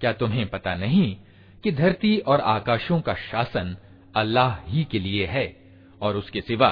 क्या 0.01 0.13
तुम्हें 0.13 0.47
पता 0.49 0.75
नहीं 0.75 1.17
कि 1.65 1.73
धरती 1.73 2.17
और 2.19 2.41
आकाशों 2.41 3.01
का 3.01 3.15
शासन 3.15 3.77
अल्लाह 4.17 4.57
ही 4.67 4.85
के 4.85 4.99
लिए 4.99 5.27
है, 5.27 5.47
और 6.03 6.17
उसके 6.17 6.41
सिवा 6.41 6.71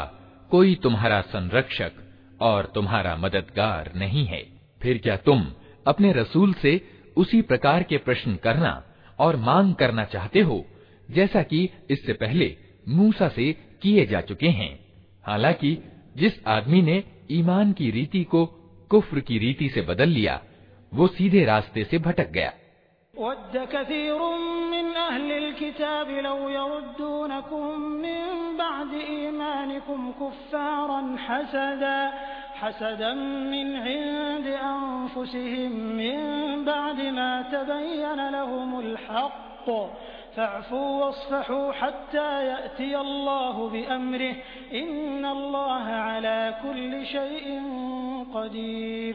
कोई 0.50 0.74
तुम्हारा 0.74 1.20
संरक्षक 1.20 1.92
और 2.40 2.72
तुम्हारा 2.74 3.16
मददगार 3.16 3.92
नहीं 3.96 4.26
है? 4.26 4.42
फिर 4.82 4.98
क्या 4.98 5.16
तुम 5.16 5.46
अपने 5.86 6.12
रसूल 6.12 6.52
से 6.52 6.80
उसी 7.16 7.42
प्रकार 7.42 7.82
के 7.82 7.98
प्रश्न 7.98 8.36
करना 8.36 8.82
और 9.18 9.36
मांग 9.36 9.74
करना 9.74 10.04
चाहते 10.04 10.40
हो, 10.40 10.64
जैसा 11.10 11.42
कि 11.42 11.68
इससे 11.90 12.12
पहले 12.12 12.56
मूसा 12.88 13.28
से 13.28 13.52
किए 13.52 14.06
जा 14.06 14.20
चुके 14.20 14.48
हैं? 14.48 14.78
हालाँकि 15.24 15.76
जिस 16.16 16.32
आदमी 16.46 16.82
ने 16.82 17.04
ईमान 17.30 17.72
की 17.72 17.90
रीति 17.90 18.24
को 18.24 18.46
कुफ्र 18.90 19.20
की 19.20 19.38
रीति 19.38 19.68
से 19.68 19.82
बदल 19.82 20.08
लिया 20.08 20.40
वो 20.92 21.06
सीधे 21.08 21.44
रास्ते 21.44 21.84
से 21.84 21.98
भटक 21.98 22.30
गया। 22.32 22.52
वद्द 23.14 23.56
कसीरुम 23.72 24.42
मिन 24.70 24.88
अहलिल 24.96 25.52
किताब 25.54 26.08
लौ 26.26 26.38
यरुद्दूनकुम 26.50 27.80
मिन 28.02 28.56
बअद 28.58 28.92
ईमानिकुम 29.10 30.10
कुफ्फारन 30.18 31.16
हसदा। 31.28 31.96
हसदन 32.60 33.18
मिन 33.50 33.68
इंद 33.88 34.46
अनफुसिहिम 34.60 35.74
मिन 35.98 36.64
बअद 36.64 37.00
मा 37.16 37.30
तबय्यन 37.52 38.20
लहुमुल 38.34 38.96
हक़्क़ 39.08 39.68
फअफू 40.34 40.80
वस्फहू 40.98 41.58
हत्ता 41.80 42.26
यअति 42.42 42.92
अल्लाहु 42.94 43.68
बिअम्रिहि 43.70 44.78
इन्न 44.80 45.24
अल्लाह 45.26 45.86
अला 46.00 46.38
कुल्लि 46.62 47.04
शैइन 47.12 47.64
कदीर 48.34 49.14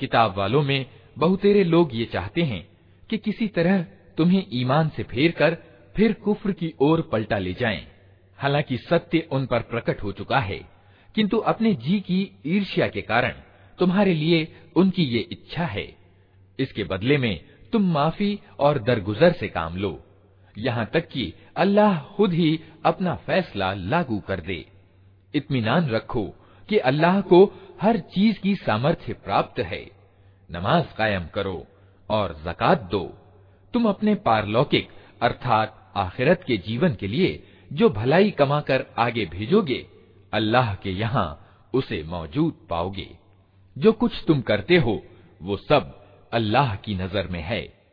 किताब 0.00 0.34
वालों 0.36 0.62
में 0.62 0.86
बहुतेरे 1.18 1.64
लोग 1.64 1.94
ये 1.94 2.04
चाहते 2.04 2.42
हैं 2.42 2.68
कि 3.10 3.18
किसी 3.18 3.48
तरह 3.48 3.82
तुम्हें 4.18 4.44
ईमान 4.52 4.88
से 4.88 5.02
फेर 5.02 5.30
कर 5.30 5.56
फिर 5.96 6.12
कुफ्र 6.12 6.52
की 6.52 6.74
ओर 6.80 7.00
पलटा 7.12 7.38
ले 7.38 7.52
जाएं। 7.54 7.86
हालांकि 8.38 8.76
सत्य 8.76 9.28
उन 9.32 9.46
पर 9.46 9.60
प्रकट 9.60 10.02
हो 10.02 10.12
चुका 10.12 10.38
है 10.38 10.71
किंतु 11.15 11.37
अपने 11.37 11.73
जी 11.75 11.99
की 11.99 12.21
ईर्ष्या 12.45 12.87
के 12.87 13.01
कारण 13.01 13.33
तुम्हारे 13.79 14.13
लिए 14.13 14.47
उनकी 14.75 15.03
ये 15.03 15.19
इच्छा 15.31 15.65
है। 15.65 15.87
इसके 16.59 16.83
बदले 16.83 17.17
में 17.17 17.39
तुम 17.73 17.91
माफ़ी 17.93 18.39
और 18.59 18.79
दरगुजर 18.79 19.31
से 19.31 19.47
काम 19.47 19.77
लो। 19.77 19.99
यहाँ 20.55 20.85
तक 20.93 21.07
कि 21.07 21.33
अल्लाह 21.55 21.99
खुद 22.15 22.33
ही 22.33 22.59
अपना 22.85 23.15
फैसला 23.15 23.73
लागू 23.73 24.19
कर 24.19 24.39
दे। 24.39 24.65
इत्मीनान 25.33 25.89
रखो 25.89 26.25
कि 26.69 26.77
अल्लाह 26.77 27.19
को 27.21 27.43
हर 27.81 27.97
चीज़ 28.15 28.39
की 28.39 28.55
सामर्थ्य 28.55 29.13
प्राप्त 29.13 29.59
है। 29.59 29.85
नमाज़ 30.49 30.93
कायम 30.97 31.25
करो 31.27 31.65
और 32.09 32.35
जक़ात 32.45 32.81
दो। 32.91 33.03
तुम 33.73 33.85
अपने 33.89 34.15
पारलौकिक 34.15 34.89
अर्थात 35.21 35.79
आखिरत 35.95 36.43
के 36.47 36.57
जीवन 36.57 36.95
के 36.95 37.07
लिए 37.07 37.43
जो 37.71 37.89
भलाई 37.89 38.31
कमाकर 38.31 38.85
आगे 38.97 39.25
भेजोगे 39.25 39.85
अल्लाह 40.33 40.75
के 40.75 40.89
यहाँ 40.89 41.27
उसे 41.73 42.03
मौजूद 42.03 42.67
पाओगे। 42.69 43.09
जो 43.77 43.91
कुछ 43.91 44.23
तुम 44.27 44.41
करते 44.41 44.77
हो, 44.77 45.01
वो 45.41 45.57
सब 45.57 45.99
अल्लाह 46.33 46.75
की 46.75 46.95
नज़र 46.95 47.27
में 47.27 47.41
है। 47.41 47.83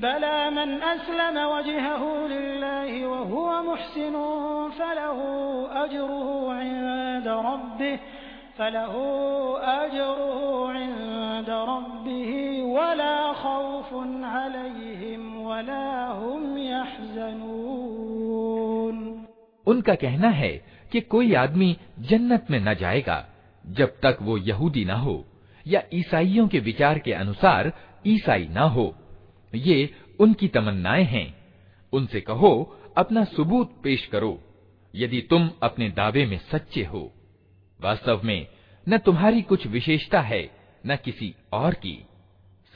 बला 0.00 0.38
मन 0.50 0.70
असलम 0.84 1.36
वजहह 1.50 2.02
लिल्लाह 2.30 2.90
वहुव 3.10 3.48
मुहसिन 3.66 4.16
फलहु 4.78 5.28
अजरुहु 5.82 6.34
इन्द 6.64 7.28
रब्बिह 7.46 8.02
फलहु 8.58 9.04
अजरुहु 9.74 10.50
इन्द 10.80 11.50
रब्बिह 11.70 12.30
वला 12.74 13.14
खौफुन 13.42 14.10
अलैहिम 14.42 15.22
वला 15.46 15.86
हुम 16.18 16.44
यहज़नून 16.58 18.06
उनका 19.66 19.94
कहना 20.04 20.30
है 20.42 20.52
कि 20.92 20.98
कोई 21.14 21.28
आदमी 21.44 21.70
जन्नत 22.10 22.42
में 22.50 22.60
न 22.60 22.68
जाएगा 22.84 23.18
जब 23.64 23.90
तक 24.02 24.14
वो 24.22 24.34
यहूदी 24.52 24.84
न 24.84 25.00
हो 25.06 25.16
या 25.66 25.80
ईसाइयों 25.94 26.46
के 26.48 26.58
विचार 26.70 26.98
के 26.98 27.12
अनुसार 27.24 27.62
ईसाई 28.06 28.46
न 28.50 28.68
हो। 28.76 28.86
ये 29.56 29.94
उनकी 30.20 30.48
तमन्नाएँ 30.48 31.04
हैं। 31.04 31.46
उनसे 31.92 32.20
कहो, 32.20 32.78
अपना 32.96 33.24
सबूत 33.24 33.80
पेश 33.82 34.06
करो, 34.06 34.42
यदि 34.94 35.20
तुम 35.20 35.50
अपने 35.62 35.90
दावे 35.90 36.26
में 36.26 36.38
सच्चे 36.38 36.84
हो। 36.84 37.12
वास्तव 37.80 38.20
में, 38.24 38.46
न 38.88 38.98
तुम्हारी 38.98 39.42
कुछ 39.42 39.66
विशेषता 39.66 40.20
है, 40.20 40.50
न 40.86 40.96
किसी 40.96 41.34
और 41.52 41.74
की। 41.74 42.06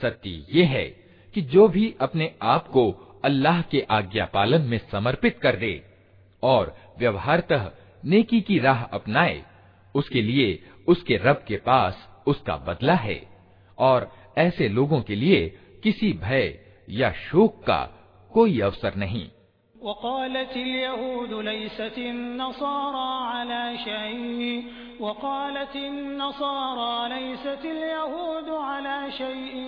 सत्य 0.02 0.46
ये 0.52 0.64
है 0.64 0.84
कि 1.34 1.40
जो 1.40 1.68
भी 1.68 1.94
अपने 2.00 2.34
आप 2.42 2.68
को 2.68 2.90
अल्लाह 3.24 3.62
के 3.62 3.86
आज्ञा 3.90 4.24
पालन 4.24 4.60
में 4.60 4.80
समर्पित 4.92 5.38
कर 5.38 5.56
दे, 5.56 5.84
और 6.42 6.76
व्यवहारतः 6.98 7.70
नेकी 8.04 8.40
की 8.40 8.58
राह 8.58 8.84
अपनाए, 8.84 9.44
उसके 9.94 10.22
लिए 10.22 10.62
उसके 10.88 11.16
रब 11.16 11.44
के 11.48 11.56
पास 11.56 12.08
उसका 12.26 12.56
बदला 12.56 12.94
है, 12.94 13.28
और 13.78 14.12
ऐसे 14.38 14.68
लोगों 14.68 15.02
के 15.02 15.14
लिए 15.14 15.58
किसी 15.82 16.12
भय 16.12 16.69
या 16.89 17.11
शोक 17.21 17.63
का 17.67 17.81
कोई 18.31 18.59
अवसर 18.61 18.95
नहीं 18.95 19.27
वक़ालत 19.75 20.53
यहूद 20.57 21.33
लैसत 21.45 21.95
नसारा 22.39 23.09
अला 23.41 23.63
शैइ 23.75 24.57
वक़ालत 25.01 25.75
नसारा 26.21 26.93
लैसत 27.07 27.65
यहूद 27.65 28.49
अला 28.59 28.97
शैइ 29.17 29.67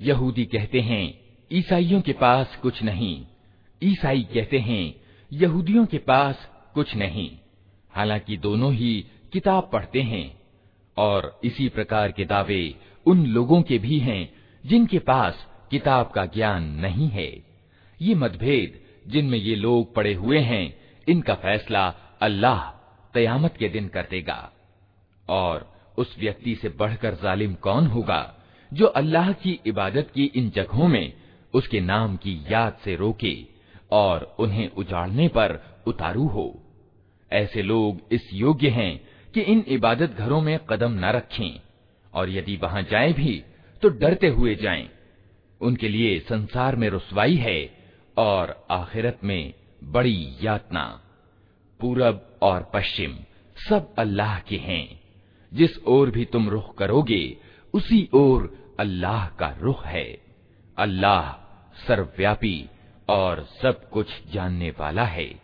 यहूदी 0.00 0.44
कहते 0.44 0.80
हैं 0.80 1.04
ईसाइयों 1.50 2.00
के 2.00 2.12
पास 2.12 2.58
कुछ 2.62 2.82
नहीं 2.82 3.14
ईसाई 3.82 4.22
कहते 4.34 4.58
हैं 4.58 4.84
यहूदियों 5.32 5.84
के 5.86 5.98
पास 5.98 6.48
कुछ 6.74 6.94
नहीं 6.96 7.30
हालांकि 7.92 8.36
दोनों 8.36 8.72
ही 8.74 8.92
किताब 9.32 9.68
पढ़ते 9.72 10.02
हैं 10.02 10.26
और 10.96 11.40
इसी 11.44 11.68
प्रकार 11.68 12.12
के 12.12 12.24
दावे 12.24 12.62
उन 13.06 13.26
लोगों 13.26 13.62
के 13.62 13.78
भी 13.78 13.98
हैं 13.98 14.22
जिनके 14.64 14.98
पास 14.98 15.46
किताब 15.70 16.10
का 16.14 16.24
ज्ञान 16.26 16.64
नहीं 16.80 17.08
है 17.08 17.28
ये 18.01 18.15
मतभेद 18.15 18.79
जिनमें 19.07 19.37
ये 19.37 19.55
लोग 19.55 19.95
पड़े 19.95 20.13
हुए 20.13 20.39
हैं, 20.39 20.75
इनका 21.07 21.33
फैसला 21.33 21.87
अल्लाह 22.21 22.59
कयामत 23.13 23.57
के 23.57 23.69
दिन 23.69 23.87
कर 23.87 24.07
देगा 24.11 24.51
और 25.29 25.71
उस 25.97 26.15
व्यक्ति 26.19 26.55
से 26.55 26.69
बढ़कर 26.69 27.15
जालिम 27.15 27.53
कौन 27.53 27.87
होगा 27.87 28.35
जो 28.73 28.85
अल्लाह 28.85 29.31
की 29.31 29.59
इबादत 29.65 30.11
की 30.15 30.23
इन 30.25 30.49
जगहों 30.49 30.87
में 30.87 31.13
उसके 31.53 31.79
नाम 31.81 32.15
की 32.17 32.45
याद 32.51 32.77
से 32.83 32.95
रोके 32.95 33.45
और 33.91 34.35
उन्हें 34.39 34.69
उजाड़ने 34.69 35.27
पर 35.27 35.59
उतारू 35.87 36.27
हो 36.27 36.63
ऐसे 37.31 37.61
लोग 37.61 38.01
इस 38.11 38.29
योग्य 38.33 38.69
हैं 38.69 39.07
कि 39.33 39.41
इन 39.41 39.63
इबादत 39.67 40.11
घरों 40.11 40.41
में 40.41 40.59
कदम 40.69 40.91
न 40.91 41.05
रखें 41.05 41.59
और 42.13 42.29
यदि 42.29 42.55
वहाँ 42.57 42.81
जाएँ 42.81 43.13
भी 43.13 43.43
तो 43.81 43.89
डरते 43.89 44.27
हुए 44.27 44.55
जाएँ। 44.55 44.89
उनके 45.61 45.89
लिए 45.89 46.19
संसार 46.19 46.75
में 46.75 46.89
रुसवाई 46.89 47.35
है 47.35 47.82
और 48.17 48.67
आखिरत 48.71 49.19
में 49.23 49.53
बड़ी 49.83 50.37
यातना। 50.41 51.01
पूरब 51.79 52.39
और 52.41 52.71
पश्चिम 52.73 53.17
सब 53.69 53.95
अल्लाह 53.99 54.39
के 54.39 54.57
हैं। 54.57 54.99
जिस 55.53 55.79
ओर 55.87 56.09
भी 56.09 56.25
तुम 56.25 56.49
रुख 56.49 56.75
करोगे, 56.75 57.37
उसी 57.73 58.09
ओर 58.13 58.57
अल्लाह 58.79 59.27
का 59.27 59.55
रुख 59.59 59.85
है। 59.85 60.21
अल्लाह 60.77 61.31
सर्वव्यापी 61.87 62.69
और 63.09 63.47
सब 63.61 63.89
कुछ 63.89 64.07
जानने 64.31 64.69
वाला 64.69 65.03
है। 65.03 65.43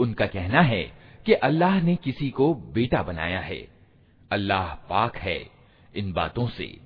उनका 0.00 0.26
कहना 0.26 0.60
है 0.62 0.82
कि 1.26 1.32
अल्लाह 1.48 1.80
ने 1.84 1.94
किसी 1.96 2.30
को 2.30 2.54
बेटा 2.76 3.02
बनाया 3.02 3.40
है 3.40 3.60
अल्लाह 4.32 4.74
पाक 4.90 5.16
है 5.16 5.38
इन 5.95 6.13
बातों 6.13 6.47
से। 6.47 6.79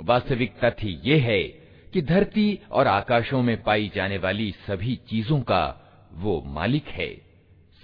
वास्तविक 0.00 0.54
तथ्य 0.64 1.00
ये 1.04 1.18
है 1.18 1.42
कि 1.92 2.02
धरती 2.02 2.58
और 2.70 2.86
आकाशों 2.86 3.42
में 3.42 3.62
पाई 3.62 3.90
जाने 3.94 4.18
वाली 4.18 4.52
सभी 4.52 4.96
चीज़ों 4.96 5.40
का 5.40 5.82
वो 6.12 6.42
मालिक 6.46 6.86
है। 6.86 7.16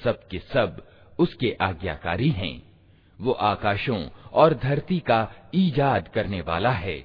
सब 0.05 0.29
के 0.29 0.39
सब 0.39 0.89
उसके 1.19 1.57
आज्ञाकारी 1.61 2.29
हैं। 2.29 2.73
वो 3.21 3.33
आकाशों 3.33 4.09
और 4.33 4.55
धरती 4.55 4.99
का 5.01 5.51
ईजाद 5.55 6.09
करने 6.09 6.41
वाला 6.41 6.71
है 6.71 7.05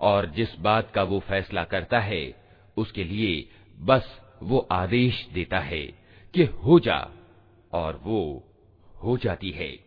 और 0.00 0.26
जिस 0.26 0.58
बात 0.58 0.90
का 0.90 1.02
वो 1.02 1.18
फैसला 1.18 1.64
करता 1.64 2.00
है, 2.00 2.34
उसके 2.76 3.04
लिए 3.04 3.48
बस 3.80 4.20
वो 4.42 4.58
आदेश 4.58 5.28
देता 5.32 5.58
है 5.58 5.82
कि 6.34 6.44
हो 6.44 6.80
जा 6.80 7.10
और 7.72 8.00
वो 8.04 8.44
हो 9.04 9.16
जाती 9.16 9.50
है। 9.50 9.78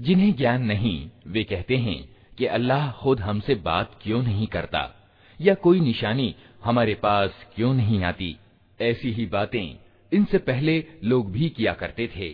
जिन्हें 0.00 0.34
ज्ञान 0.34 0.62
नहीं, 0.62 1.10
वे 1.26 1.44
कहते 1.44 1.76
हैं 1.76 2.19
कि 2.38 2.46
अल्लाह 2.46 2.92
खुद 2.92 3.20
हमसे 3.20 3.54
बात 3.54 3.98
क्यों 4.02 4.22
नहीं 4.22 4.46
करता? 4.46 5.12
या 5.40 5.54
कोई 5.54 5.80
निशानी 5.80 6.34
हमारे 6.64 6.94
पास 6.94 7.46
क्यों 7.54 7.74
नहीं 7.74 8.02
आती? 8.04 8.36
ऐसी 8.80 9.12
ही 9.12 9.26
बातें 9.26 9.78
इनसे 10.12 10.38
पहले 10.38 10.84
लोग 11.04 11.32
भी 11.32 11.48
किया 11.48 11.72
करते 11.72 12.10
थे। 12.16 12.28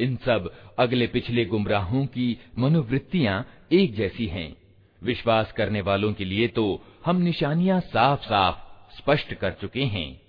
इन 0.00 0.16
सब 0.16 0.52
अगले 0.78 1.06
पिछले 1.06 1.44
गुमराहों 1.44 2.06
की 2.06 2.38
मनोवृत्तियाँ 2.58 3.46
एक 3.72 3.94
जैसी 3.94 4.26
हैं। 4.26 4.56
विश्वास 5.02 5.52
करने 5.52 5.80
वालों 5.80 6.12
के 6.12 6.24
लिए 6.24 6.48
तो 6.48 6.84
हम 7.06 7.16
निशानियाँ 7.16 7.80
साफ़ 7.80 8.22
साफ़ 8.22 8.56
स्पष्ट 8.96 9.34
कर 9.34 9.50
चुके 9.50 9.84
हैं। 9.84 10.20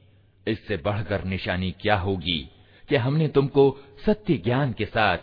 इससे 0.48 0.78
बढ़कर 0.78 1.24
निशानी 1.24 1.72
क्या 1.72 1.96
होगी 1.96 2.50
कि 2.90 2.96
हमने 2.96 3.28
तुमको 3.28 3.80
सत्य 4.06 4.38
ज्ञान 4.38 4.74
के 4.74 4.86
साथ 4.86 5.18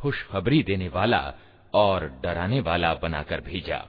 खुशखबरी 0.00 0.62
देने 0.62 0.88
वाला 0.88 1.34
और 1.76 2.20
डराने 2.22 2.60
वाला 2.60 2.94
बनाकर 2.94 3.40
भेजा। 3.40 3.88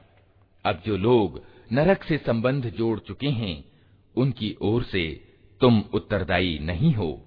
अब 0.65 0.81
जो 0.85 0.97
लोग 0.97 1.43
नरक 1.71 2.03
से 2.03 2.17
संबंध 2.17 2.65
जोड़ 2.69 2.99
चुके 2.99 3.27
हैं, 3.27 3.63
उनकी 4.15 4.57
ओर 4.61 4.83
से 4.83 5.23
तुम 5.61 5.83
उत्तरदायी 5.93 6.59
नहीं 6.59 6.93
हो। 6.93 7.26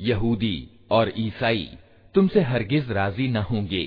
यहूदी 0.00 0.58
और 0.90 1.12
ईसाई 1.18 1.66
तुमसे 2.14 2.40
हरगिज 2.42 2.90
राजी 2.92 3.26
न 3.28 3.36
होंगे 3.50 3.84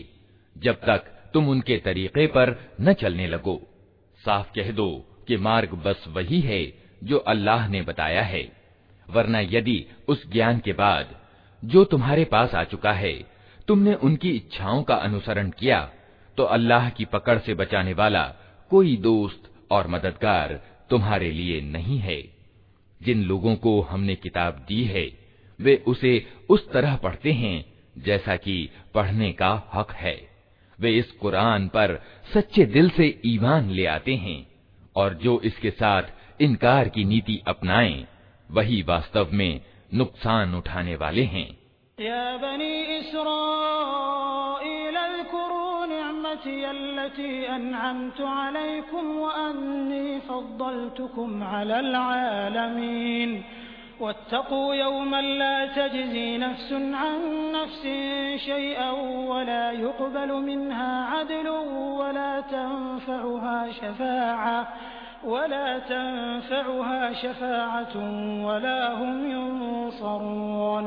जब 0.55 0.75
तक 0.89 1.01
तुम 1.33 1.47
उनके 1.49 1.77
तरीके 1.85 2.25
पर 2.27 2.47
न 2.81 2.93
चलने 2.93 3.27
लगो 3.27 3.55
साफ 4.21 4.51
कह 4.55 4.71
दो 4.71 4.89
कि 5.27 5.37
मार्ग 5.37 5.71
बस 5.85 6.05
वही 6.15 6.39
है 6.41 6.61
जो 7.04 7.18
अल्लाह 7.18 7.68
ने 7.68 7.82
बताया 7.82 8.22
है, 8.22 8.48
वरना 9.08 9.40
यदि 9.40 9.84
उस 10.08 10.30
ज्ञान 10.32 10.58
के 10.58 10.72
बाद 10.72 11.14
जो 11.62 11.84
तुम्हारे 11.84 12.24
पास 12.24 12.54
आ 12.54 12.64
चुका 12.64 12.92
है, 12.92 13.12
तुमने 13.68 13.94
उनकी 13.94 14.30
इच्छाओं 14.30 14.82
का 14.82 14.94
अनुसरण 14.96 15.50
किया 15.50 15.80
तो 16.38 16.44
अल्लाह 16.44 16.88
की 16.90 17.04
पकड़ 17.04 17.38
से 17.38 17.54
बचाने 17.54 17.92
वाला 17.92 18.22
कोई 18.70 18.96
दोस्त 18.96 19.50
और 19.70 19.88
मददगार 19.88 20.52
तुम्हारे 20.90 21.30
लिए 21.30 21.60
नहीं 21.60 21.98
है। 21.98 22.20
जिन 23.00 23.22
लोगों 23.24 23.54
को 23.56 23.80
हमने 23.80 24.14
किताब 24.14 24.64
दी 24.68 24.82
है, 24.84 25.06
वे 25.58 25.76
उसे 25.86 26.12
उस 26.48 26.70
तरह 26.72 26.96
पढ़ते 26.96 27.32
हैं 27.32 27.64
जैसा 27.98 28.36
कि 28.36 28.68
पढ़ने 28.94 29.32
का 29.32 29.50
हक 29.74 29.92
है। 29.92 30.16
वे 30.78 30.90
इस 30.90 31.10
कुरान 31.12 31.68
पर 31.68 31.96
सच्चे 32.34 32.64
दिल 32.66 32.90
से 32.90 33.20
ईमान 33.26 33.70
ले 33.70 33.86
आते 33.86 34.14
हैं 34.16 34.46
और 34.96 35.14
जो 35.14 35.40
इसके 35.40 35.70
साथ 35.70 36.02
इनकार 36.40 36.88
की 36.88 37.04
नीति 37.04 37.42
अपनाएँ, 37.48 38.06
वही 38.50 38.82
वास्तव 38.82 39.30
में 39.32 39.60
नुकसान 39.94 40.54
उठाने 40.54 40.94
वाले 40.96 41.22
हैं। 41.22 41.48
या 42.00 42.36
बनी 42.36 42.78
वत्तकू 54.02 54.74
यौमन 54.74 55.24
ला 55.38 55.54
तजज़ी 55.66 56.36
नफ्सुन 56.38 56.92
अन 56.94 57.22
नफ्सिन 57.56 58.38
शैअन 58.38 59.26
वला 59.28 59.70
युक़बल 59.70 60.30
मिन्हा 60.30 60.90
अदलुन 61.20 61.72
वला 61.98 62.40
तंफ़उहा 62.40 63.56
शफ़ाअह 63.72 64.97
वला 65.24 65.78
तंफ़उहा 65.78 67.12
शफ़ाअतुन 67.12 68.44
वला 68.44 68.74
हुम 68.88 69.24
युनसरून 69.30 70.84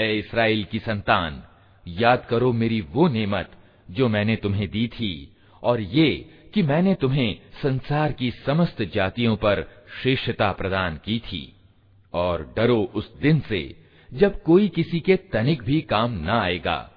ए 0.00 0.12
इसराइल 0.18 0.64
की 0.64 0.78
संतान, 0.78 1.42
याद 1.86 2.26
करो 2.30 2.52
मेरी 2.52 2.80
वो 2.90 3.08
नेमत 3.08 3.50
जो 3.90 4.08
मैंने 4.08 4.36
तुम्हें 4.36 4.68
दी 4.70 4.86
थी, 4.88 5.36
और 5.62 5.80
ये 5.80 6.08
कि 6.54 6.62
मैंने 6.62 6.94
तुम्हें 6.94 7.40
संसार 7.62 8.12
की 8.12 8.30
समस्त 8.46 8.82
जातियों 8.94 9.36
पर 9.36 9.62
श्रेष्ठता 10.02 10.52
प्रदान 10.52 10.96
की 11.04 11.18
थी। 11.18 11.42
और 12.12 12.54
डरो 12.56 12.80
उस 12.94 13.12
दिन 13.18 13.40
से 13.40 13.60
जब 14.10 14.42
कोई 14.42 14.68
किसी 14.68 15.00
के 15.00 15.16
तनिक 15.32 15.62
भी 15.62 15.80
काम 15.80 16.12
न 16.24 16.28
आएगा, 16.28 16.90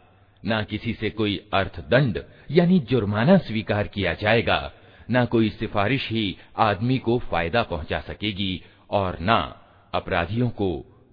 न 0.43 0.63
किसी 0.69 0.93
से 0.93 1.09
कोई 1.09 1.35
अर्थदंड 1.53 2.23
यानी 2.51 2.79
जुर्माना 2.79 3.37
स्वीकार 3.37 3.87
किया 3.87 4.13
जाएगा 4.13 4.71
न 5.10 5.24
कोई 5.24 5.50
सिफारिश 5.50 6.08
ही 6.10 6.24
आदमी 6.58 6.98
को 6.98 7.18
फायदा 7.30 7.62
पहुंचा 7.62 8.00
सकेगी 8.00 8.52
और 8.90 9.18
न 9.20 9.38
अपराधियों 9.94 10.48
को 10.60 10.70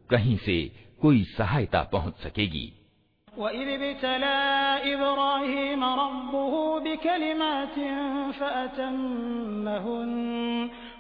कहीं 0.10 0.38
से 0.38 0.60
कोई 1.02 1.24
सहायता 1.38 1.84
पहुंच 1.94 2.16
सकेगी 2.24 2.72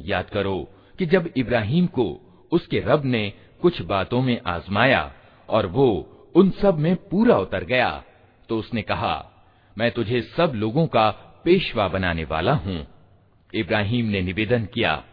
याद 0.00 0.26
करो 0.30 0.58
कि 0.98 1.06
जब 1.06 1.24
इब्राहिम 1.36 1.86
को 1.86 2.06
उसके 2.52 2.80
रब 2.86 3.02
ने 3.04 3.32
कुछ 3.62 3.82
बातों 3.82 4.20
में 4.22 4.40
आजमाया 4.46 5.12
और 5.48 5.66
वो 5.66 5.88
उन 6.35 6.51
सब 6.51 6.77
में 6.77 6.95
पूरा 6.95 7.37
उतर 7.37 7.63
गया। 7.63 8.03
तो 8.49 8.57
उसने 8.57 8.81
कहा, 8.81 9.31
मैं 9.77 9.91
तुझे 9.91 10.21
सब 10.21 10.53
लोगों 10.55 10.87
का 10.87 11.09
पेशवा 11.45 11.87
बनाने 11.87 12.23
वाला 12.23 12.53
हूँ। 12.53 12.87
इब्राहिम 13.53 14.05
ने 14.05 14.21
निवेदन 14.21 14.65
किया, 14.65 15.03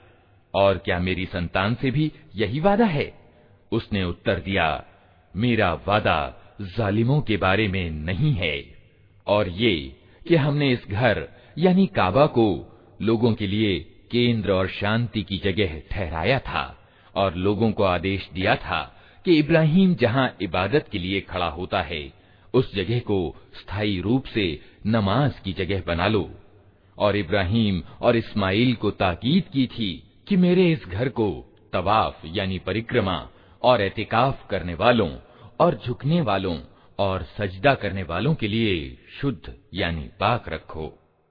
और 0.55 0.79
क्या 0.79 0.99
मेरी 0.99 1.27
संतान 1.27 1.75
से 1.75 1.91
भी 1.91 2.13
यही 2.37 2.61
वादा 2.61 2.85
है? 2.85 3.19
उसने 3.73 4.05
उत्तर 4.05 4.35
दिया, 4.35 4.85
मेरा 5.37 5.75
वादा 5.75 6.41
जालिमों 6.61 7.21
के 7.21 7.37
बारे 7.37 7.69
में 7.69 7.91
नहीं 7.91 8.33
है। 8.33 8.65
और 9.27 9.49
ये 9.49 9.97
कि 10.29 10.37
हमने 10.37 10.73
इस 10.73 10.87
घर, 10.89 11.29
यानी 11.59 11.87
काबा 11.87 12.27
को, 12.27 12.79
लोगों 13.03 13.35
के 13.35 13.47
लिए 13.47 13.79
केंद्र 14.11 14.53
और 14.53 14.69
शांति 14.69 15.23
की 15.23 15.39
जगह 15.39 15.83
ठहराया 15.91 16.39
था, 16.39 16.79
और 17.15 17.35
लोगों 17.35 17.73
को 17.73 17.83
आदेश 17.83 18.31
दिया 18.35 18.57
था 18.57 18.95
कि 19.29 19.39
इब्राहिम 19.39 19.95
जहाँ 19.95 20.37
इबादत 20.43 20.89
के 20.93 20.99
लिए 20.99 21.21
खड़ा 21.21 21.49
होता 21.49 21.83
है, 21.83 22.13
उस 22.55 22.75
जगह 22.75 22.99
को 22.99 23.37
स्थायी 23.55 24.01
रूप 24.01 24.25
से 24.25 24.61
नमाज़ 24.87 25.41
की 25.43 25.53
जगह 25.53 25.83
बना 25.87 26.07
लो। 26.07 26.31
और 26.99 27.17
इब्राहिम 27.17 27.83
और 28.01 28.17
इस्माइल 28.17 28.75
को 28.75 28.91
ताकीद 28.91 29.45
की 29.53 29.67
थी 29.67 30.11
कि 30.29 30.37
मेरे 30.37 30.73
इस 30.73 30.85
घर 30.85 31.09
को 31.09 31.57
तवाफ 31.73 32.23
यानी 32.25 32.59
परिक्रमा 32.59 33.29
और 33.63 33.81
एहतिकाफ 33.81 34.49
करने 34.49 34.75
वालों 34.75 35.17
और 35.61 35.81
झुकने 35.87 36.21
वालों 36.21 36.61
और 36.99 37.23
सजदा 37.23 37.75
करने 37.75 38.03
वालों 38.03 38.35
के 38.35 38.49
लिए 38.49 38.99
शुद्ध 39.21 39.55
यानी 39.75 40.09
पाक 40.21 40.49
रखो। 40.49 41.08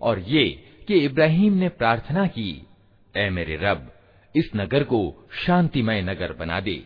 और 0.00 0.18
ये 0.18 0.44
कि 0.88 0.94
इब्राहिम 1.04 1.52
ने 1.52 1.68
प्रार्थना 1.68 2.26
की 2.26 2.50
ए 3.16 3.28
मेरे 3.30 3.56
रब 3.56 3.90
इस 4.35 4.49
नगर 4.55 4.83
को 4.83 5.29
शांतिमय 5.45 6.01
नगर 6.01 6.33
बना 6.33 6.59
दे 6.59 6.81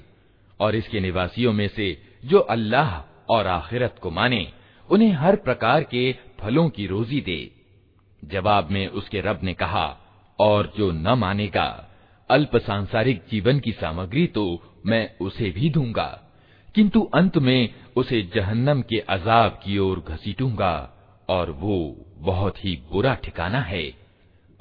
और 0.60 0.76
इसके 0.76 1.00
निवासियों 1.00 1.54
में 1.54 1.68
से 1.68 1.88
जो 2.26 2.40
अल्लाह 2.40 2.96
और 3.34 3.48
आखिरत 3.48 3.96
को 4.02 4.12
माने, 4.12 4.52
उन्हें 4.90 5.12
हर 5.12 5.36
प्रकार 5.36 5.84
के 5.84 6.12
फलों 6.40 6.70
की 6.70 6.88
रोजी 6.88 7.22
दे। 7.22 7.52
जवाब 8.24 8.72
में 8.72 8.88
उसके 8.88 9.22
रब 9.22 9.40
ने 9.44 9.54
कहा, 9.54 9.98
और 10.40 10.74
जो 10.78 10.92
न 10.92 11.14
मानेगा 11.18 11.86
अल्प 12.30 12.58
सांसारिक 12.58 13.24
जीवन 13.32 13.60
की 13.60 13.72
सामग्री 13.72 14.28
तो 14.28 14.44
मैं 14.86 15.18
उसे 15.22 15.50
भी 15.50 15.70
दूँगा, 15.70 16.08
किंतु 16.76 17.02
अंत 17.14 17.38
में 17.38 17.74
उसे 17.96 18.22
जहन्नम 18.36 18.82
के 18.82 19.00
अजाब 19.00 19.60
की 19.64 19.78
ओर 19.78 20.00
घसीटूँगा, 20.00 20.74
और 21.30 21.52
वो 21.52 22.06
बहुत 22.18 22.66
ही 22.66 22.76
बुरा 22.92 23.14
ठिकाना 23.16 23.62
है। 23.62 23.84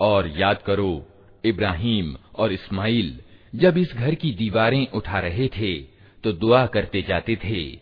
और 0.01 0.29
याद 0.29 0.63
करो 0.63 1.08
इब्राहिम 1.45 2.17
और 2.37 2.53
इस्माइल, 2.53 3.19
जब 3.55 3.79
इस 3.79 3.93
घर 3.95 4.15
की 4.15 4.33
दीवारें 4.33 4.87
उठा 4.89 5.19
रहे 5.19 5.49
थे 5.49 5.75
तो 6.25 6.33
दुआ 6.33 6.67
करते 6.67 7.03
जाते 7.03 7.37
थे, 7.45 7.79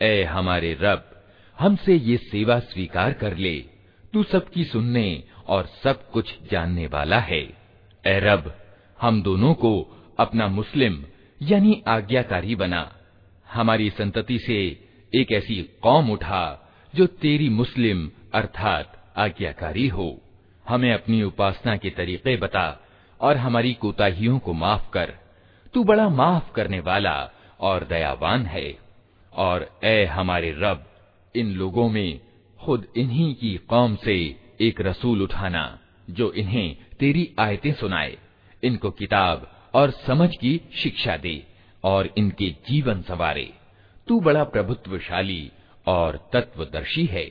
ए 0.00 0.22
हमारे 0.22 0.76
रब, 0.80 1.24
हमसे 1.58 1.94
ये 1.94 2.16
सेवा 2.16 2.58
स्वीकार 2.58 3.12
कर 3.12 3.36
ले। 3.36 3.64
तू 4.12 4.22
सबकी 4.22 4.64
सुनने 4.64 5.22
और 5.46 5.66
सब 5.84 6.10
कुछ 6.10 6.34
जानने 6.50 6.86
वाला 6.86 7.18
है। 7.18 7.42
ए 8.06 8.18
रब, 8.20 8.54
हम 9.00 9.22
दोनों 9.22 9.54
को 9.54 9.72
अपना 10.18 10.48
मुस्लिम, 10.48 11.04
यानी 11.42 11.82
आज्ञाकारी 11.88 12.54
बना। 12.54 12.92
हमारी 13.52 13.90
संतति 13.90 14.38
से 14.38 14.58
एक 15.12 15.32
ऐसी 15.32 15.62
कौम 15.82 16.10
उठा, 16.10 16.72
जो 16.94 17.06
तेरी 17.06 17.48
मुस्लिम, 17.48 18.10
अर्थात 18.34 19.12
आज्ञाकारी 19.16 19.88
हो। 19.88 20.20
हमें 20.68 20.92
अपनी 20.92 21.22
उपासना 21.22 21.76
के 21.76 21.90
तरीके 21.90 22.36
बता 22.36 22.82
और 23.20 23.36
हमारी 23.36 23.74
कोताहियों 23.74 24.38
को 24.38 24.52
माफ़ 24.52 24.90
कर। 24.90 25.14
तू 25.74 25.84
बड़ा 25.84 26.08
माफ़ 26.08 26.52
करने 26.52 26.80
वाला 26.80 27.30
और 27.60 27.84
दयावान 27.84 28.46
है। 28.46 28.78
और 29.32 29.78
ए 29.84 30.04
हमारे 30.04 30.50
रब, 30.58 30.90
इन 31.36 31.50
लोगों 31.50 31.88
में 31.88 32.20
खुद 32.64 32.86
इन्हीं 32.96 33.34
की 33.34 33.56
कौम 33.56 33.96
से 33.96 34.36
एक 34.60 34.80
रसूल 34.80 35.22
उठाना, 35.22 35.78
जो 36.10 36.32
इन्हें 36.32 36.76
तेरी 37.00 37.34
आयतें 37.38 37.72
सुनाए, 37.72 38.18
इनको 38.64 38.90
किताब 38.90 39.50
और 39.74 39.90
समझ 39.90 40.36
की 40.36 40.60
शिक्षा 40.82 41.16
दे 41.16 41.46
और 41.84 42.14
इनके 42.18 42.50
जीवन 42.50 43.02
सवारे। 43.02 43.52
तू 44.08 44.20
बड़ा 44.20 44.44
प्रभुत्वशाली 44.44 45.52
और 45.86 46.30
तत्वदर्शी 46.32 47.06
है। 47.06 47.30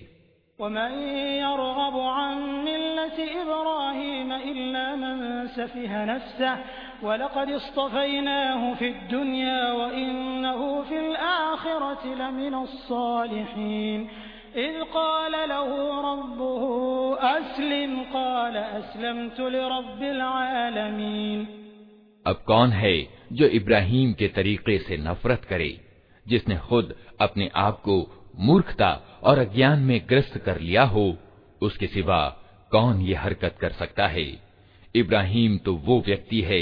अब 22.25 22.43
कौन 22.47 22.69
है 22.71 22.95
जो 23.31 23.47
इब्राहिम 23.53 24.13
के 24.13 24.27
तरीके 24.27 24.77
से 24.77 24.97
नफरत 24.97 25.45
करे 25.49 25.69
जिसने 26.25 26.57
खुद 26.69 26.95
अपने 27.21 27.49
आप 27.55 27.81
को 27.81 27.97
मूर्खता 28.39 28.89
और 29.23 29.39
अज्ञान 29.39 29.79
में 29.79 29.99
ग्रस्त 30.09 30.37
कर 30.37 30.59
लिया 30.59 30.83
हो 30.83 31.05
उसके 31.61 31.87
सिवा 31.87 32.21
कौन 32.71 33.01
ये 33.01 33.13
हरकत 33.13 33.57
कर 33.61 33.71
सकता 33.71 34.07
है? 34.07 34.25
इब्राहिम 34.95 35.57
तो 35.57 35.73
वो 35.75 35.99
व्यक्ति 36.05 36.41
है, 36.41 36.61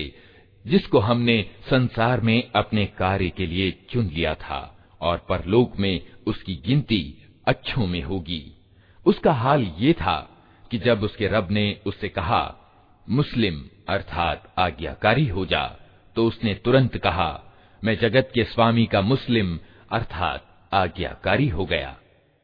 जिसको 0.66 1.00
हमने 1.00 1.42
संसार 1.70 2.22
में 2.22 2.52
अपने 2.56 2.86
कार्य 2.98 3.30
के 3.30 3.46
लिए 3.46 3.72
चुन 3.90 4.08
लिया 4.08 4.34
था, 4.36 4.78
और 5.02 5.26
परलोक 5.30 5.78
में 5.78 6.02
उसकी 6.28 6.56
गिनती 6.66 7.04
अच्छों 7.48 7.88
में 7.88 8.02
होगी। 8.02 8.44
उसका 9.06 9.32
हाल 9.34 9.64
ये 9.80 9.94
था 9.94 10.18
कि 10.72 10.78
जब 10.78 11.04
उसके 11.04 11.28
रब 11.28 11.52
ने 11.52 11.66
उससे 11.86 12.10
कहा, 12.10 12.56
मुस्लिम 13.08 13.64
अर्थात 13.90 14.54
आज्ञाकारी 14.58 15.28
हो 15.28 15.46
जा 15.46 15.66
तो 16.16 16.26
उसने 16.26 16.54
तुरंत 16.56 16.98
कहा, 16.98 17.44
मैं 17.84 17.98
जगत 17.98 18.32
के 18.34 18.44
स्वामी 18.44 18.86
का 18.86 19.02
मुस्लिम 19.02 19.60
अर्थात 19.92 20.48
आज्ञाकारी 20.74 21.48
हो 21.48 21.66
गया। 21.66 21.96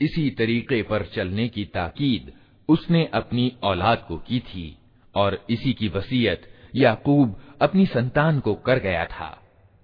इसी 0.00 0.30
तरीके 0.30 0.82
पर 0.82 1.02
चलने 1.14 1.48
की 1.48 1.64
ताकीद 1.74 2.32
उसने 2.68 3.04
अपनी 3.14 3.52
औलाद 3.62 4.04
को 4.08 4.16
की 4.18 4.38
थी 4.40 4.66
और 5.14 5.38
इसी 5.50 5.72
की 5.72 5.88
वसीयत 5.88 6.42
याकूब 6.74 7.34
अपनी 7.62 7.86
संतान 7.86 8.40
को 8.40 8.54
कर 8.66 8.78
गया 8.78 9.04
था 9.06 9.30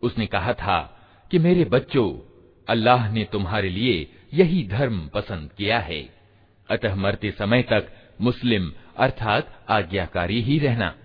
उसने 0.02 0.26
कहा 0.26 0.52
था 0.54 0.78
कि 1.30 1.38
मेरे 1.38 1.64
बच्चों 1.64 2.08
अल्लाह 2.68 3.10
ने 3.12 3.24
तुम्हारे 3.24 3.70
लिए 3.70 3.96
यही 4.34 4.66
धर्म 4.68 5.06
पसंद 5.14 5.50
किया 5.52 5.78
है 5.80 6.02
अतः 6.68 6.94
मरते 6.94 7.30
समय 7.30 7.62
तक 7.62 7.88
मुस्लिम 8.21 8.73
अर्थात 8.97 9.65
आज्ञाकारी 9.69 10.41
ही 10.41 10.59
रहना। 10.59 10.95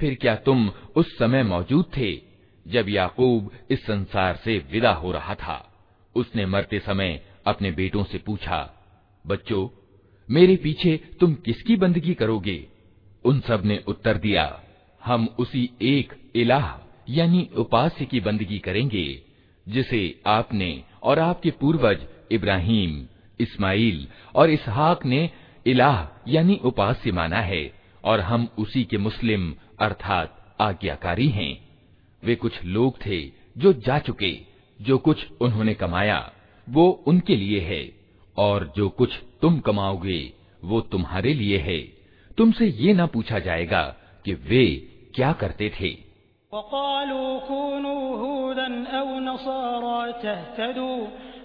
फिर 0.00 0.14
क्या 0.14 0.36
तुम 0.36 0.68
उस 0.96 1.18
समय 1.18 1.42
मौजूद 1.42 1.84
थे 1.96 2.22
जब 2.66 2.88
याकूब 2.88 3.50
इस 3.70 3.86
संसार 3.86 4.36
से 4.36 4.64
विदा 4.72 4.92
हो 4.92 5.12
रहा 5.12 5.34
था? 5.34 5.70
उसने 6.14 6.46
मरते 6.46 6.78
समय 6.78 7.26
अपने 7.46 7.70
बेटों 7.70 8.04
से 8.04 8.18
पूछा, 8.18 8.74
बच्चों, 9.26 9.68
मेरे 10.30 10.56
पीछे 10.56 11.00
तुम 11.20 11.34
किसकी 11.34 11.76
बंदगी 11.76 12.14
करोगे? 12.14 12.66
उन 13.24 13.40
सबने 13.40 13.82
उत्तर 13.86 14.16
दिया, 14.16 14.62
हम 15.04 15.28
उसी 15.38 15.70
एक 15.82 16.12
इलाह, 16.34 16.86
यानी 17.08 17.50
उपास्य 17.56 18.04
की 18.04 18.20
बंदगी 18.20 18.58
करेंगे, 18.58 19.22
जिसे 19.68 20.20
आपने 20.26 20.84
और 21.02 21.18
आपके 21.18 21.50
पूर्वज 21.50 21.98
इब्राहिम, 22.30 23.06
इस्माइल 23.40 24.08
और 24.34 24.50
इसहाक 24.50 25.06
ने 25.06 25.30
इलाह, 25.66 26.30
यानी 26.30 26.60
उपास्य 26.64 27.12
माना 27.12 27.38
है, 27.38 27.72
और 28.04 28.20
हम 28.20 28.48
उसी 28.58 28.84
के 28.84 28.98
मुस्लिम, 28.98 29.54
अर्थात 29.80 30.56
आज्ञाकारी 30.60 31.28
हैं। 31.28 31.68
वे 32.24 32.34
कुछ 32.34 32.64
लोग 32.64 32.98
थे 33.06 33.32
जो 33.58 33.72
जा 33.72 33.98
चुके, 33.98 34.38
जो 34.82 34.98
कुछ 34.98 35.26
उन्होंने 35.40 35.74
कमाया, 35.74 36.32
वो 36.68 37.04
उनके 37.06 37.36
लिए 37.36 37.60
है, 37.60 37.92
और 38.36 38.72
जो 38.76 38.88
कुछ 38.88 39.10
तुम 39.42 39.58
कमाओगे, 39.58 40.32
वो 40.64 40.80
तुम्हारे 40.80 41.34
लिए 41.34 41.58
है। 41.58 41.78
तुमसे 42.38 42.66
ये 42.66 42.92
ना 42.92 43.06
पूछा 43.06 43.38
जाएगा 43.38 43.96
कि 44.24 44.34
वे 44.34 44.76
क्या 45.14 45.32
करते 45.32 45.72
थे। 45.80 45.88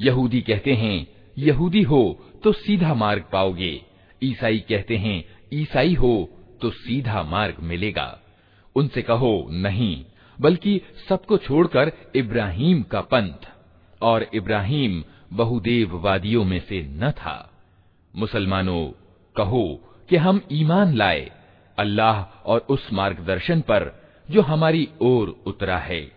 यहूदी 0.00 0.40
कहते 0.40 0.72
हैं, 0.72 1.06
यहूदी 1.38 1.82
हो 1.82 2.18
तो 2.44 2.52
सीधा 2.52 2.94
मार्ग 2.94 3.24
पाओगे। 3.32 3.82
ईसाई 4.24 4.58
कहते 4.58 4.96
हैं, 4.96 5.24
ईसाई 5.54 5.94
हो 5.94 6.28
तो 6.62 6.70
सीधा 6.70 7.22
मार्ग 7.22 7.56
मिलेगा। 7.60 8.20
उनसे 8.76 9.02
कहो, 9.02 9.48
नहीं, 9.50 10.04
बल्कि 10.40 10.80
सबको 11.08 11.38
छोड़कर 11.38 11.92
इब्राहिम 12.16 12.82
का 12.82 13.00
पंथ। 13.00 13.57
और 14.02 14.26
इब्राहिम 14.34 15.04
बहुदेववादियों 15.32 16.44
में 16.44 16.58
से 16.60 16.82
न 16.82 17.10
था। 17.10 17.50
मुसलमानों, 18.16 18.90
कहो 19.36 19.80
कि 20.08 20.16
हम 20.16 20.40
ईमान 20.52 20.94
लाए 20.94 21.30
अल्लाह 21.78 22.22
और 22.22 22.66
उस 22.68 22.92
मार्गदर्शन 22.92 23.60
पर 23.60 23.90
जो 24.30 24.42
हमारी 24.42 24.88
ओर 25.02 25.28
उतरा 25.46 25.78
है 25.78 26.12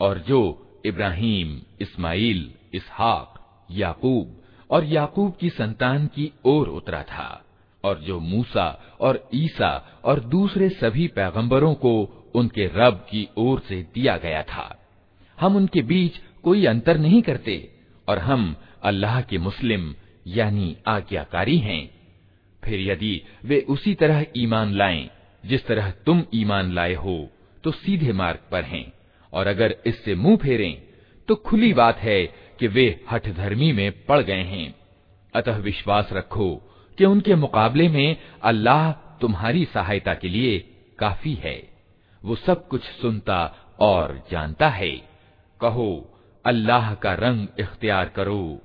और 0.00 0.18
जो 0.18 0.40
इब्राहिम, 0.86 1.60
इस्माइल, 1.80 2.50
इसहाक, 2.74 3.34
याकूब 3.70 4.36
और 4.70 4.84
याकूब 4.84 5.36
की 5.40 5.50
संतान 5.50 6.06
की 6.06 6.32
ओर 6.44 6.68
उतरा 6.68 7.02
था 7.02 7.44
और 7.84 7.98
जो 7.98 8.20
मूसा 8.20 8.96
और 9.00 9.28
ईसा 9.34 10.00
और 10.04 10.20
दूसरे 10.20 10.68
सभी 10.68 11.08
पैगंबरों 11.08 11.74
को 11.74 11.94
उनके 12.34 12.66
रब 12.66 13.06
की 13.10 13.28
ओर 13.36 13.60
से 13.60 13.82
दिया 13.94 14.16
गया 14.16 14.42
था। 14.42 14.78
हम 15.40 15.56
उनके 15.56 15.82
बीच 15.82 16.20
कोई 16.42 16.64
अंतर 16.66 16.98
नहीं 16.98 17.22
करते 17.22 17.56
और 18.08 18.18
हम 18.18 18.56
अल्लाह 18.82 19.20
के 19.20 19.38
मुस्लिम, 19.38 19.94
यानी 20.26 20.76
आज्ञाकारी 20.86 21.58
हैं। 21.58 21.90
फिर 22.62 22.80
यदि 22.80 23.22
वे 23.44 23.60
उसी 23.68 23.94
तरह 23.94 24.24
ईमान 24.36 24.72
लाएँ, 24.74 25.08
जिस 25.46 25.66
तरह 25.66 25.90
तुम 26.06 26.22
ईमान 26.34 26.72
लाए 26.72 26.94
हो 26.94 27.30
तो 27.64 27.70
सीधे 27.70 28.12
मार्ग 28.12 28.38
पर 28.50 28.64
हैं। 28.64 28.92
और 29.32 29.46
अगर 29.46 29.76
इससे 29.86 30.14
मुँह 30.14 30.36
फेरें 30.36 30.82
तो 31.28 31.34
खुली 31.36 31.72
बात 31.72 31.96
है 31.96 32.24
कि 32.60 32.66
वे 32.66 33.04
हठधर्मी 33.10 33.72
में 33.72 34.04
पड़ 34.06 34.20
गए 34.22 34.42
हैं। 34.42 34.74
अतः 35.34 35.56
विश्वास 35.56 36.08
रखो 36.12 36.54
कि 36.98 37.04
उनके 37.04 37.34
मुकाबले 37.34 37.88
में 37.88 38.16
अल्लाह 38.42 38.92
तुम्हारी 38.92 39.64
सहायता 39.64 40.14
के 40.14 40.28
लिए 40.28 40.58
काफ़ी 40.98 41.34
है। 41.34 41.70
वो 42.24 42.36
सब 42.36 42.68
कुछ 42.68 42.82
सुनता 42.82 43.56
और 43.80 44.22
जानता 44.30 44.68
है। 44.68 44.90
कहो 45.60 46.11
अल्लाह 46.46 46.94
का 46.94 47.14
रंग 47.14 47.48
इख्तियार 47.60 48.08
करो। 48.08 48.60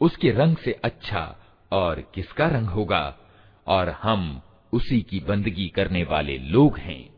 उसके 0.00 0.30
रंग 0.30 0.56
से 0.56 0.80
अच्छा 0.84 1.36
और 1.72 2.10
किसका 2.14 2.46
रंग 2.46 2.68
होगा? 2.68 3.16
और 3.66 3.88
हम 3.88 4.42
उसी 4.72 5.02
की 5.02 5.20
बंदगी 5.20 5.68
करने 5.68 6.04
वाले 6.04 6.38
लोग 6.38 6.78
हैं। 6.78 7.10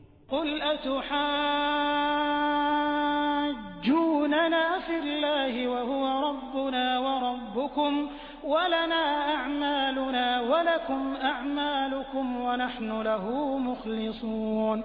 वलना 8.44 9.02
अमालुना 9.44 10.40
वलकुम 10.40 11.14
अमालुकुम 11.14 12.36
वनहनु 12.36 13.02
लहू 13.02 13.58
मुखलिसून। 13.58 14.84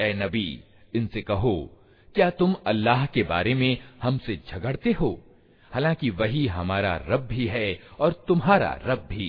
ए 0.00 0.12
नबी 0.22 0.48
इनसे 0.92 1.20
कहो 1.22 1.54
क्या 2.14 2.28
तुम 2.40 2.54
अल्लाह 2.66 3.04
के 3.14 3.22
बारे 3.22 3.54
में 3.54 3.72
हमसे 4.02 4.36
झगड़ते 4.48 4.92
हो 5.00 5.10
हालांकि 5.70 6.10
वही 6.20 6.46
हमारा 6.56 6.94
रब 7.08 7.26
भी 7.26 7.46
है 7.46 7.68
और 8.00 8.12
तुम्हारा 8.28 8.70
रब 8.86 9.06
भी 9.10 9.28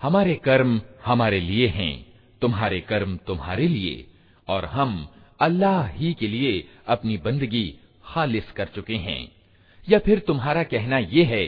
हमारे 0.00 0.34
कर्म 0.44 0.80
हमारे 1.04 1.40
लिए 1.40 1.66
हैं 1.78 1.94
तुम्हारे 2.41 2.79
कर्म 2.81 3.15
तुम्हारे 3.17 3.67
लिए, 3.67 4.05
और 4.47 4.65
हम 4.65 5.07
अल्लाह 5.39 5.87
ही 5.87 6.13
के 6.13 6.27
लिए 6.27 6.67
अपनी 6.87 7.17
बंदगी 7.17 7.67
खालिस 8.05 8.51
कर 8.51 8.67
चुके 8.67 8.95
हैं। 8.95 9.31
या 9.89 9.99
फिर 9.99 10.19
तुम्हारा 10.19 10.63
कहना 10.63 10.97
यह 10.97 11.27
है 11.27 11.45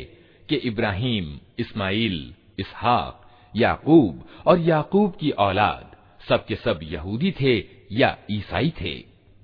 कि 0.49 0.55
इब्राहिम, 0.55 1.39
इस्माइल, 1.59 2.33
इसहाक, 2.59 3.21
याकूब 3.55 4.25
और 4.47 4.59
याकूब 4.59 5.17
की 5.19 5.29
औलाद 5.31 5.95
सब 6.29 6.45
के 6.45 6.55
सब 6.55 6.79
यहूदी 6.83 7.31
थे 7.31 7.57
या 7.91 8.17
ईसाई 8.31 8.73
थे? 8.81 8.93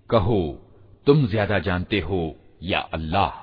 कहो, 0.09 0.41
तुम 1.07 1.26
ज़्यादा 1.27 1.59
जानते 1.59 1.99
हो 1.99 2.35
या 2.63 2.80
अल्लाह? 2.80 3.41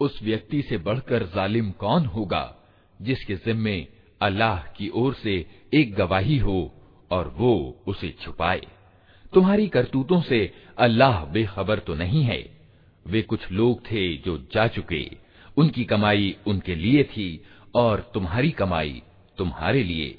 उस 0.00 0.18
व्यक्ति 0.22 0.62
से 0.62 0.78
बढ़कर 0.78 1.26
जालिम 1.26 1.70
कौन 1.70 2.06
होगा, 2.06 2.56
जिसके 3.02 3.34
जिम्मे 3.36 3.86
अल्लाह 4.20 4.56
की 4.56 4.88
ओर 4.88 5.14
से 5.14 5.34
एक 5.74 5.94
गवाही 5.94 6.38
हो 6.38 6.72
और 7.11 7.33
वो 7.37 7.53
उसे 7.87 8.09
छुपाए 8.21 8.61
तुम्हारी 9.33 9.67
करतूतों 9.67 10.21
से 10.21 10.39
अल्लाह 10.79 11.23
बेखबर 11.33 11.79
तो 11.79 11.95
नहीं 11.95 12.23
है 12.23 12.41
वे 13.05 13.21
कुछ 13.21 13.51
लोग 13.51 13.81
थे 13.81 14.07
जो 14.25 14.37
जा 14.53 14.67
चुके 14.67 15.05
उनकी 15.57 15.83
कमाई 15.85 16.35
उनके 16.47 16.75
लिए 16.75 17.03
थी 17.03 17.29
और 17.75 18.09
तुम्हारी 18.13 18.51
कमाई 18.51 19.01
तुम्हारे 19.37 19.83
लिए 19.83 20.09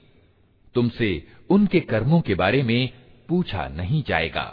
तुमसे 0.75 1.11
उनके 1.51 1.81
कर्मों 1.83 2.21
के 2.21 2.35
बारे 2.35 2.63
में 2.63 2.91
पूछा 3.29 3.69
नहीं 3.71 4.03
जाएगा 4.09 4.53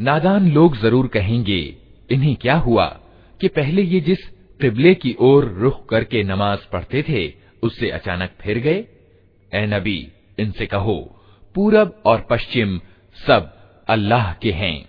नादान 0.00 0.50
लोग 0.52 0.76
ज़रूर 0.76 1.06
कहेंगे, 1.06 1.76
इन्हें 2.12 2.36
क्या 2.36 2.54
हुआ 2.54 2.86
कि 3.40 3.48
पहले 3.48 3.82
ये 3.82 4.00
जिस 4.00 4.18
किबले 4.60 4.94
की 4.94 5.16
ओर 5.20 5.44
रुख 5.44 5.88
करके 5.88 6.22
नमाज़ 6.22 6.58
पढ़ते 6.72 7.02
थे, 7.02 7.32
उससे 7.62 7.90
अचानक 7.90 8.30
फिर 8.40 8.58
गए? 8.58 8.84
ए 9.54 9.66
नबी, 9.66 10.08
इनसे 10.38 10.66
कहो, 10.66 11.20
पूरब 11.54 12.02
और 12.06 12.26
पश्चिम 12.30 12.80
सब 13.26 13.52
अल्लाह 13.88 14.32
के 14.32 14.52
हैं। 14.52 14.88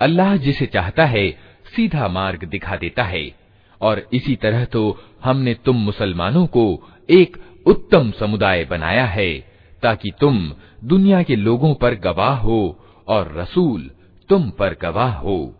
अल्लाह 0.00 0.36
जिसे 0.36 0.66
चाहता 0.66 1.04
है, 1.04 1.30
सीधा 1.76 2.08
मार्ग 2.08 2.44
दिखा 2.44 2.76
देता 2.76 3.02
है। 3.02 3.34
और 3.80 4.08
इसी 4.12 4.36
तरह 4.36 4.64
तो 4.64 5.00
हमने 5.24 5.54
तुम 5.54 5.76
मुसलमानों 5.76 6.46
को 6.46 6.88
एक 7.10 7.36
उत्तम 7.66 8.10
समुदाय 8.10 8.64
बनाया 8.64 9.04
है, 9.04 9.38
ताकि 9.82 10.10
तुम 10.20 10.52
दुनिया 10.84 11.22
के 11.22 11.36
लोगों 11.36 11.74
पर 11.74 11.94
गवाह 11.94 12.34
हो 12.34 12.78
और 13.08 13.34
रसूल 13.36 13.90
तुम 14.28 14.50
पर 14.50 14.76
गवाह 14.82 15.12
हो। 15.12 15.54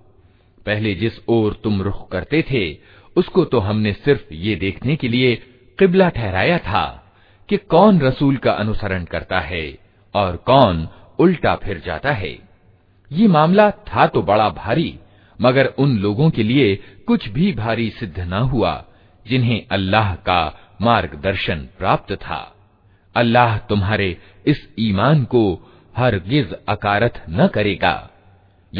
पहले 0.66 0.94
जिस 0.94 1.12
ओर 1.28 1.60
तुम 1.64 1.82
रुख 1.82 2.10
करते 2.10 2.44
थे, 2.50 2.78
उसको 3.16 3.44
तो 3.44 3.58
हमने 3.58 3.92
सिर्फ़ 3.92 4.34
ये 4.34 4.56
देखने 4.56 4.96
के 4.96 5.08
लिए 5.08 5.34
किबला 5.78 6.08
ठहराया 6.08 6.58
था 6.58 7.04
कि 7.48 7.56
कौन 7.56 8.00
रसूल 8.00 8.36
का 8.36 8.52
अनुसरण 8.52 9.04
करता 9.04 9.40
है 9.40 9.78
और 10.14 10.36
कौन 10.36 10.88
उल्टा 11.18 11.54
फिर 11.56 11.82
जाता 11.86 12.12
है। 12.12 12.38
ये 13.12 13.26
मामला 13.26 13.70
था 13.70 14.06
तो 14.06 14.22
बड़ा 14.22 14.48
भारी, 14.48 14.98
मगर 15.40 15.66
उन 15.66 15.98
लोगों 15.98 16.30
के 16.30 16.42
लिए 16.42 16.76
कुछ 17.06 17.28
भी 17.28 17.52
भारी 17.52 17.90
सिद्ध 17.90 18.18
न 18.18 18.32
हुआ, 18.32 18.84
जिन्हें 19.26 19.66
अल्लाह 19.70 20.14
का 20.14 20.58
मार्गदर्शन 20.82 21.68
प्राप्त 21.78 22.12
था। 22.12 22.54
अल्लाह 23.16 23.58
तुम्हारे 23.58 24.16
इस 24.46 24.68
ईमान 24.78 25.24
को 25.24 25.72
हर 25.96 26.14
हरगिज 26.14 26.54
अकारथ 26.68 27.20
न 27.30 27.46
करेगा। 27.46 28.10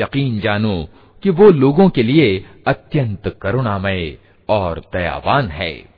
यकीन 0.00 0.40
जानो 0.40 0.88
कि 1.22 1.30
वो 1.30 1.50
लोगों 1.50 1.88
के 1.88 2.02
लिए 2.02 2.44
अत्यंत 2.66 3.28
करुणामय 3.42 4.16
और 4.48 4.80
दयावान 4.92 5.48
है। 5.48 5.97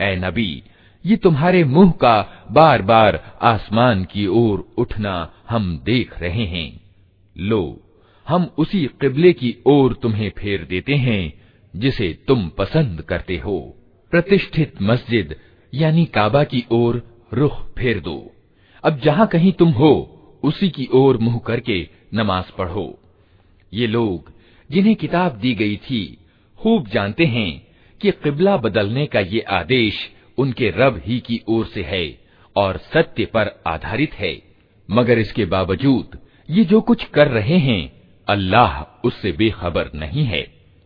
ए 0.00 0.16
नबी, 0.16 0.62
ये 1.06 1.16
तुम्हारे 1.16 1.64
मुँह 1.64 1.90
का 1.90 2.46
बार 2.50 2.82
बार 2.82 3.38
आसमान 3.42 4.04
की 4.04 4.26
ओर 4.26 4.68
उठना 4.78 5.32
हम 5.48 5.78
देख 5.84 6.20
रहे 6.20 6.44
हैं। 6.44 6.80
लो, 7.38 7.80
हम 8.28 8.50
उसी 8.58 8.86
किबले 8.86 9.32
की 9.32 9.56
ओर 9.66 9.92
तुम्हें 9.92 10.30
फेर 10.38 10.64
देते 10.64 10.94
हैं, 10.94 11.40
जिसे 11.76 12.18
तुम 12.28 12.48
पसंद 12.48 13.02
करते 13.02 13.36
हो। 13.38 13.76
प्रतिष्ठित 14.10 14.82
मस्जिद, 14.82 15.36
यानी 15.74 16.04
काबा 16.04 16.44
की 16.44 16.64
ओर 16.70 17.20
रुख 17.34 17.74
फेर 17.78 18.00
दो। 18.00 18.32
अब 18.84 19.00
जहाँ 19.04 19.26
कहीं 19.26 19.52
तुम 19.52 19.70
हो, 19.70 20.14
उसी 20.42 20.68
की 20.68 20.88
ओर 20.92 21.18
मुँह 21.18 21.38
करके 21.38 21.88
नमाज़ 22.14 22.56
पढ़ो। 22.58 22.98
ये 23.74 23.86
लोग, 23.86 24.32
जिन्हें 24.70 24.96
किताब 24.96 25.32
दी 25.32 25.54
गई 25.54 25.76
थी, 25.76 26.18
खूब 26.58 26.88
जानते 26.88 27.24
हैं 27.24 27.67
कि 28.01 28.11
किबला 28.23 28.55
बदलने 28.57 29.05
का 29.05 29.19
ये 29.19 29.41
आदेश 29.51 30.09
उनके 30.37 30.69
रब 30.69 31.01
ही 31.05 31.19
की 31.19 31.41
ओर 31.49 31.65
से 31.65 31.83
है 31.83 32.05
और 32.55 32.77
सत्य 32.93 33.25
पर 33.25 33.51
आधारित 33.67 34.13
है 34.13 34.35
मगर 34.89 35.19
इसके 35.19 35.45
बावजूद 35.45 36.17
ये 36.49 36.63
जो 36.63 36.81
कुछ 36.81 37.03
कर 37.09 37.27
रहे 37.27 37.57
हैं 37.59 37.81
अल्लाह 38.27 38.81
उससे 39.07 39.31
बेखबर 39.31 39.91
नहीं 39.95 40.25
है 40.25 40.45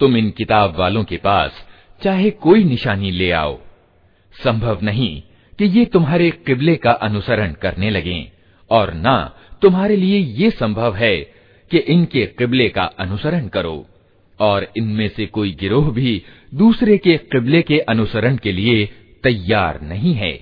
तुम 0.00 0.16
इन 0.16 0.30
किताब 0.30 0.76
वालों 0.76 1.04
के 1.04 1.16
पास 1.16 1.69
चाहे 2.03 2.29
कोई 2.31 2.63
निशानी 2.63 3.11
ले 3.11 3.31
आओ। 3.31 3.59
संभव 4.35 4.79
नहीं 4.83 5.21
कि 5.59 5.65
ये 5.69 5.85
तुम्हारे 5.85 6.29
किबले 6.45 6.75
का 6.75 6.91
अनुसरण 6.91 7.51
करने 7.53 7.89
लगे, 7.89 8.31
और 8.71 8.93
ना 8.93 9.17
तुम्हारे 9.61 9.95
लिए 9.95 10.17
ये 10.17 10.49
संभव 10.51 10.95
है 10.95 11.17
कि 11.71 11.77
इनके 11.77 12.25
किबले 12.37 12.67
का 12.69 12.83
अनुसरण 12.99 13.47
करो, 13.47 13.85
और 14.39 14.67
इनमें 14.77 15.07
से 15.07 15.25
कोई 15.25 15.51
गिरोह 15.51 15.91
भी 15.91 16.21
दूसरे 16.53 16.97
के 16.97 17.17
किबले 17.17 17.61
के 17.61 17.79
अनुसरण 17.79 18.37
के 18.37 18.51
लिए 18.51 18.85
तैयार 19.23 19.81
नहीं 19.81 20.13
है। 20.13 20.33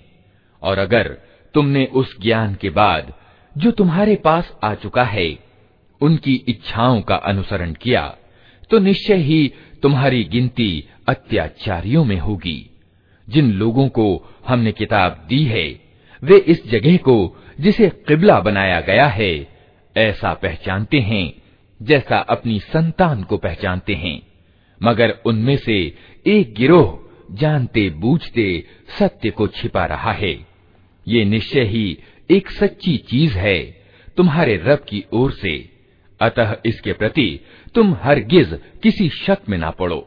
और 0.62 0.80
अगर 0.80 1.18
तुमने 1.56 1.86
उस 1.86 2.16
ज्ञान 2.22 2.56
के 2.56 2.70
बाद 2.70 3.14
जो 3.56 3.72
तुम्हारे 3.72 4.16
पास 4.16 4.52
आ 4.64 4.74
चुका 4.74 5.04
है, 5.04 5.38
उनकी 6.02 6.34
इच्छाओं 6.48 7.02
का 7.02 7.16
अनुसरण 7.16 7.74
किया 7.74 8.16
तो 8.72 8.80
निश्चय 8.80 9.16
ही 9.16 9.52
तुम्हारी 9.84 10.24
गिनती 10.24 10.84
अत्याचारियों 11.08 12.06
में 12.06 12.20
होगी। 12.20 12.70
जिन 13.30 13.52
लोगों 13.52 13.90
को 13.90 14.36
हमने 14.48 14.72
किताब 14.72 15.26
दी 15.30 15.44
है, 15.44 15.82
वे 16.24 16.38
इस 16.38 16.68
जगह 16.68 16.98
को 16.98 17.44
जिसे 17.60 17.90
किबला 17.90 18.40
बनाया 18.40 18.82
गया 18.82 19.06
है, 19.06 19.48
ऐसा 19.98 20.34
पहचानते 20.34 21.00
हैं, 21.00 21.34
जैसा 21.82 22.18
अपनी 22.18 22.60
संतान 22.60 23.24
को 23.24 23.38
पहचानते 23.38 23.94
हैं। 23.94 24.22
मगर 24.84 25.20
उनमें 25.26 25.58
से 25.58 25.96
एक 26.28 26.54
गिरोह 26.54 27.10
जानते 27.36 27.90
बूझते 27.90 28.64
सत्य 29.00 29.30
को 29.30 29.48
छिपा 29.48 29.86
रहा 29.86 30.12
है। 30.12 30.48
ये 31.08 31.26
निश्चय 31.26 31.64
ही 31.64 31.98
एक 32.32 32.52
सच्ची 32.52 32.98
चीज़ 32.98 33.38
है 33.38 33.84
तुम्हारे 34.18 34.58
रब 34.58 34.86
की 34.90 35.06
ओर 35.14 35.32
से। 35.32 35.79
अतः 36.21 36.57
इसके 36.67 36.93
प्रति 36.93 37.29
तुम 37.75 37.95
हरगिज 38.03 38.59
किसी 38.83 39.09
शक 39.09 39.49
में 39.49 39.59
ना 39.59 39.71
पड़ो 39.71 40.07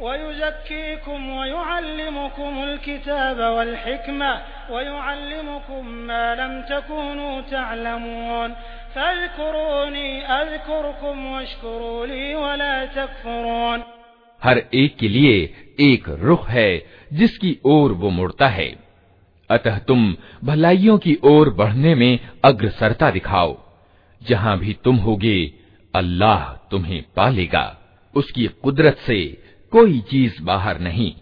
वयुअल्लिमुकुमुल 0.00 2.76
किताब 2.76 3.36
वल 3.36 3.76
हिकमा 3.76 4.40
वयुअल्लिमुकुम 4.70 5.86
मा 5.86 6.34
लम 6.34 6.62
तकूनू 6.62 7.42
तअलमून 7.42 8.56
फज़कुरूनी 8.94 10.20
अज़कुरकुम 10.20 11.36
वश्कुरू 11.36 12.04
ली 12.04 12.34
वला 12.34 12.86
तकफुरून 12.86 13.82
हर 14.44 14.62
एक 14.74 14.96
के 14.96 15.08
लिए 15.08 15.54
एक 15.80 16.08
रुख 16.08 16.48
है, 16.48 16.86
जिसकी 17.12 17.58
ओर 17.64 17.92
वो 17.92 18.10
मुड़ता 18.10 18.48
है। 18.48 18.76
अतः 19.50 19.78
तुम 19.78 20.16
भलाइयों 20.44 20.98
की 20.98 21.18
ओर 21.24 21.50
बढ़ने 21.50 21.94
में 21.94 22.18
अग्रसरता 22.44 23.10
दिखाओ। 23.10 23.58
जहाँ 24.22 24.58
भी 24.58 24.76
तुम 24.84 24.96
होगे, 24.96 25.52
अल्लाह 25.94 26.70
तुम्हें 26.70 27.04
पालेगा। 27.16 27.78
उसकी 28.14 28.46
कुदरत 28.46 28.96
से 28.96 29.41
कोई 29.72 30.00
चीज़ 30.00 30.42
बाहर 30.42 30.80
नहीं। 30.80 31.14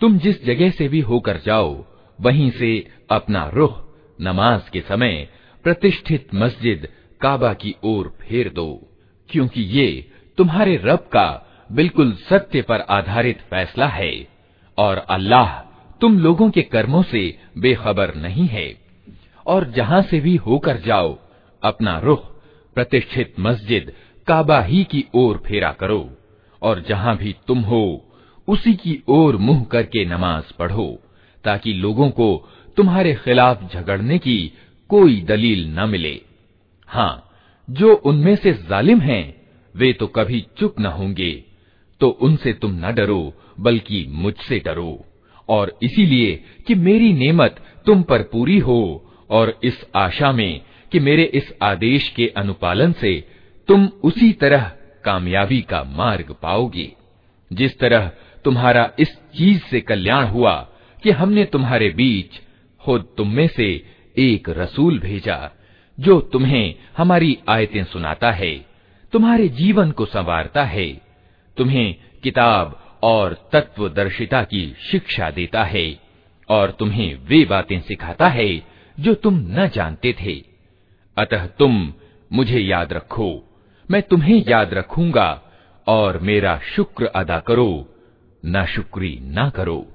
तुम 0.00 0.18
जिस 0.18 0.44
जगह 0.44 0.70
से 0.70 0.88
भी 0.88 1.00
होकर 1.00 1.40
जाओ, 1.46 1.84
वहीं 2.20 2.50
से 2.50 2.86
अपना 3.10 3.50
रुख 3.54 3.84
नमाज़ 4.20 4.70
के 4.70 4.80
समय 4.80 5.28
प्रतिष्ठित 5.64 6.34
मस्जिद 6.34 6.88
काबा 7.20 7.52
की 7.54 7.74
ओर 7.84 8.16
फेर 8.20 8.48
दो, 8.48 8.88
क्योंकि 9.28 9.62
ये 9.62 10.10
तुम्हारे 10.38 10.76
रब 10.76 10.98
का 10.98 11.46
बिल्कुल 11.72 12.12
सत्य 12.12 12.62
पर 12.62 12.80
आधारित 12.80 13.40
फैसला 13.40 13.86
है, 13.86 14.28
और 14.78 14.98
अल्लाह 14.98 15.58
तुम 16.00 16.18
लोगों 16.18 16.50
के 16.50 16.62
कर्मों 16.62 17.02
से 17.02 17.38
बेखबर 17.58 18.14
नहीं 18.14 18.46
है। 18.46 18.76
और 19.46 19.70
जहाँ 19.70 20.02
से 20.02 20.20
भी 20.20 20.36
होकर 20.36 20.76
जाओ, 20.76 21.18
अपना 21.62 21.98
रुख 21.98 22.24
प्रतिष्ठित 22.74 23.34
मस्जिद 23.40 23.92
काबा 24.26 24.60
ही 24.60 24.84
की 24.84 25.04
ओर 25.14 25.42
फेरा 25.46 25.72
करो। 25.72 26.10
और 26.66 26.84
जहाँ 26.88 27.16
भी 27.16 27.34
तुम 27.46 27.58
हो, 27.60 27.84
उसी 28.48 28.74
की 28.74 29.02
ओर 29.08 29.36
मुँह 29.36 29.64
करके 29.64 30.04
नमाज़ 30.04 30.52
पढ़ो, 30.58 31.02
ताकि 31.44 31.72
लोगों 31.72 32.10
को 32.10 32.28
तुम्हारे 32.76 33.14
खिलाफ 33.14 33.72
झगड़ने 33.72 34.18
की 34.18 34.52
कोई 34.88 35.20
दलील 35.20 35.66
न 35.68 35.88
मिले। 35.88 36.20
हाँ 36.88 37.30
जो 37.70 37.94
उनमें 37.94 38.36
से 38.36 38.52
जालिम 38.52 39.00
हैं, 39.00 39.50
वे 39.76 39.92
तो 39.92 40.06
कभी 40.06 40.46
चुप 40.58 40.74
न 40.80 40.86
होंगे। 40.86 41.44
तो 42.00 42.08
उनसे 42.08 42.52
तुम 42.52 42.72
न 42.72 42.94
डरो, 42.94 43.34
बल्कि 43.60 44.06
मुझसे 44.08 44.58
डरो। 44.58 45.04
और 45.48 45.78
इसीलिए 45.82 46.44
कि 46.66 46.74
मेरी 46.74 47.12
नेमत 47.12 47.56
तुम 47.86 48.02
पर 48.02 48.22
पूरी 48.22 48.58
हो, 48.58 48.82
और 49.30 49.60
इस 49.64 49.86
आशा 49.96 50.32
में 50.32 50.60
कि 50.92 51.00
मेरे 51.00 51.22
इस 51.22 51.52
आदेश 51.62 52.08
के 52.08 52.26
अनुपालन 52.36 52.92
से 52.92 53.28
तुम 53.68 53.86
उसी 54.04 54.32
तरह 54.32 54.72
कामयाबी 55.06 55.60
का 55.62 55.82
मार्ग 55.84 56.34
पाओगे। 56.42 56.92
जिस 57.52 57.78
तरह 57.78 58.10
तुम्हारा 58.44 58.90
इस 58.98 59.16
चीज़ 59.38 59.62
से 59.62 59.80
कल्याण 59.80 60.24
हुआ 60.24 60.54
कि 61.02 61.10
हमने 61.10 61.44
तुम्हारे 61.44 61.90
बीच 61.90 62.40
खुद 62.80 63.14
तुम 63.16 63.32
में 63.32 63.48
से 63.48 63.68
एक 64.18 64.48
रसूल 64.50 64.98
भेजा, 64.98 65.50
जो 66.00 66.20
तुम्हें 66.20 66.74
हमारी 66.96 67.38
आयतें 67.48 67.84
सुनाता 67.84 68.30
है, 68.30 68.66
तुम्हारे 69.12 69.48
जीवन 69.48 69.90
को 69.90 70.06
संवारता 70.06 70.64
है, 70.64 70.88
तुम्हें 71.56 71.94
किताब 72.22 72.82
और 73.02 73.50
तत्वदर्शिता 73.52 74.42
की 74.42 74.76
शिक्षा 74.90 75.30
देता 75.30 75.64
है 75.64 75.86
और 76.48 76.70
तुम्हें 76.70 77.14
वे 77.24 77.44
बातें 77.44 77.80
सिखाता 77.80 78.28
है, 78.28 78.50
जो 79.00 79.14
तुम 79.14 79.34
न 79.48 79.68
जानते 79.68 80.14
थे। 80.22 80.34
अतः 81.16 81.46
तुम 81.46 81.92
मुझे 82.32 82.60
याद 82.60 82.92
रखो 82.92 83.30
मैं 83.90 84.02
तुम्हें 84.02 84.44
याद 84.48 84.74
रखूँगा 84.74 85.42
और 85.86 86.18
मेरा 86.18 86.60
शुक्र 86.76 87.06
अदा 87.06 87.40
करो, 87.40 87.94
ना 88.44 88.66
शुक्री 88.66 89.18
ना 89.22 89.48
करो। 89.50 89.86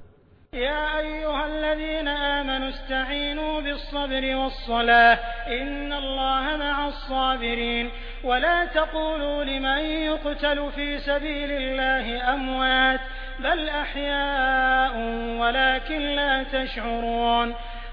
वला 8.24 8.64
तक़ूलू 8.64 9.42
लिमन 9.42 9.80
युक़तलु 10.06 10.70
फ़ी 10.70 10.98
सबीलिल्लाहि 10.98 12.18
अमवात, 12.18 13.00
बल 13.40 13.68
अहयाउन 13.68 15.38
वलाकिन 15.40 16.02
ला 16.02 16.42
तशऊरून 16.42 17.54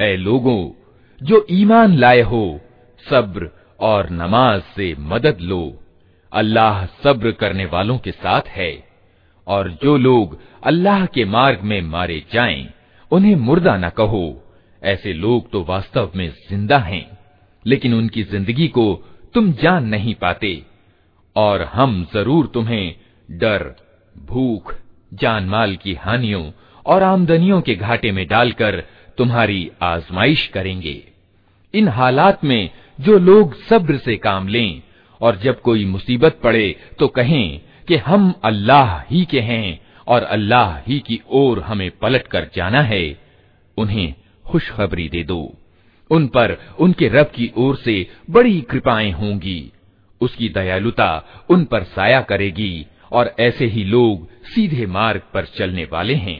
ए 0.00 0.16
लोगों 0.16 0.60
जो 1.20 1.46
ईमान 1.50 1.94
लाए 1.94 2.20
हो 2.20 2.60
सब्र 3.04 3.48
और 3.80 4.10
नमाज़ 4.10 4.62
से 4.76 4.94
मदद 4.98 5.38
लो। 5.40 5.60
अल्लाह 6.32 6.84
सब्र 6.86 7.30
करने 7.32 7.64
वालों 7.64 7.98
के 7.98 8.10
साथ 8.10 8.48
है। 8.48 8.72
और 9.46 9.70
जो 9.82 9.96
लोग 9.96 10.38
अल्लाह 10.62 11.06
के 11.06 11.24
मार्ग 11.24 11.60
में 11.60 11.80
मारे 11.80 12.22
जाएँ, 12.32 12.68
उन्हें 13.10 13.36
मुर्दा 13.36 13.76
न 13.76 13.88
कहो। 13.88 14.24
ऐसे 14.82 15.12
लोग 15.12 15.50
तो 15.50 15.62
वास्तव 15.64 16.10
में 16.16 16.28
ज़िंदा 16.50 16.78
हैं 16.78 17.18
लेकिन 17.64 17.94
उनकी 17.94 18.22
ज़िंदगी 18.22 18.68
को 18.68 18.86
तुम 19.34 19.52
जान 19.52 19.84
नहीं 19.86 20.14
पाते। 20.14 20.62
और 21.36 21.62
हम 21.62 22.06
ज़रूर 22.14 22.46
तुम्हें 22.46 22.94
डर 23.28 23.83
भूख 24.16 24.74
जान 25.12 25.44
माल 25.44 25.76
की 25.76 25.94
हानियों 25.94 26.50
और 26.86 27.02
आमदनियों 27.02 27.60
के 27.60 27.74
घाटे 27.74 28.12
में 28.12 28.26
डालकर 28.26 28.82
तुम्हारी 29.18 29.70
आजमाइश 29.82 30.46
करेंगे। 30.46 31.02
इन 31.74 31.88
हालात 31.88 32.44
में 32.44 32.70
जो 33.00 33.18
लोग 33.18 33.54
सब्र 33.60 33.96
से 33.96 34.16
काम 34.16 34.48
लें 34.48 34.82
और 35.20 35.36
जब 35.36 35.60
कोई 35.60 35.84
मुसीबत 35.84 36.38
पड़े 36.42 36.76
तो 36.98 37.08
कहें 37.08 37.60
कि 37.88 37.96
हम 37.96 38.32
अल्लाह 38.44 39.00
ही 39.00 39.24
के 39.24 39.40
हैं 39.40 39.80
और 40.06 40.22
अल्लाह 40.22 40.76
ही 40.78 40.98
की 40.98 41.20
ओर 41.30 41.60
हमें 41.60 41.90
पलट 41.90 42.26
कर 42.26 42.48
जाना 42.54 42.80
है। 42.82 43.04
उन्हें 43.76 44.14
खुशखबरी 44.44 45.08
दे 45.08 45.22
दो। 45.24 45.54
उन 46.10 46.26
पर 46.26 46.56
उनके 46.78 47.08
रब 47.08 47.26
की 47.26 47.50
ओर 47.56 47.76
से 47.76 48.06
बड़ी 48.30 48.60
कृपाएँ 48.60 49.10
होंगी। 49.12 49.72
उसकी 50.20 50.48
दयालुता 50.48 51.24
उन 51.50 51.64
पर 51.64 51.82
साया 51.84 52.20
करेगी। 52.20 52.86
और 53.13 53.35
ऐसे 53.39 53.65
ही 53.65 53.83
लोग 53.83 54.27
सीधे 54.53 54.85
मार्ग 54.85 55.21
पर 55.33 55.45
चलने 55.57 55.85
वाले 55.91 56.13
हैं 56.13 56.39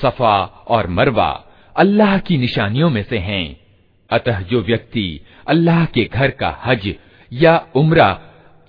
सफ़ा 0.00 0.44
और 0.68 0.86
मरवा 0.86 1.30
अल्लाह 1.76 2.18
की 2.18 2.36
निशानियों 2.38 2.90
में 2.90 3.02
से 3.02 3.18
हैं। 3.18 3.60
अतः 4.10 4.40
जो 4.40 4.60
व्यक्ति 4.62 5.20
अल्लाह 5.48 5.84
के 5.84 6.04
घर 6.04 6.30
का 6.30 6.60
हज 6.64 6.94
या 7.32 7.66
उम्रा, 7.74 8.20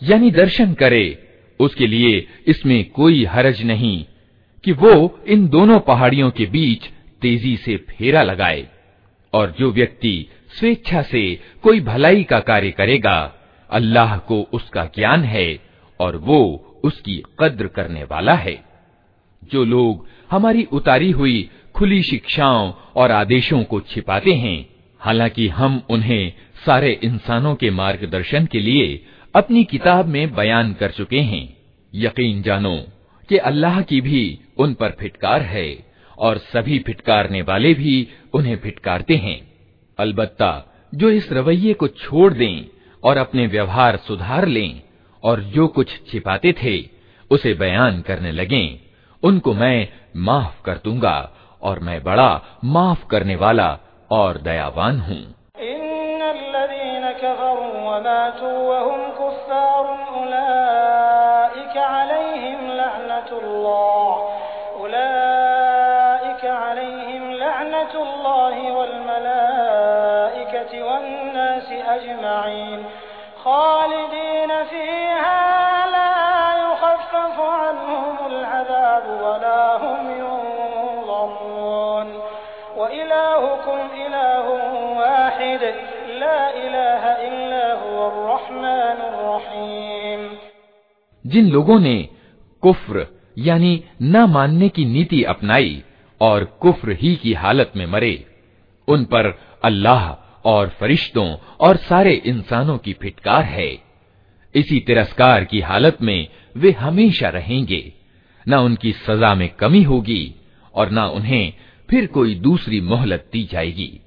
यानी 0.04 0.32
दर्शन 0.32 0.74
करे, 0.74 1.30
उसके 1.60 1.88
लिए 1.88 2.28
इसमें 2.48 2.90
कोई 2.90 3.26
हरज 3.26 3.64
नहीं 3.64 4.06
कि 4.64 4.72
वो 4.72 5.20
इन 5.28 5.48
दोनों 5.48 5.80
पहाड़ियों 5.80 6.32
के 6.32 6.45
बीच 6.45 6.90
तेज़ी 7.22 7.58
से 7.58 7.78
फेरा 7.78 8.24
लगाए। 8.24 8.68
और 9.34 9.56
जो 9.60 9.72
व्यक्ति 9.72 10.30
स्वेच्छा 10.60 11.02
से 11.02 11.40
कोई 11.64 11.80
भलाई 11.82 12.24
का 12.24 12.40
कार्य 12.40 12.72
करेगा, 12.72 13.34
अल्लाह 13.70 14.18
को 14.18 14.41
उसका 14.54 14.84
ज्ञान 14.86 15.24
है 15.24 15.60
और 16.00 16.16
वो 16.16 16.41
उसकी 16.84 17.24
कद्र 17.40 17.68
करने 17.68 18.04
वाला 18.04 18.34
है। 18.34 18.64
जो 19.52 19.64
लोग 19.64 20.08
हमारी 20.34 20.64
उतारी 20.64 21.11
हुई 21.11 21.49
खुली 21.76 22.03
शिक्षाओं 22.03 22.73
और 22.95 23.11
आदेशों 23.11 23.64
को 23.64 23.80
छिपाते 23.80 24.34
हैं। 24.34 24.69
हालाँकि 24.99 25.47
हम 25.47 25.81
उन्हें 25.89 26.34
सारे 26.65 26.99
इंसानों 27.03 27.55
के 27.55 27.69
मार्गदर्शन 27.69 28.45
के 28.45 28.60
लिए 28.60 29.05
अपनी 29.35 29.64
किताब 29.64 30.05
में 30.05 30.35
बयान 30.35 30.73
कर 30.73 30.91
चुके 30.91 31.19
हैं। 31.19 31.57
यकीन 31.95 32.41
जानो 32.41 32.84
कि 33.30 33.38
अल्लाह 33.38 33.81
की 33.81 34.01
भी 34.01 34.39
उन 34.57 34.73
पर 34.73 34.89
फिटकार 34.99 35.41
है 35.41 35.85
और 36.18 36.38
सभी 36.38 36.80
फिटकारने 36.80 37.41
वाले 37.41 37.73
भी 37.73 38.07
उन्हें 38.34 38.57
फिटकारते 38.57 39.15
हैं। 39.15 39.53
अलबत्ता 39.99 40.73
जो 40.95 41.10
इस 41.10 41.31
रवैये 41.31 41.73
को 41.73 41.88
छोड़ 41.88 42.34
दें 42.34 42.65
और 43.03 43.18
अपने 43.18 43.47
व्यवहार 43.47 43.97
सुधार 43.97 44.47
लें 44.47 44.81
और 45.23 45.41
जो 45.41 45.68
कुछ 45.68 45.88
छिपाते 46.11 46.53
थे, 46.64 46.89
उसे 47.31 47.53
बयान 47.53 48.01
करने 48.01 48.31
लगें, 48.31 48.80
उनको 49.23 49.53
मैं 49.53 49.88
माफ़ 50.18 50.64
कर 50.65 50.73
दूँगा 50.73 51.30
और 51.64 51.80
मैं 51.80 52.03
बड़ा 52.03 52.41
माफ़ 52.65 53.07
करने 53.11 53.35
वाला 53.35 53.77
और 54.11 54.38
दयावान 54.38 54.99
हूँ। 54.99 55.35
जिन 91.26 91.50
लोगों 91.50 91.80
ने 91.80 92.10
कुफ्र 92.62 93.08
यानी 93.38 93.84
न 94.02 94.18
मानने 94.18 94.70
की 94.70 94.86
नीति 94.86 95.24
अपनाई 95.24 95.84
और 96.22 96.44
कुफ्र 96.44 96.92
ही 96.92 97.16
की 97.16 97.34
हालत 97.34 97.72
में 97.76 97.86
मरे, 97.86 98.26
उन 98.88 99.06
पर 99.06 99.40
अल्लाह 99.64 100.12
और 100.46 100.70
फरिश्तों 100.70 101.38
और 101.60 101.78
सारे 101.78 102.14
इंसानों 102.14 102.78
की 102.78 102.94
फिटकार 102.94 103.44
है। 103.44 103.78
इसी 104.56 104.80
तिरस्कार 104.80 105.44
की 105.44 105.60
हालत 105.60 105.98
में 106.02 106.28
वे 106.58 106.72
हमेशा 106.72 107.30
रहेंगे। 107.30 108.03
न 108.48 108.53
उनकी 108.53 108.91
सजा 108.91 109.36
में 109.36 109.49
कमी 109.49 109.84
होगी 109.84 110.36
और 110.76 110.91
न 110.91 110.99
उन्हें 110.99 111.53
फिर 111.90 112.07
कोई 112.07 112.36
दूसरी 112.36 112.82
मोहलत 112.82 113.30
दी 113.32 113.44
जाएगी। 113.44 114.02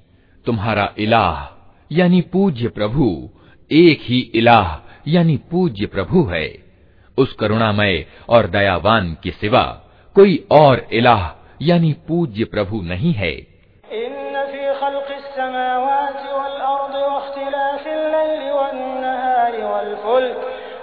तुम्हारा 0.45 0.93
इलाह, 0.97 1.57
यानी 1.91 2.21
पूज्य 2.21 2.67
प्रभु, 2.67 3.29
एक 3.71 3.99
ही 4.01 4.31
इलाह, 4.35 4.91
यानी 5.07 5.37
पूज्य 5.37 5.85
प्रभु 5.85 6.23
है। 6.23 6.63
उस 7.17 7.33
करुणामय 7.33 8.05
और 8.29 8.47
दयावान 8.47 9.17
के 9.23 9.31
सिवा 9.31 9.63
कोई 10.15 10.47
और 10.51 10.87
इलाह, 10.93 11.47
यानी 11.61 11.95
पूज्य 12.07 12.43
प्रभु 12.43 12.81
नहीं 12.81 13.13
है। 13.13 13.57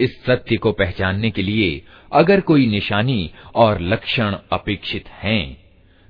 इस 0.00 0.24
सत्य 0.24 0.56
को 0.56 0.72
पहचानने 0.72 1.30
के 1.30 1.42
लिए 1.42 1.82
अगर 2.12 2.40
कोई 2.40 2.66
निशानी 2.66 3.30
और 3.54 3.80
लक्षण 3.80 4.36
अपेक्षित 4.52 5.08
हैं, 5.08 5.56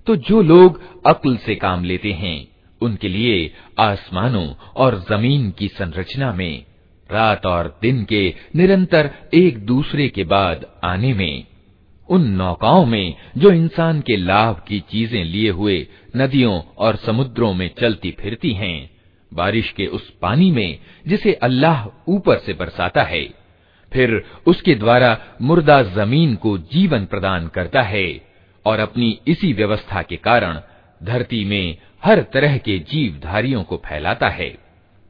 तो 0.06 0.16
जो 0.16 0.42
लोग 0.42 0.80
अक्ल 1.06 1.36
से 1.36 1.54
काम 1.54 1.84
लेते 1.84 2.12
हैं 2.12 2.48
उनके 2.80 3.08
लिए 3.08 3.54
आसमानों 3.80 4.54
और 4.76 4.98
ज़मीन 5.10 5.50
की 5.50 5.68
संरचना 5.68 6.32
में 6.32 6.64
रात 7.10 7.46
और 7.46 7.78
दिन 7.82 8.04
के 8.04 8.34
निरंतर 8.56 9.10
एक 9.34 9.58
दूसरे 9.58 10.08
के 10.08 10.24
बाद 10.24 10.66
आने 10.84 11.14
में 11.14 11.46
उन 12.08 12.22
नौकाओं 12.28 12.86
में 12.86 13.14
जो 13.38 13.50
इंसान 13.50 14.00
के 14.00 14.16
लाभ 14.16 14.64
की 14.68 14.80
चीज़ें 14.80 15.24
लिए 15.24 15.50
हुए 15.50 15.86
नदियों 16.16 16.60
और 16.78 16.96
समुद्रों 16.96 17.54
में 17.54 17.70
चलती 17.80 18.10
फिरती 18.10 18.52
हैं 18.52 18.91
बारिश 19.32 19.70
के 19.70 19.86
उस 19.86 20.10
पानी 20.22 20.50
में, 20.50 20.78
जिसे 21.06 21.32
अल्लाह 21.32 21.86
ऊपर 22.08 22.38
से 22.38 22.52
बरसाता 22.52 23.02
है, 23.02 23.22
फिर 23.92 24.22
उसके 24.46 24.74
द्वारा 24.74 25.16
मुर्दा 25.42 25.82
ज़मीन 25.82 26.34
को 26.36 26.56
जीवन 26.72 27.04
प्रदान 27.04 27.48
करता 27.48 27.82
है 27.82 28.06
और 28.64 28.80
अपनी 28.80 29.18
इसी 29.28 29.52
व्यवस्था 29.52 30.02
के 30.02 30.16
कारण 30.16 30.60
धरती 31.00 31.44
में 31.44 31.76
हर 32.04 32.22
तरह 32.22 32.56
के 32.58 32.78
जीवधारियों 32.78 33.62
को 33.62 33.76
फैलाता 33.86 34.28
है, 34.28 34.54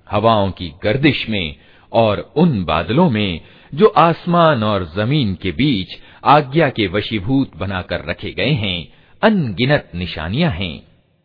हवाओं 0.07 0.51
की 0.51 0.73
गर्दिश 0.85 1.29
में 1.29 1.57
और 1.93 2.33
उन 2.37 2.63
बादलों 2.65 3.11
में 3.11 3.41
जो 3.73 3.87
आसमान 3.87 4.63
और 4.63 4.85
ज़मीन 4.97 5.35
के 5.35 5.53
बीच 5.53 5.99
आज्ञा 6.25 6.69
के 6.69 6.87
वशीभूत 6.87 7.57
बनाकर 7.57 8.05
रखे 8.05 8.33
गए 8.33 8.53
हैं, 8.55 8.93
अनगिनत 9.23 9.91
निशानियाँ 9.95 10.51
हैं। 10.51 10.92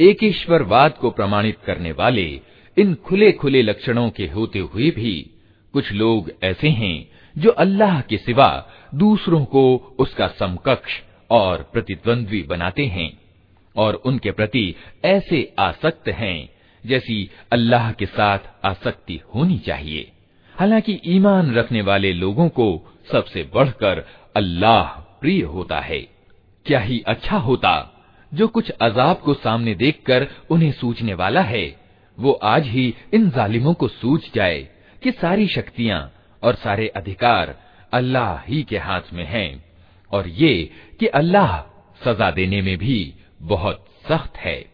एक 0.00 0.24
ईश्वरवाद 0.24 0.92
को 0.92 1.10
प्रमाणित 1.10 1.58
करने 1.66 1.92
वाले 1.92 2.40
इन 2.78 2.94
खुले 2.94 3.32
खुले 3.32 3.62
लक्षणों 3.62 4.10
के 4.10 4.26
होते 4.26 4.58
हुए 4.58 4.90
भी 4.90 5.30
कुछ 5.72 5.92
लोग 5.92 6.30
ऐसे 6.42 6.68
हैं 6.68 7.08
जो 7.38 7.50
अल्लाह 7.50 8.00
के 8.00 8.16
सिवा 8.16 8.70
दूसरों 8.94 9.44
को 9.44 9.94
उसका 9.98 10.28
समकक्ष 10.28 10.92
और 11.30 11.70
प्रतिद्वंद्वी 11.72 12.42
बनाते 12.42 12.86
हैं 12.86 13.20
और 13.76 13.94
उनके 13.94 14.30
प्रति 14.30 14.74
ऐसे 15.04 15.54
आसक्त 15.58 16.08
हैं 16.08 16.50
जैसी 16.84 17.30
अल्लाह 17.52 17.92
के 17.92 18.06
साथ 18.06 18.38
आसक्ति 18.64 19.20
होनी 19.34 19.58
चाहिए। 19.58 20.12
हालाँकि 20.54 21.00
ईमान 21.06 21.54
रखने 21.54 21.82
वाले 21.82 22.12
लोगों 22.12 22.48
को 22.48 22.66
सबसे 23.12 23.50
बढ़कर 23.54 24.06
अल्लाह 24.36 24.82
प्रिय 25.20 25.42
होता 25.42 25.80
है। 25.80 26.00
क्या 26.66 26.80
ही 26.80 27.02
अच्छा 27.06 27.36
होता 27.36 27.93
जो 28.34 28.48
कुछ 28.48 28.70
अजाब 28.70 29.16
को 29.16 29.34
सामने 29.34 29.74
देखकर 29.74 30.26
उन्हें 30.50 30.72
सूझने 30.72 31.14
वाला 31.14 31.40
है, 31.40 31.64
वो 32.18 32.32
आज 32.32 32.66
ही 32.66 32.94
इन 33.14 33.30
जालिमों 33.30 33.74
को 33.74 33.88
सूझ 33.88 34.20
जाए 34.34 34.60
कि 35.02 35.10
सारी 35.10 35.46
शक्तियाँ 35.48 36.12
और 36.42 36.54
सारे 36.54 36.88
अधिकार 36.88 37.54
अल्लाह 37.92 38.40
ही 38.40 38.62
के 38.62 38.78
हाथ 38.78 39.12
में 39.12 39.24
हैं, 39.24 39.64
और 40.12 40.28
ये 40.28 40.70
कि 41.00 41.06
अल्लाह 41.06 41.58
सजा 42.04 42.30
देने 42.30 42.62
में 42.62 42.76
भी 42.78 43.14
बहुत 43.42 43.84
सख्त 44.08 44.36
है। 44.36 44.73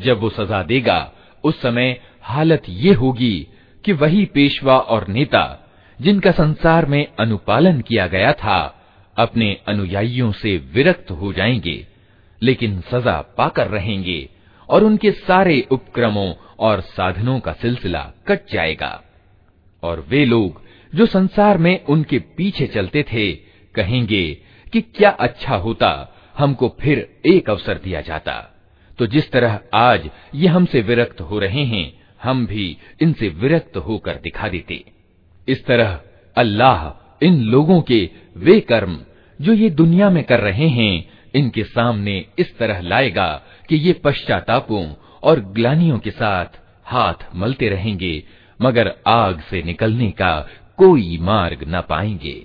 जब 0.00 0.18
वो 0.18 0.30
सजा 0.30 0.62
देगा, 0.62 1.12
उस 1.44 1.62
समय 1.62 2.00
हालत 2.22 2.62
ये 2.68 2.92
होगी 2.92 3.46
कि 3.84 3.92
वही 3.92 4.24
पेशवा 4.24 4.78
और 4.78 5.08
नेता, 5.08 5.72
जिनका 6.00 6.30
संसार 6.30 6.86
में 6.86 7.06
अनुपालन 7.20 7.80
किया 7.80 8.06
गया 8.06 8.32
था, 8.32 8.76
अपने 9.16 9.56
अनुयायियों 9.68 10.32
से 10.32 10.56
विरक्त 10.56 11.10
हो 11.10 11.32
जाएँगे, 11.32 11.86
लेकिन 12.42 12.80
सजा 12.80 13.34
पाकर 13.38 13.66
रहेंगे 13.66 14.28
और 14.68 14.84
उनके 14.84 15.10
सारे 15.10 15.68
उपक्रमों 15.70 16.34
और 16.58 16.80
साधनों 16.80 17.40
का 17.40 17.52
सिलसिला 17.52 18.12
कट 18.28 18.40
जाएगा। 18.52 19.02
और 19.82 20.06
वे 20.08 20.24
लोग, 20.24 20.62
जो 20.94 21.06
संसार 21.06 21.58
में 21.58 21.84
उनके 21.84 22.18
पीछे 22.18 22.66
चलते 22.66 23.02
थे, 23.02 23.32
कहेंगे 23.74 24.38
कि 24.72 24.80
क्या 24.80 25.10
अच्छा 25.10 25.56
होता, 25.56 26.14
हमको 26.38 26.76
फिर 26.80 27.20
एक 27.26 27.50
अवसर 27.50 27.74
दिया 27.74 28.00
जाता। 28.00 28.59
तो 29.00 29.06
जिस 29.06 29.30
तरह 29.32 29.60
आज 29.74 30.08
ये 30.34 30.48
हमसे 30.48 30.80
विरक्त 30.80 31.20
हो 31.20 31.38
रहे 31.38 31.64
हैं, 31.64 31.92
हम 32.22 32.46
भी 32.46 32.76
इनसे 33.02 33.28
विरक्त 33.28 33.76
होकर 33.76 34.14
दिखा 34.14 34.48
देते। 34.48 34.84
इस 35.48 35.64
तरह 35.66 36.00
अल्लाह 36.36 37.24
इन 37.24 37.40
लोगों 37.42 37.80
के 37.82 38.10
वे 38.36 38.60
कर्म 38.60 38.98
जो 39.40 39.52
ये 39.52 39.70
दुनिया 39.70 40.10
में 40.10 40.22
कर 40.24 40.40
रहे 40.40 40.68
हैं, 40.68 41.10
इनके 41.34 41.64
सामने 41.64 42.24
इस 42.38 42.56
तरह 42.58 42.80
लाएगा 42.80 43.42
कि 43.68 43.76
ये 43.76 43.92
पश्चातापों 44.04 44.84
और 45.22 45.40
ग्लानियों 45.40 45.98
के 45.98 46.10
साथ 46.10 46.60
हाथ 46.84 47.26
मलते 47.34 47.68
रहेंगे, 47.68 48.22
मगर 48.60 48.94
आग 49.06 49.40
से 49.40 49.62
निकलने 49.62 50.10
का 50.10 50.48
कोई 50.76 51.18
मार्ग 51.20 51.64
न 51.68 51.80
पाएँगे। 51.80 52.38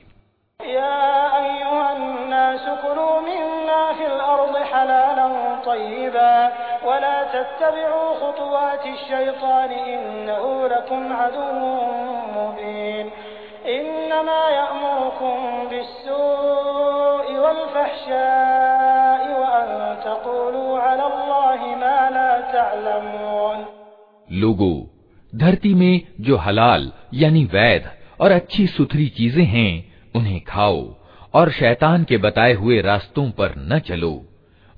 लोगो 24.32 24.74
धरती 25.34 25.74
में 25.74 26.02
जो 26.22 26.38
हलाल 26.38 26.92
यानी 27.14 27.44
वैध 27.46 27.90
और 28.22 28.32
अच्छी 28.32 28.68
सुथरी 28.68 29.08
चीज़ें 29.08 29.44
हैं 29.46 29.72
उन्हें 30.16 30.40
खाओ 30.48 30.82
और 31.34 31.52
शैतान 31.52 32.04
के 32.04 32.18
बताए 32.18 32.54
हुए 32.54 32.82
रास्तों 32.82 33.30
पर 33.32 33.54
न 33.58 33.80
चलो 33.80 34.14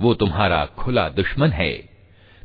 वो 0.01 0.13
तुम्हारा 0.13 0.65
खुला 0.65 1.09
दुश्मन 1.09 1.49
है। 1.49 1.73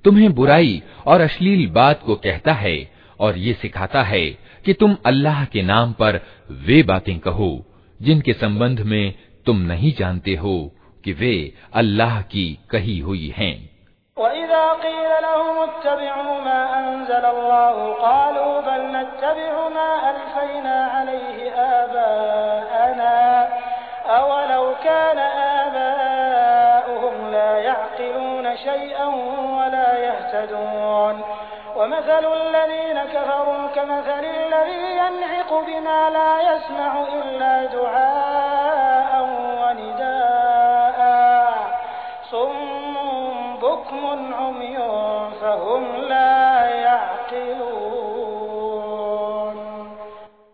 तुम्हें 0.04 0.34
बुराई 0.34 0.82
और 1.06 1.20
अश्लील 1.20 1.70
बात 1.70 2.02
को 2.02 2.14
कहता 2.14 2.52
है 2.52 2.92
और 3.20 3.38
ये 3.38 3.52
सिखाता 3.52 4.02
है 4.02 4.26
कि 4.64 4.72
तुम 4.72 4.96
अल्लाह 5.06 5.44
के 5.44 5.62
नाम 5.62 5.92
पर 5.92 6.20
वे 6.50 6.82
बातें 6.82 7.18
कहो, 7.18 7.66
जिनके 8.02 8.32
संबंध 8.32 8.80
में 8.80 9.14
तुम 9.46 9.60
नहीं 9.60 9.92
जानते 9.92 10.34
हो 10.34 10.72
कि 11.04 11.12
वे 11.12 11.52
अल्लाह 11.74 12.20
की 12.20 12.58
कही 12.70 12.98
हुई 12.98 13.34
हैं। 13.36 13.72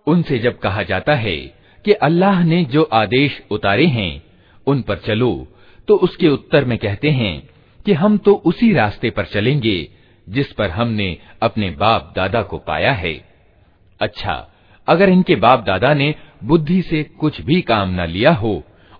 उनसे 0.06 0.38
जब 0.38 0.58
कहा 0.58 0.82
जाता 0.82 1.14
है 1.14 1.36
कि 1.84 1.92
अल्लाह 1.92 2.44
ने 2.44 2.64
जो 2.64 2.88
आदेश 2.92 3.42
उतारे 3.50 3.86
हैं, 3.86 4.22
उन 4.66 4.82
पर 4.82 4.96
चलो 4.96 5.46
तो 5.88 5.94
उसके 5.96 6.28
उत्तर 6.28 6.64
में 6.64 6.78
कहते 6.78 7.10
हैं 7.10 7.57
कि 7.88 7.92
हम 7.94 8.16
तो 8.18 8.32
उसी 8.44 8.72
रास्ते 8.72 9.10
पर 9.10 9.24
चलेंगे, 9.24 9.76
जिस 10.26 10.52
पर 10.52 10.70
हमने 10.70 11.16
अपने 11.42 11.70
बाप 11.70 12.12
दादा 12.16 12.42
को 12.42 12.58
पाया 12.58 12.92
है। 12.92 13.12
अच्छा 14.00 14.34
अगर 14.88 15.08
इनके 15.08 15.36
बाप 15.36 15.62
दादा 15.64 15.92
ने 15.94 16.14
बुद्धि 16.44 16.80
से 16.82 17.02
कुछ 17.20 17.40
भी 17.40 17.60
काम 17.60 17.94
न 18.00 18.06
लिया 18.06 18.32
हो 18.32 18.52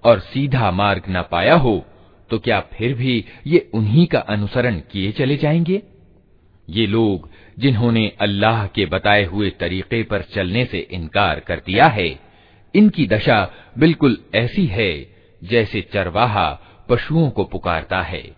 और 0.05 0.21
सीधा 0.21 0.71
मार्ग 0.71 1.03
न 1.09 1.23
पाया 1.23 1.55
हो 1.57 1.85
तो 2.31 2.39
क्या 2.39 2.61
फिर 2.73 2.95
भी 2.95 3.25
ये 3.47 3.59
उन्हीं 3.75 4.07
का 4.07 4.19
अनुसरण 4.29 4.81
किए 4.91 5.13
चले 5.13 5.37
जाएँगे? 5.37 5.83
ये 6.69 6.87
लोग 6.87 7.29
जिन्होंने 7.59 8.07
अल्लाह 8.21 8.67
के 8.67 8.87
बताए 8.87 9.25
हुए 9.25 9.51
तरीके 9.51 10.03
पर 10.03 10.23
चलने 10.35 10.65
से 10.65 10.79
इनकार 10.93 11.41
कर 11.41 11.63
दिया 11.67 11.87
है, 11.89 12.09
इनकी 12.75 13.07
दशा 13.07 13.41
बिल्कुल 13.79 14.19
ऐसी 14.37 14.67
है 14.67 14.91
जैसे 15.43 15.87
चरवाहा 15.93 16.51
पशुओं 16.89 17.31
को 17.31 17.45
पुकारता 17.45 18.03
है। 18.03 18.38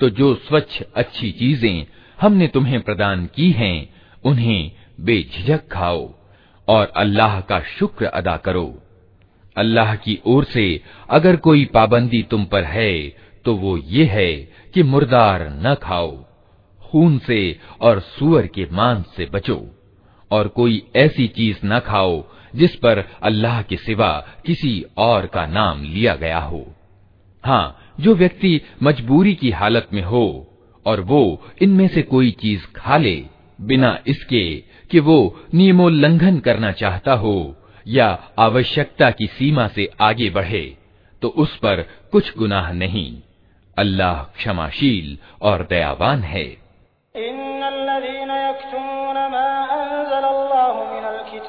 तो 0.00 0.08
जो 0.10 0.34
स्वच्छ, 0.36 0.82
अच्छी 0.96 1.30
चीज़ें 1.32 1.86
हमने 2.18 2.46
तुम्हें 2.48 2.80
प्रदान 2.80 3.26
की 3.26 3.50
हैं, 3.52 3.88
उन्हें 4.24 4.70
बेझिझक 5.00 5.68
खाओ 5.72 6.08
और 6.68 6.92
अल्लाह 6.96 7.40
का 7.40 7.60
शुक्र 7.70 8.06
अदा 8.06 8.36
करो। 8.38 8.82
अल्लाह 9.56 9.94
की 9.96 10.18
ओर 10.26 10.44
से 10.44 10.64
अगर 11.10 11.36
कोई 11.38 11.64
पाबंदी 11.64 12.22
तुम 12.22 12.44
पर 12.44 12.64
है 12.66 12.92
तो 13.44 13.54
वो 13.56 13.76
ये 13.78 14.04
है 14.06 14.32
कि 14.74 14.82
मुर्दार 14.82 15.48
न 15.62 15.74
खाओ, 15.82 16.10
खून 16.82 17.18
से 17.18 17.40
और 17.80 18.00
सुअर 18.00 18.46
के 18.46 18.66
मांस 18.72 19.04
से 19.16 19.26
बचो 19.26 19.60
और 20.30 20.48
कोई 20.48 20.82
ऐसी 20.96 21.26
चीज़ 21.28 21.58
न 21.64 21.78
खाओ 21.80 22.22
जिस 22.54 22.74
पर 22.76 22.98
अल्लाह 23.22 23.62
के 23.62 23.76
सिवा 23.76 24.12
किसी 24.46 24.84
और 24.98 25.26
का 25.26 25.46
नाम 25.48 25.82
लिया 25.84 26.14
गया 26.16 26.38
हो। 26.40 26.64
हाँ 27.44 27.87
जो 28.00 28.14
व्यक्ति 28.14 28.60
मजबूरी 28.82 29.34
की 29.34 29.50
हालत 29.50 29.88
में 29.92 30.02
हो 30.02 30.24
और 30.86 31.00
वो 31.00 31.22
इनमें 31.62 31.86
से 31.88 32.02
कोई 32.02 32.30
चीज़ 32.30 32.66
खा 32.76 32.96
ले, 32.96 33.24
बिना 33.60 33.98
इसके 34.06 34.44
कि 34.90 35.00
वो 35.00 35.18
नियमोल्लंघन 35.54 36.38
करना 36.38 36.72
चाहता 36.72 37.12
हो 37.12 37.56
या 37.86 38.08
आवश्यकता 38.38 39.10
की 39.10 39.26
सीमा 39.26 39.68
से 39.68 39.88
आगे 40.00 40.30
बढ़े 40.30 40.76
तो 41.22 41.28
उस 41.28 41.56
पर 41.56 41.84
कुछ 42.12 42.36
गुनाह 42.38 42.72
नहीं। 42.72 43.10
अल्लाह 43.78 44.22
क्षमाशील 44.36 45.18
और 45.42 45.66
दयावान 45.70 46.22
है। 46.22 46.44
अंज़लल्लाहु 47.16 48.87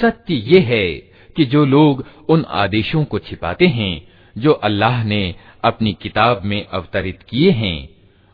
सत्य 0.00 0.34
ये 0.34 0.60
है 0.60 0.94
कि 1.36 1.44
जो 1.44 1.64
लोग 1.64 2.04
उन 2.28 2.44
आदेशों 2.48 3.04
को 3.04 3.18
छिपाते 3.18 3.66
हैं, 3.66 4.08
जो 4.38 4.52
अल्लाह 4.52 5.04
ने 5.04 5.34
अपनी 5.64 5.96
किताब 6.02 6.42
में 6.44 6.66
अवतरित 6.66 7.22
किए 7.22 7.50
हैं, 7.50 7.88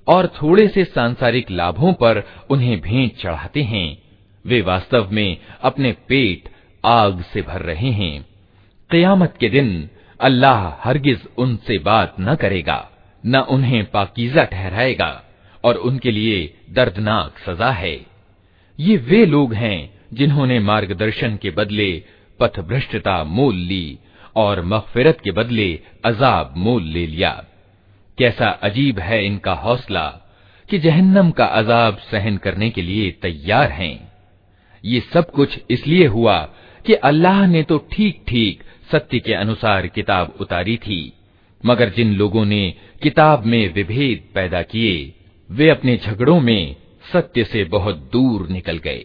और 0.09 0.27
थोड़े 0.27 0.69
से 0.69 0.85
सांसारिक 0.85 1.51
लाभों 1.51 1.93
पर 1.93 2.23
उन्हें 2.51 2.81
भेंट 2.81 3.17
चढ़ाते 3.17 3.63
हैं, 3.63 3.99
वे 4.47 4.61
वास्तव 4.61 5.09
में 5.13 5.37
अपने 5.63 5.93
पेट 5.93 6.49
आग 6.85 7.23
से 7.23 7.43
भर 7.43 7.63
रहे 7.63 7.91
हैं। 7.91 8.27
कयामत 8.91 9.35
के 9.41 9.49
दिन 9.49 9.89
अल्लाह 10.21 10.69
हरगिज 10.81 11.29
उनसे 11.39 11.79
बात 11.79 12.17
न 12.21 12.35
करेगा, 12.35 12.91
न 13.27 13.37
उन्हें 13.37 13.91
पाकीजा 13.91 14.45
ठहराएगा, 14.45 15.25
और 15.65 15.75
उनके 15.75 16.11
लिए 16.11 16.55
दर्दनाक 16.71 17.39
सजा 17.39 17.71
है। 17.71 18.07
ये 18.81 18.97
वे 18.97 19.27
लोग 19.27 19.55
हैं 19.55 19.94
जिन्होंने 20.15 20.59
मार्गदर्शन 20.61 21.37
के 21.37 21.51
बदले 21.51 21.93
पथ 22.41 22.59
भ्रष्टता 22.61 23.23
मोल 23.25 23.57
ली 23.57 23.99
और 24.37 24.65
मगफिरत 24.65 25.21
के 25.25 25.31
बदले 25.33 25.69
अजाब 26.05 26.55
मोल 26.57 26.83
ले 26.85 27.07
लिया। 27.07 27.31
कैसा 28.19 28.49
अजीब 28.63 28.99
है 28.99 29.25
इनका 29.27 29.53
हौसला 29.55 30.07
कि 30.69 30.79
जहन्नम 30.79 31.31
का 31.31 31.45
अजाब 31.55 31.99
सहन 32.11 32.37
करने 32.37 32.71
के 32.71 32.83
लिए 32.83 33.11
तैयार 33.23 33.71
हैं। 33.71 34.13
ये 34.85 35.01
सब 35.13 35.31
कुछ 35.31 35.59
इसलिए 35.71 36.07
हुआ 36.07 36.39
कि 36.85 36.95
अल्लाह 37.03 37.47
ने 37.47 37.63
तो 37.63 37.79
ठीक 37.93 38.23
ठीक 38.29 38.63
सत्य 38.93 39.19
के 39.19 39.35
अनुसार 39.35 39.87
किताब 39.87 40.35
उतारी 40.41 40.77
थी, 40.77 41.13
मगर 41.63 41.91
जिन 41.91 42.15
लोगों 42.15 42.45
ने 42.45 42.75
किताब 43.03 43.45
में 43.47 43.73
विभेद 43.75 44.25
पैदा 44.35 44.63
किए, 44.63 45.13
वे 45.51 45.69
अपने 45.69 45.97
झगड़ों 45.97 46.41
में 46.41 46.77
सत्य 47.13 47.45
से 47.45 47.65
बहुत 47.67 47.97
दूर 48.13 48.49
निकल 48.49 48.79
गए। 48.79 49.05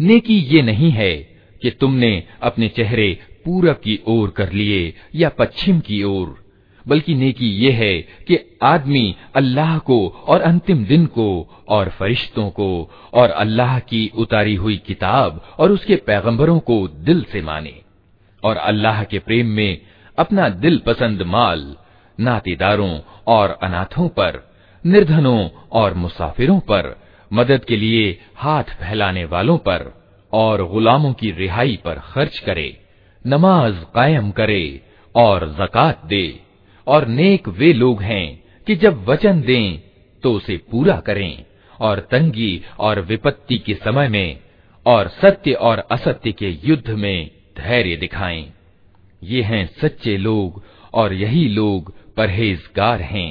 नेकी 0.00 0.36
ये 0.52 0.60
नहीं 0.62 0.90
है 0.90 1.14
कि 1.62 1.70
तुमने 1.80 2.12
अपने 2.42 2.68
चेहरे 2.76 3.08
पूरब 3.44 3.76
की 3.84 3.98
ओर 4.08 4.30
कर 4.36 4.52
लिए 4.52 4.94
या 5.14 5.28
पश्चिम 5.38 5.80
की 5.88 6.02
ओर 6.02 6.28
बल्कि 6.87 7.15
नेकी 7.15 7.49
ये 7.49 7.71
है 7.71 7.93
कि 8.27 8.57
आदमी 8.63 9.15
अल्लाह 9.35 9.77
को 9.77 9.97
और 10.27 10.41
अंतिम 10.41 10.85
दिन 10.85 11.05
को 11.05 11.27
और 11.69 11.89
फरिश्तों 11.89 12.49
को 12.49 12.69
और 13.13 13.29
अल्लाह 13.29 13.79
की 13.79 14.11
उतारी 14.17 14.55
हुई 14.55 14.77
किताब 14.77 15.41
और 15.59 15.71
उसके 15.71 15.95
पैगंबरों 15.95 16.59
को 16.59 16.87
दिल 16.87 17.23
से 17.31 17.41
माने 17.41 17.81
और 18.43 18.57
अल्लाह 18.57 19.03
के 19.03 19.19
प्रेम 19.19 19.47
में 19.47 19.81
अपना 20.17 20.49
दिल 20.49 20.77
पसंद 20.77 21.21
माल 21.21 21.75
नातेदारों 22.19 22.99
और 23.27 23.57
अनाथों 23.63 24.07
पर, 24.07 24.43
निर्धनों 24.85 25.49
और 25.71 25.93
मुसाफिरों 25.93 26.59
पर, 26.59 26.95
मदद 27.31 27.65
के 27.65 27.77
लिए 27.77 28.19
हाथ 28.35 28.63
फैलाने 28.63 29.25
वालों 29.25 29.57
पर 29.57 29.91
और 30.33 30.63
गुलामों 30.67 31.13
की 31.13 31.31
रिहाई 31.31 31.79
पर 31.85 31.99
खर्च 32.13 32.39
करे, 32.39 32.77
नमाज़ 33.27 33.75
कायम 33.95 34.31
करे 34.31 34.81
और 35.15 35.47
जक़ात 35.59 36.05
दे। 36.05 36.44
और 36.86 37.06
नेक 37.08 37.48
वे 37.58 37.72
लोग 37.72 38.02
हैं 38.02 38.26
कि 38.66 38.76
जब 38.76 39.04
वचन 39.08 39.40
दें 39.40 39.78
तो 40.22 40.32
उसे 40.32 40.56
पूरा 40.70 40.96
करें 41.06 41.44
और 41.80 42.00
तंगी 42.12 42.52
और 42.80 43.00
विपत्ति 43.00 43.58
के 43.66 43.74
समय 43.74 44.08
में 44.08 44.38
और 44.86 45.08
सत्य 45.22 45.52
और 45.68 45.78
असत्य 45.90 46.32
के 46.32 46.50
युद्ध 46.64 46.90
में 46.90 47.30
धैर्य 47.58 47.96
दिखाएं 47.96 48.44
ये 49.22 49.42
हैं 49.42 49.66
सच्चे 49.80 50.16
लोग 50.16 50.62
और 50.94 51.12
यही 51.14 51.48
लोग 51.48 51.92
परहेजगार 52.16 53.00
हैं 53.02 53.30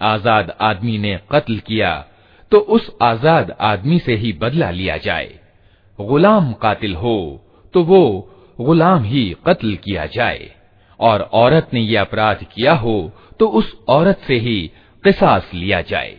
आज़ाद 0.00 0.54
आदमी 0.62 0.96
ने 0.98 1.18
कत्ल 1.32 1.58
किया 1.66 1.92
तो 2.52 2.58
उस 2.76 2.90
आज़ाद 3.02 3.54
आदमी 3.62 3.98
से 3.98 4.14
ही 4.16 4.32
बदला 4.34 4.70
लिया 4.72 4.96
जाए। 4.98 5.32
गुलाम 5.98 6.52
कातिल 6.62 6.94
हो 6.96 7.16
तो 7.74 7.82
वो 7.84 8.30
गुलाम 8.58 9.04
ही 9.04 9.24
कत्ल 9.46 9.74
किया 9.76 10.06
जाए। 10.08 10.50
और 11.00 11.20
औरत 11.34 11.70
ने 11.74 11.80
यह 11.80 12.00
अपराध 12.00 12.44
किया 12.54 12.74
हो 12.76 13.12
तो 13.40 13.46
उस 13.50 13.72
औरत 13.88 14.20
से 14.26 14.38
ही 14.38 14.60
किसास 15.04 15.50
लिया 15.54 15.80
जाए। 15.82 16.16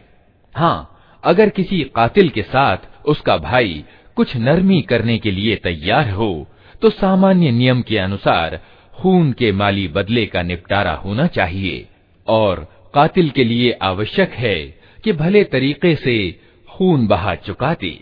हाँ 0.56 0.92
अगर 1.24 1.50
किसी 1.50 1.84
कातिल 1.96 2.30
के 2.30 2.42
साथ 2.44 2.78
उसका 3.06 3.38
भाई 3.40 3.84
कुछ 4.18 4.36
नरमी 4.38 4.82
करने 4.84 5.18
के 5.18 5.32
लिए 5.32 5.56
तैयार 5.64 6.10
हो 6.12 6.48
तो 6.82 6.90
सामान्य 6.92 7.52
नियम 7.52 7.82
के 7.82 7.98
अनुसार 7.98 8.60
खून 8.94 9.32
के 9.34 9.52
माली 9.54 9.88
बदले 9.90 10.26
का 10.26 10.42
निपटारा 10.44 10.94
होना 10.96 11.28
चाहिए। 11.30 11.86
और 12.28 12.68
कातिल 12.96 13.30
के 13.30 13.44
लिए 13.44 13.72
आवश्यक 13.72 14.30
है 14.30 14.66
कि 15.04 15.14
भले 15.14 15.44
तरीके 15.44 15.96
से 15.96 16.40
खून 16.70 17.08
बहा 17.08 17.36
चुका 17.36 17.74
दे 17.74 18.00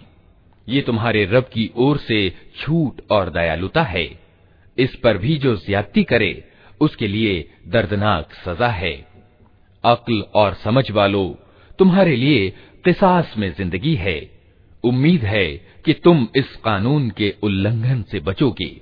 ये 0.69 0.81
तुम्हारे 0.81 1.25
रब 1.25 1.43
की 1.43 1.71
ओर 1.75 1.97
से 1.97 2.33
छूट 2.59 3.01
और 3.11 3.29
दयालुता 3.29 3.83
है। 3.83 4.19
इस 4.77 4.95
पर 4.95 5.17
भी 5.17 5.37
जो 5.37 5.55
ज्यादती 5.55 6.03
करे, 6.03 6.43
उसके 6.81 7.07
लिए 7.07 7.49
दर्दनाक 7.67 8.33
सजा 8.33 8.67
है। 8.67 9.07
अक्ल 9.83 10.21
और 10.35 10.53
समझ 10.53 10.91
वालों, 10.91 11.33
तुम्हारे 11.79 12.15
लिए 12.15 12.49
किसास 12.85 13.33
में 13.37 13.53
ज़िंदगी 13.53 13.95
है। 13.95 14.31
उम्मीद 14.83 15.23
है 15.23 15.47
कि 15.85 15.93
तुम 15.93 16.27
इस 16.35 16.55
कानून 16.55 17.09
के 17.09 17.33
उल्लंघन 17.43 18.01
से 18.01 18.19
बचोगे। 18.19 18.81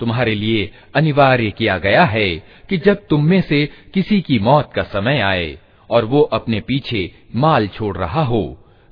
तुम्हारे 0.00 0.34
लिए 0.34 0.70
अनिवार्य 0.94 1.50
किया 1.50 1.78
गया 1.78 2.04
है 2.04 2.28
कि 2.68 2.76
जब 2.76 3.06
तुम 3.10 3.24
में 3.24 3.40
से 3.40 3.64
किसी 3.94 4.20
की 4.20 4.38
मौत 4.38 4.70
का 4.74 4.82
समय 4.82 5.20
आए 5.20 5.56
और 5.90 6.04
वो 6.04 6.20
अपने 6.32 6.60
पीछे 6.60 7.00
माल 7.34 7.66
छोड़ 7.68 7.96
रहा 7.96 8.22
हो 8.24 8.42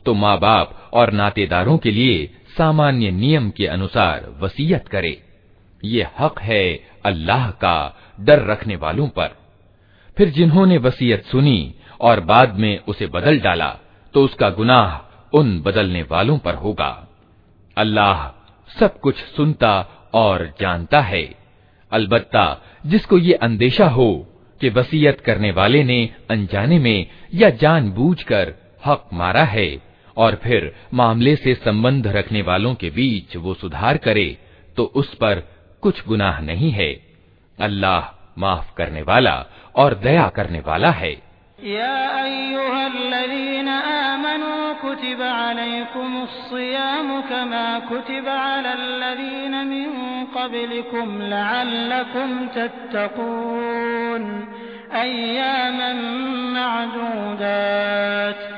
तो 0.06 0.14
माँ 0.14 0.38
बाप 0.38 0.90
और 0.92 1.12
नातेदारों 1.12 1.76
के 1.78 1.90
लिए 1.90 2.18
सामान्य 2.58 3.10
नियम 3.10 3.50
के 3.50 3.66
अनुसार 3.66 4.26
वसीयत 4.40 4.88
करे 4.88 5.16
ये 5.83 6.07
हक 6.19 6.39
है 6.39 6.63
अल्लाह 7.05 7.49
का 7.51 7.75
डर 8.19 8.45
रखने 8.45 8.75
वालों 8.75 9.07
पर। 9.07 9.35
फिर 10.17 10.29
जिन्होंने 10.29 10.77
वसीयत 10.77 11.25
सुनी 11.25 11.73
और 12.01 12.19
बाद 12.21 12.55
में 12.59 12.77
उसे 12.87 13.07
बदल 13.07 13.39
डाला 13.39 13.69
तो 14.13 14.23
उसका 14.25 14.49
गुनाह 14.49 15.37
उन 15.37 15.59
बदलने 15.61 16.01
वालों 16.03 16.37
पर 16.37 16.55
होगा। 16.55 16.89
अल्लाह 17.77 18.27
सब 18.69 18.99
कुछ 18.99 19.15
सुनता 19.27 19.73
और 20.13 20.45
जानता 20.61 20.99
है। 21.01 21.23
अलबत्ता 21.91 22.45
जिसको 22.85 23.17
ये 23.17 23.33
अंदेशा 23.33 23.87
हो 23.89 24.11
कि 24.61 24.69
वसीयत 24.69 25.19
करने 25.19 25.51
वाले 25.51 25.83
ने 25.83 26.03
अनजाने 26.31 26.79
में 26.79 27.07
या 27.33 27.49
जानबूझकर 27.61 28.53
हक 28.85 29.09
मारा 29.13 29.43
है 29.45 29.67
और 30.17 30.35
फिर 30.35 30.73
मामले 30.93 31.35
से 31.35 31.53
संबंध 31.55 32.07
रखने 32.07 32.41
वालों 32.41 32.73
के 32.75 32.89
बीच 32.89 33.35
वो 33.37 33.53
सुधार 33.53 33.97
करे 33.97 34.27
तो 34.77 34.83
उस 34.95 35.13
पर 35.15 35.43
कुछ 35.81 36.07
गुनाह 36.07 36.39
नहीं 36.39 36.71
है। 36.71 37.01
अल्लाह 37.59 38.33
माफ़ 38.37 38.77
करने 38.77 39.01
वाला 39.01 39.45
और 39.75 39.93
दया 39.93 40.27
करने 40.27 40.59
वाला 40.59 40.91
है। 40.91 41.31
या 41.63 42.07
अय्युहल्लज़ीन 42.07 43.69
आमनू 43.69 44.73
कुतिब 44.73 45.21
अलैकुमुस्सियाम 45.21 47.21
कमा 47.21 47.79
कुतिब 47.79 48.27
अलल्लज़ीन 48.27 49.55
मिन 49.55 50.27
क़ब्लिकुम 50.37 51.21
लअल्लकुम 51.21 52.47
तत्तक़ून। 52.47 54.47
अय्यामन 54.91 56.01
मअदूदात। 56.55 58.57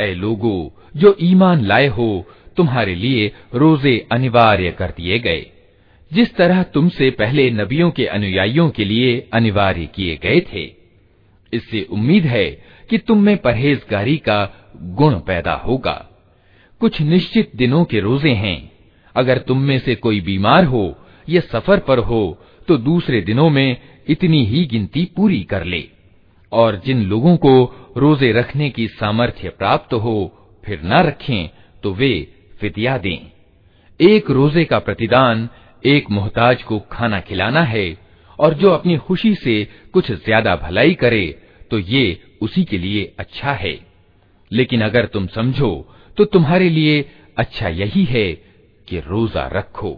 ए 0.00 0.12
लोगो 0.14 0.54
जो 0.96 1.16
ईमान 1.22 1.64
लाए 1.64 1.86
हो 1.88 2.08
तुम्हारे 2.56 2.94
लिए 2.94 3.26
रोजे 3.54 3.94
अनिवार्य 4.12 4.70
कर 4.70 4.90
दिए 4.96 5.18
गए 5.18 5.40
जिस 6.10 6.34
तरह 6.36 6.62
तुमसे 6.74 7.10
पहले 7.18 7.50
नबियों 7.50 7.90
के 7.90 8.06
अनुयायियों 8.08 8.68
के 8.70 8.84
लिए 8.84 9.10
अनिवार्य 9.32 9.86
किए 9.94 10.14
गए 10.22 10.40
थे 10.52 10.64
इससे 11.52 11.82
उम्मीद 11.90 12.24
है 12.26 12.46
कि 12.90 12.98
तुम 12.98 13.22
में 13.24 13.36
परहेजगारी 13.38 14.16
का 14.28 14.38
गुण 14.94 15.18
पैदा 15.28 15.54
होगा 15.66 15.96
कुछ 16.80 17.00
निश्चित 17.02 17.50
दिनों 17.56 17.84
के 17.84 18.00
रोजे 18.00 18.32
हैं 18.36 18.58
अगर 19.14 19.38
तुम 19.48 19.62
में 19.62 19.78
से 19.78 19.94
कोई 19.96 20.20
बीमार 20.20 20.64
हो 20.64 20.84
या 21.28 21.40
सफर 21.52 21.78
पर 21.88 21.98
हो 21.98 22.22
तो 22.68 22.76
दूसरे 22.78 23.20
दिनों 23.20 23.48
में 23.50 23.76
इतनी 24.08 24.44
ही 24.46 24.64
गिनती 24.64 25.04
पूरी 25.16 25.42
कर 25.44 25.64
ले 25.64 25.82
और 26.53 26.81
जिन 26.85 27.01
लोगों 27.03 27.35
को 27.37 27.53
रोज़े 27.97 28.31
रखने 28.31 28.69
की 28.69 28.87
सामर्थ्य 28.89 29.49
प्राप्त 29.51 29.93
हो, 29.95 30.31
फिर 30.63 30.81
न 30.83 31.01
रखें 31.03 31.49
तो 31.83 31.93
वे 31.93 32.27
फितिया 32.61 32.97
दें। 32.97 33.19
एक 33.99 34.29
रोज़े 34.31 34.63
का 34.65 34.79
प्रतिदान 34.79 35.49
एक 35.83 36.09
मोहताज 36.11 36.63
को 36.63 36.79
खाना 36.91 37.19
खिलाना 37.21 37.61
है, 37.63 37.97
और 38.39 38.53
जो 38.53 38.69
अपनी 38.69 38.97
खुशी 38.97 39.33
से 39.35 39.63
कुछ 39.93 40.11
ज़्यादा 40.11 40.55
भलाई 40.57 40.93
करे 40.95 41.25
तो 41.71 41.79
ये 41.79 42.19
उसी 42.41 42.63
के 42.63 42.77
लिए 42.77 43.03
अच्छा 43.19 43.51
है। 43.53 43.77
लेकिन 44.51 44.81
अगर 44.81 45.05
तुम 45.05 45.27
समझो 45.27 45.69
तो 46.17 46.25
तुम्हारे 46.25 46.69
लिए 46.69 46.99
अच्छा 47.37 47.67
यही 47.69 48.03
है 48.05 48.31
कि 48.87 48.99
रोजा 48.99 49.47
रखो। 49.53 49.97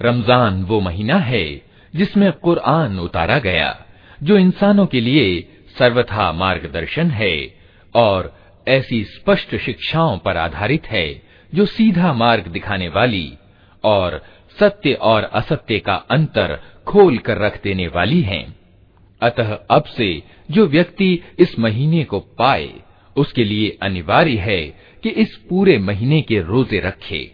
रमजान 0.00 0.54
वो 0.68 0.80
महीना 0.80 1.18
है 1.30 1.46
जिसमें 1.96 2.30
कुरआन 2.44 2.98
उतारा 2.98 3.38
गया 3.38 3.70
जो 4.22 4.36
इंसानों 4.38 4.86
के 4.86 5.00
लिए 5.00 5.26
सर्वथा 5.78 6.30
मार्गदर्शन 6.32 7.10
है 7.10 7.36
और 7.94 8.20
ऐसी 8.68 9.02
स्पष्ट 9.04 9.54
शिक्षाओं 9.56 10.18
पर 10.18 10.36
आधारित 10.36 10.86
है 10.86 11.06
जो 11.53 11.65
सीधा 11.67 12.13
मार्ग 12.13 12.47
दिखाने 12.47 12.87
वाली 12.89 13.31
और 13.83 14.21
सत्य 14.57 14.93
और 14.93 15.23
असत्य 15.23 15.79
का 15.79 15.93
अंतर 16.11 16.59
खोल 16.87 17.17
कर 17.17 17.37
रख 17.37 17.61
देने 17.63 17.87
वाली 17.87 18.21
हैं। 18.21 18.45
अतः 19.21 19.53
अब 19.71 19.83
से 19.87 20.11
जो 20.49 20.65
व्यक्ति 20.67 21.19
इस 21.39 21.57
महीने 21.59 22.03
को 22.03 22.19
पाए, 22.39 22.69
उसके 23.15 23.43
लिए 23.43 23.77
अनिवार्य 23.81 24.37
है 24.39 24.61
कि 25.03 25.09
इस 25.09 25.35
पूरे 25.49 25.77
महीने 25.79 26.21
के 26.21 26.39
रोज़े 26.41 26.79
रखे, 26.79 27.31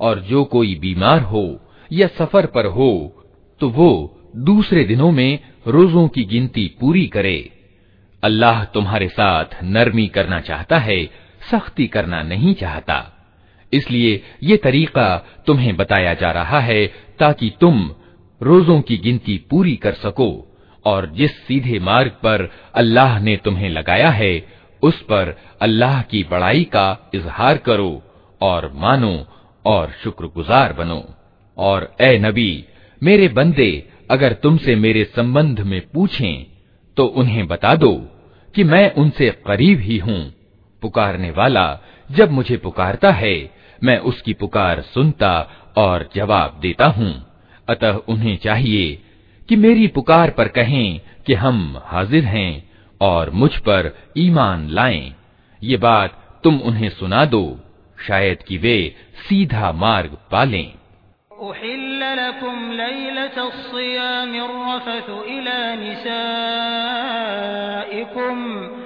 और 0.00 0.20
जो 0.20 0.44
कोई 0.44 0.74
बीमार 0.74 1.20
हो 1.22 1.44
या 1.90 2.06
सफ़र 2.08 2.46
पर 2.46 2.66
हो 2.68 2.92
तो 3.60 3.68
वो 3.70 3.90
दूसरे 4.36 4.84
दिनों 4.84 5.10
में 5.10 5.38
रोजों 5.66 6.06
की 6.08 6.24
गिनती 6.24 6.66
पूरी 6.80 7.06
करे 7.06 7.38
अल्लाह 8.22 8.64
तुम्हारे 8.64 9.08
साथ 9.08 9.62
नरमी 9.64 10.06
करना 10.08 10.40
चाहता 10.40 10.78
है, 10.78 11.04
सख्ती 11.50 11.86
करना 11.86 12.22
नहीं 12.22 12.54
चाहता 12.54 12.98
इसलिए 13.72 14.22
ये 14.42 14.56
तरीका 14.56 15.06
तुम्हें 15.46 15.76
बताया 15.76 16.14
जा 16.14 16.30
रहा 16.30 16.60
है 16.60 16.86
ताकि 17.18 17.52
तुम 17.60 17.90
रोजों 18.40 18.80
की 18.80 18.96
गिनती 18.96 19.36
पूरी 19.50 19.74
कर 19.76 19.94
सको 19.94 20.28
और 20.84 21.06
जिस 21.10 21.36
सीधे 21.38 21.78
मार्ग 21.78 22.10
पर 22.22 22.50
अल्लाह 22.74 23.18
ने 23.20 23.36
तुम्हें 23.36 23.68
लगाया 23.70 24.10
है, 24.10 24.46
उस 24.82 25.00
पर 25.02 25.36
अल्लाह 25.60 26.02
की 26.02 26.22
बड़ाई 26.24 26.64
का 26.64 27.10
इजहार 27.14 27.58
करो 27.58 28.02
और 28.40 28.70
मानो 28.74 29.26
और 29.64 29.92
शुक्रगुजार 30.04 30.72
बनो। 30.72 31.02
और 31.58 31.94
ए 32.00 32.18
नबी, 32.18 32.64
मेरे 33.02 33.28
बंदे, 33.28 33.88
अगर 34.10 34.32
तुमसे 34.32 34.74
मेरे 34.76 35.04
संबंध 35.16 35.60
में 35.60 35.80
पूछें 35.94 36.46
तो 36.96 37.06
उन्हें 37.06 37.46
बता 37.46 37.74
दो 37.74 37.92
कि 38.54 38.64
मैं 38.64 38.90
उनसे 38.94 39.30
करीब 39.46 39.80
ही 39.80 39.98
हूँ। 39.98 40.20
पुकारने 40.82 41.30
वाला 41.30 41.66
जब 42.10 42.30
मुझे 42.30 42.56
पुकारता 42.56 43.10
है 43.12 43.34
मैं 43.84 43.98
उसकी 43.98 44.32
पुकार 44.32 44.80
सुनता 44.80 45.50
और 45.76 46.10
जवाब 46.14 46.58
देता 46.60 46.86
हूँ। 46.86 47.26
अतः 47.68 47.92
उन्हें 48.08 48.38
चाहिए 48.38 49.02
कि 49.48 49.56
मेरी 49.56 49.86
पुकार 49.86 50.30
पर 50.30 50.48
कहें 50.48 51.00
कि 51.26 51.34
हम 51.34 51.82
हाजिर 51.84 52.24
हैं 52.24 52.70
और 53.00 53.30
मुझ 53.30 53.56
पर 53.56 53.98
ईमान 54.16 54.68
लाएँ। 54.68 55.14
ये 55.62 55.76
बात 55.76 56.40
तुम 56.44 56.58
उन्हें 56.58 56.88
सुना 56.88 57.24
दो, 57.24 57.60
शायद 58.08 58.42
कि 58.42 58.58
वे 58.58 58.94
सीधा 59.28 59.72
मार्ग 59.72 60.16
पालें 60.30 60.72
हुन्न 68.06 68.85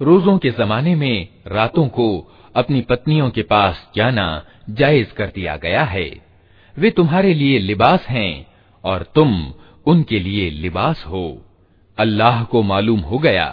रोजों 0.00 0.36
के 0.38 0.50
जमाने 0.50 0.94
में 0.94 1.28
रातों 1.46 1.86
को 1.88 2.06
अपनी 2.56 2.80
पत्नियों 2.80 3.30
के 3.30 3.42
पास 3.42 3.88
जाना 3.96 4.26
जायज़ 4.70 5.12
कर 5.12 5.26
दिया 5.26 5.56
गया 5.56 5.82
है। 5.84 6.08
वे 6.76 6.90
तुम्हारे 6.90 7.34
लिए 7.34 7.58
लिबास 7.58 8.06
हैं 8.08 8.46
और 8.84 9.02
तुम 9.14 9.52
उनके 9.86 10.18
लिए 10.18 10.50
लिबास 10.50 11.04
हो। 11.06 11.26
अल्लाह 11.98 12.42
को 12.44 12.62
मालूम 12.62 13.00
हो 13.00 13.18
गया 13.18 13.46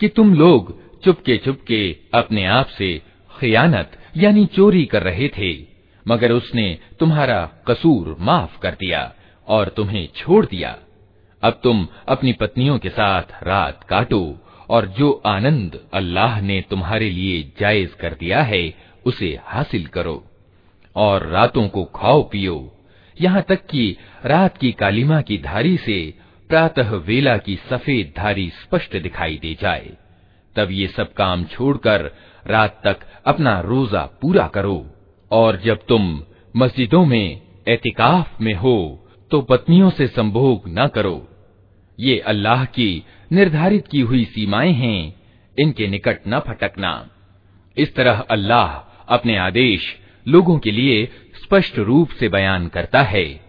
कि 0.00 0.08
तुम 0.08 0.34
लोग 0.34 0.76
चुपके 1.04 1.36
चुपके 1.36 1.96
अपने 2.14 2.44
आप 2.44 2.66
से 2.68 3.02
खयानत 3.32 3.98
यानी 4.16 4.44
चोरी 4.46 4.84
कर 4.84 5.02
रहे 5.02 5.28
थे, 5.28 5.52
मगर 6.06 6.32
उसने 6.32 6.78
तुम्हारा 7.00 7.44
कसूर 7.68 8.16
माफ़ 8.20 8.58
कर 8.58 8.74
दिया 8.80 9.12
और 9.48 9.68
तुम्हें 9.68 10.08
छोड़ 10.16 10.44
दिया। 10.46 10.76
अब 11.42 11.60
तुम 11.62 11.86
अपनी 12.08 12.32
पत्नियों 12.32 12.78
के 12.78 12.88
साथ 12.88 13.42
रात 13.42 13.82
काटो 13.84 14.22
और 14.70 14.86
जो 14.88 15.10
आनंद 15.26 15.78
अल्लाह 15.94 16.40
ने 16.40 16.60
तुम्हारे 16.60 17.10
लिए 17.10 17.42
जायज़ 17.60 17.94
कर 17.94 18.14
दिया 18.20 18.42
है, 18.42 18.74
उसे 19.06 19.38
हासिल 19.44 19.86
करो 19.86 20.22
और 20.96 21.26
रातों 21.26 21.68
को 21.68 21.84
खाओ 21.94 22.22
पियो। 22.22 22.56
यहाँ 23.16 23.42
तक 23.48 23.66
कि 23.66 23.96
रात 24.24 24.56
की 24.58 24.70
कालिमा 24.72 25.20
की 25.20 25.38
धारी 25.38 25.76
से 25.76 25.98
प्रातः 26.50 26.90
वेला 27.06 27.36
की 27.36 27.56
सफ़ेद 27.70 28.12
धारी 28.16 28.48
स्पष्ट 28.62 28.96
दिखाई 28.96 29.38
दे 29.42 29.56
जाए। 29.60 29.90
तब 30.56 30.70
ये 30.70 30.86
सब 30.86 31.12
काम 31.12 31.44
छोड़कर 31.44 32.10
रात 32.46 32.80
तक 32.84 33.00
अपना 33.26 33.58
रोजा 33.60 34.04
पूरा 34.22 34.46
करो 34.46 34.86
और 35.30 35.56
जब 35.56 35.86
तुम 35.88 36.22
मस्जिदों 36.54 37.04
में, 37.04 37.40
एतिकाफ 37.68 38.40
में 38.40 38.54
हो 38.54 39.00
तो 39.30 39.40
पत्नियों 39.42 39.90
से 39.90 40.06
संभोग 40.06 40.64
न 40.68 40.86
करो। 40.86 41.26
ये 41.98 42.18
अल्लाह 42.18 42.64
की 42.64 43.04
निर्धारित 43.32 43.88
की 43.88 44.00
हुई 44.00 44.24
सीमाएँ 44.24 44.72
हैं, 44.72 45.14
इनके 45.58 45.86
निकट 45.86 46.18
न 46.28 46.38
फटकना। 46.38 47.10
इस 47.78 47.94
तरह 47.94 48.18
अल्लाह 48.30 48.68
अपने 49.14 49.36
आदेश 49.36 49.96
लोगों 50.28 50.58
के 50.58 50.70
लिए 50.70 51.08
स्पष्ट 51.42 51.78
रूप 51.78 52.08
से 52.10 52.28
बयान 52.28 52.68
करता 52.68 53.02
है। 53.02 53.40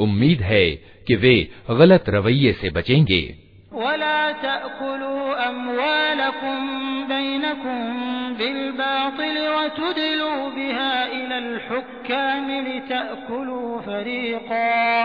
उम्मीद 0.00 0.40
है 0.40 0.70
कि 1.06 1.14
वे 1.14 1.50
गलत 1.70 2.04
रवैये 2.08 2.52
से 2.52 2.70
बचेंगे। 2.70 3.34
वला 3.72 4.32
तअकुलू 4.32 5.32
अमवालकुम 5.32 6.68
बैनकुम 7.04 8.04
बिलबातिल 8.34 9.48
वतुदलू 9.48 10.50
बिहा 10.50 11.02
इलल 11.02 11.60
हुक्काम 11.70 12.48
लितअकुलू 12.48 13.80
फरीक़ा। 13.80 15.04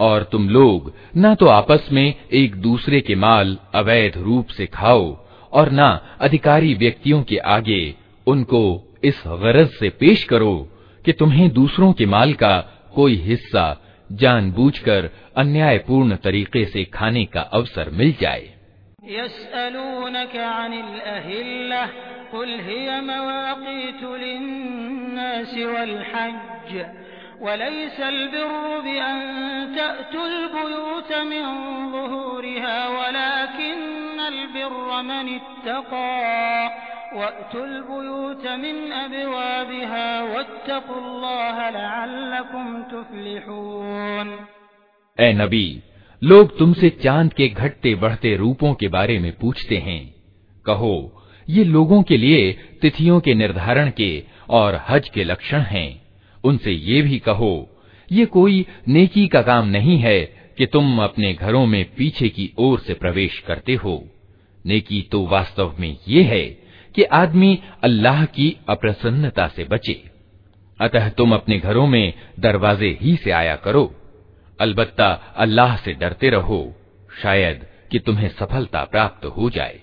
और 0.00 0.22
तुम 0.22 0.48
लोग 0.48 0.92
न 1.16 1.34
तो 1.34 1.46
आपस 1.46 1.88
में 1.92 2.14
एक 2.32 2.54
दूसरे 2.56 3.00
के 3.00 3.14
माल 3.14 3.56
अवैध 3.74 4.16
रूप 4.18 4.48
से 4.48 4.66
खाओ 4.66 5.04
और 5.52 5.70
ना 5.70 5.88
अधिकारी 6.20 6.74
व्यक्तियों 6.74 7.22
के 7.22 7.38
आगे 7.48 7.82
उनको 8.26 8.62
इस 9.04 9.22
गरज 9.42 9.68
से 9.70 9.88
पेश 10.00 10.24
करो 10.24 10.54
कि 11.04 11.12
तुम्हें 11.12 11.48
दूसरों 11.52 11.92
के 11.92 12.06
माल 12.06 12.32
का 12.34 12.58
कोई 12.94 13.14
हिस्सा 13.24 13.66
जानबूझकर 14.12 15.10
अन्यायपूर्ण 15.38 16.16
तरीके 16.16 16.64
से 16.64 16.84
खाने 16.84 17.24
का 17.24 17.40
अवसर 17.40 17.90
मिल 17.90 18.14
जाए 18.20 18.50
ए 45.19 45.33
नबी, 45.33 45.79
लोग 46.23 46.57
तुमसे 46.57 46.89
चाँद 46.89 47.33
के 47.33 47.47
घटते 47.47 47.95
बढ़ते 47.95 48.35
रूपों 48.35 48.73
के 48.73 48.87
बारे 48.87 49.19
में 49.19 49.31
पूछते 49.31 49.77
हैं। 49.77 50.15
कहो, 50.65 51.23
ये 51.49 51.63
लोगों 51.63 52.03
के 52.03 52.17
लिए 52.17 52.57
तिथियों 52.81 53.19
के 53.19 53.33
निर्धारण 53.33 53.91
के 53.97 54.23
और 54.49 54.85
हज 54.89 55.09
के 55.09 55.23
लक्षण 55.23 55.59
हैं। 55.59 56.01
उनसे 56.43 56.71
ये 56.71 57.01
भी 57.01 57.19
कहो, 57.19 57.83
ये 58.11 58.25
कोई 58.25 58.65
नेकी 58.87 59.27
का 59.27 59.41
काम 59.41 59.67
नहीं 59.67 59.97
है 59.97 60.21
कि 60.57 60.65
तुम 60.65 61.03
अपने 61.03 61.33
घरों 61.33 61.65
में 61.65 61.85
पीछे 61.95 62.29
की 62.29 62.53
ओर 62.57 62.79
से 62.79 62.93
प्रवेश 62.93 63.39
करते 63.39 63.73
हो। 63.73 64.07
नेकी 64.65 65.01
तो 65.01 65.27
वास्तव 65.27 65.75
में 65.79 65.97
ये 66.07 66.23
है 66.23 66.45
कि 66.95 67.03
आदमी 67.03 67.59
अल्लाह 67.83 68.25
की 68.25 68.57
अप्रसन्नता 68.69 69.47
से 69.47 69.63
बचे। 69.63 70.03
अतः 70.81 71.09
तुम 71.09 71.33
अपने 71.33 71.59
घरों 71.59 71.87
में 71.87 72.13
दरवाजे 72.39 72.97
ही 73.01 73.15
से 73.15 73.31
आया 73.31 73.55
करो। 73.55 73.95
अलबत्ता 74.65 75.09
अल्लाह 75.43 75.75
से 75.83 75.93
डरते 75.99 76.29
रहो 76.29 76.61
शायद 77.21 77.65
कि 77.91 77.99
तुम्हें 78.07 78.29
सफलता 78.39 78.83
प्राप्त 78.91 79.25
हो 79.37 79.49
जाए 79.49 79.79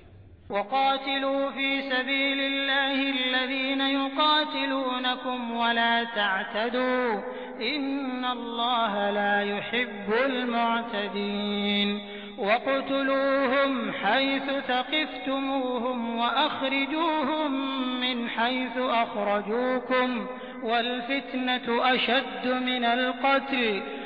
वक़्तुलूहुम 12.39 13.75
हैसु 13.99 14.55
तक़िफ्तुमूहुम 14.71 16.01
वअख़रिजूहुम 16.19 17.53
मिन 18.01 18.27
हैसु 18.37 18.89
अख़रजूकुम 19.03 20.19
वल्फ़ित्नतु 20.65 21.79
अशद्दु 21.93 22.55
मिनल 22.67 23.05
क़त्ल 23.23 23.63
वला 23.63 24.06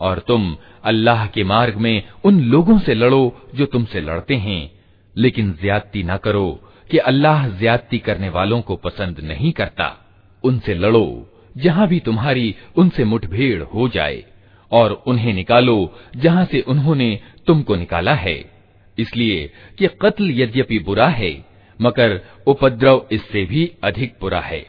और 0.00 0.18
तुम 0.18 0.56
अल्लाह 0.84 1.26
के 1.26 1.42
मार्ग 1.44 1.76
में 1.76 2.02
उन 2.24 2.40
लोगों 2.52 2.78
से 2.78 2.94
लड़ो 2.94 3.22
जो 3.54 3.66
तुमसे 3.66 4.00
लड़ते 4.00 4.36
हैं 4.46 4.62
लेकिन 5.16 5.52
ज्यादती 5.60 6.02
न 6.02 6.16
करो 6.16 6.48
कि 6.90 6.98
अल्लाह 7.10 7.46
ज्यादती 7.58 7.98
करने 7.98 8.28
वालों 8.28 8.60
को 8.62 8.76
पसंद 8.86 9.20
नहीं 9.24 9.52
करता 9.52 9.86
उनसे 10.44 10.74
लड़ो 10.74 11.06
जहाँ 11.57 11.87
भी 11.87 11.99
तुम्हारी 11.99 12.55
उनसे 12.75 13.03
मुठभेड़ 13.03 13.63
हो 13.63 13.87
जाए, 13.87 14.23
और 14.71 14.91
उन्हें 15.07 15.33
निकालो 15.33 15.93
जहाँ 16.17 16.45
से 16.45 16.61
उन्होंने 16.61 17.19
तुमको 17.47 17.75
निकाला 17.75 18.13
है। 18.13 18.37
इसलिए 18.97 19.51
कि 19.79 19.87
कत्ल 20.01 20.31
यद्यपि 20.31 20.79
बुरा 20.79 21.07
है, 21.07 21.45
मगर 21.81 22.21
उपद्रव 22.47 23.07
इससे 23.11 23.45
भी 23.45 23.71
अधिक 23.83 24.15
बुरा 24.21 24.39
है। 24.39 24.65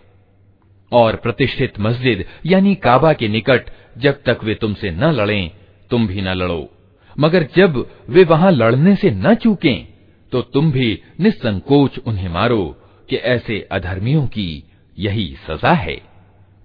और 0.92 1.16
प्रतिष्ठित 1.16 1.80
मस्जिद, 1.80 2.24
यानी 2.46 2.74
काबा 2.74 3.12
के 3.12 3.28
निकट, 3.28 3.70
जब 3.98 4.22
तक 4.22 4.44
वे 4.44 4.54
तुमसे 4.54 4.90
न 4.90 5.04
लड़ें, 5.04 5.50
तुम 5.90 6.06
भी 6.06 6.20
न 6.20 6.28
लड़ो। 6.28 6.68
मगर 7.16 7.46
जब 7.56 7.84
वे 8.08 8.24
वहाँ 8.24 8.50
लड़ने 8.50 8.94
से 8.96 9.10
न 9.10 9.34
चूकें 9.34 9.86
तो 10.32 10.40
तुम 10.42 10.70
भी 10.72 11.00
निसंकोच 11.20 11.98
उन्हें 11.98 12.28
मारो 12.28 12.64
कि 13.10 13.16
ऐसे 13.16 13.68
अधर्मियों 13.72 14.26
की 14.26 14.62
यही 14.98 15.36
सजा 15.48 15.72
है। 15.72 16.07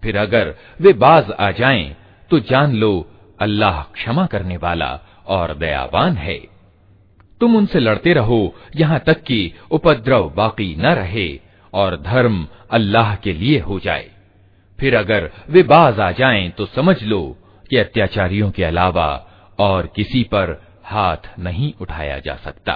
फिर 0.04 0.18
अगर 0.18 0.54
वे 0.82 0.94
बाज 0.94 1.32
आ 1.32 1.52
जाएँ 1.52 1.96
तो 2.32 2.40
जान 2.42 2.76
लो, 2.76 3.10
अल्लाह 3.40 3.82
क्षमा 3.84 4.26
करने 4.26 4.58
वाला 4.58 5.00
और 5.28 5.54
दयावान 5.54 6.18
है। 6.18 6.38
तुम 7.42 7.56
उनसे 7.56 7.80
लड़ते 7.80 8.14
रहो, 8.14 8.56
यहाँ 8.76 9.00
तक 9.00 9.22
कि 9.24 9.54
उपद्रव 9.72 10.30
बाकी 10.30 10.76
न 10.76 10.94
रहे 10.96 11.28
और 11.74 11.96
धर्म 12.02 12.48
अल्लाह 12.72 13.16
के 13.16 13.34
लिए 13.34 13.60
हो 13.60 13.80
जाए। 13.80 14.10
फिर 14.80 14.96
अगर 14.96 15.30
वे 15.50 15.64
बाज 15.64 16.00
आ 16.00 16.12
जाएँ 16.12 16.50
तो 16.50 16.66
समझ 16.66 17.02
लो 17.04 17.22
कि 17.70 17.78
अत्याचारियों 17.78 18.50
के 18.52 18.64
अलावा 18.64 19.08
और 19.60 19.88
किसी 19.96 20.24
पर 20.24 20.62
हाथ 20.86 21.30
नहीं 21.40 21.74
उठाया 21.82 22.18
जा 22.20 22.36
सकता। 22.36 22.76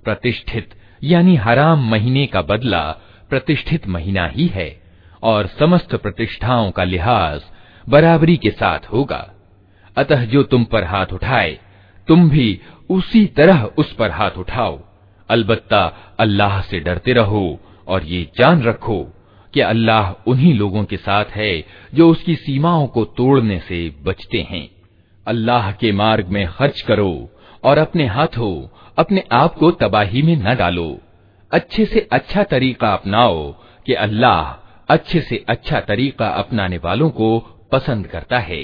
प्रतिष्ठित 0.00 0.74
यानी 1.02 1.34
हराम 1.36 1.88
महीने 1.90 2.26
का 2.26 2.42
बदला 2.42 2.80
प्रतिष्ठित 3.30 3.86
महीना 3.88 4.26
ही 4.26 4.46
है 4.46 4.70
और 5.22 5.46
समस्त 5.58 5.94
प्रतिष्ठाओं 5.94 6.70
का 6.70 6.84
लिहाज 6.84 7.40
बराबरी 7.86 8.36
के 8.36 8.50
साथ 8.50 8.92
होगा 8.92 9.22
अतः 9.96 10.24
जो 10.24 10.42
तुम 10.42 10.64
पर 10.64 10.84
हाथ 10.84 11.12
उठाए 11.12 11.58
तुम 12.08 12.28
भी 12.30 12.48
उसी 12.90 13.24
तरह 13.36 13.64
उस 13.78 13.92
पर 13.92 14.10
हाथ 14.10 14.38
उठाओ 14.38 14.78
अलबत्ता 15.28 15.84
अल्लाह 16.20 16.60
से 16.60 16.80
डरते 16.80 17.12
रहो 17.12 17.44
और 17.86 18.04
ये 18.04 18.22
जान 18.38 18.62
रखो 18.62 18.98
कि 19.53 19.59
अल्लाह 19.59 20.11
उन्हीं 20.29 20.53
लोगों 20.53 20.83
के 20.83 20.97
साथ 20.97 21.25
है 21.25 21.65
जो 21.93 22.09
उसकी 22.09 22.35
सीमाओं 22.35 22.87
को 22.87 23.05
तोड़ने 23.05 23.59
से 23.59 23.89
बचते 24.03 24.41
हैं। 24.41 24.67
अल्लाह 25.27 25.71
के 25.71 25.91
मार्ग 25.91 26.27
में 26.27 26.45
खर्च 26.47 26.81
करो 26.81 27.29
और 27.63 27.77
अपने 27.77 28.05
हाथों 28.07 28.77
अपने 28.97 29.23
आप 29.31 29.55
को 29.55 29.71
तबाही 29.71 30.21
में 30.21 30.35
न 30.35 30.55
डालो। 30.55 30.97
अच्छे 31.51 31.85
से 31.85 32.07
अच्छा 32.11 32.43
तरीका 32.43 32.93
अपनाओ 32.93 33.51
कि 33.85 33.93
अल्लाह 33.93 34.41
अच्छे 34.89 35.21
से 35.21 35.45
अच्छा 35.49 35.79
तरीका 35.79 36.27
अपनाने 36.27 36.77
वालों 36.77 37.09
को 37.09 37.39
पसंद 37.71 38.07
करता 38.07 38.39
है। 38.39 38.63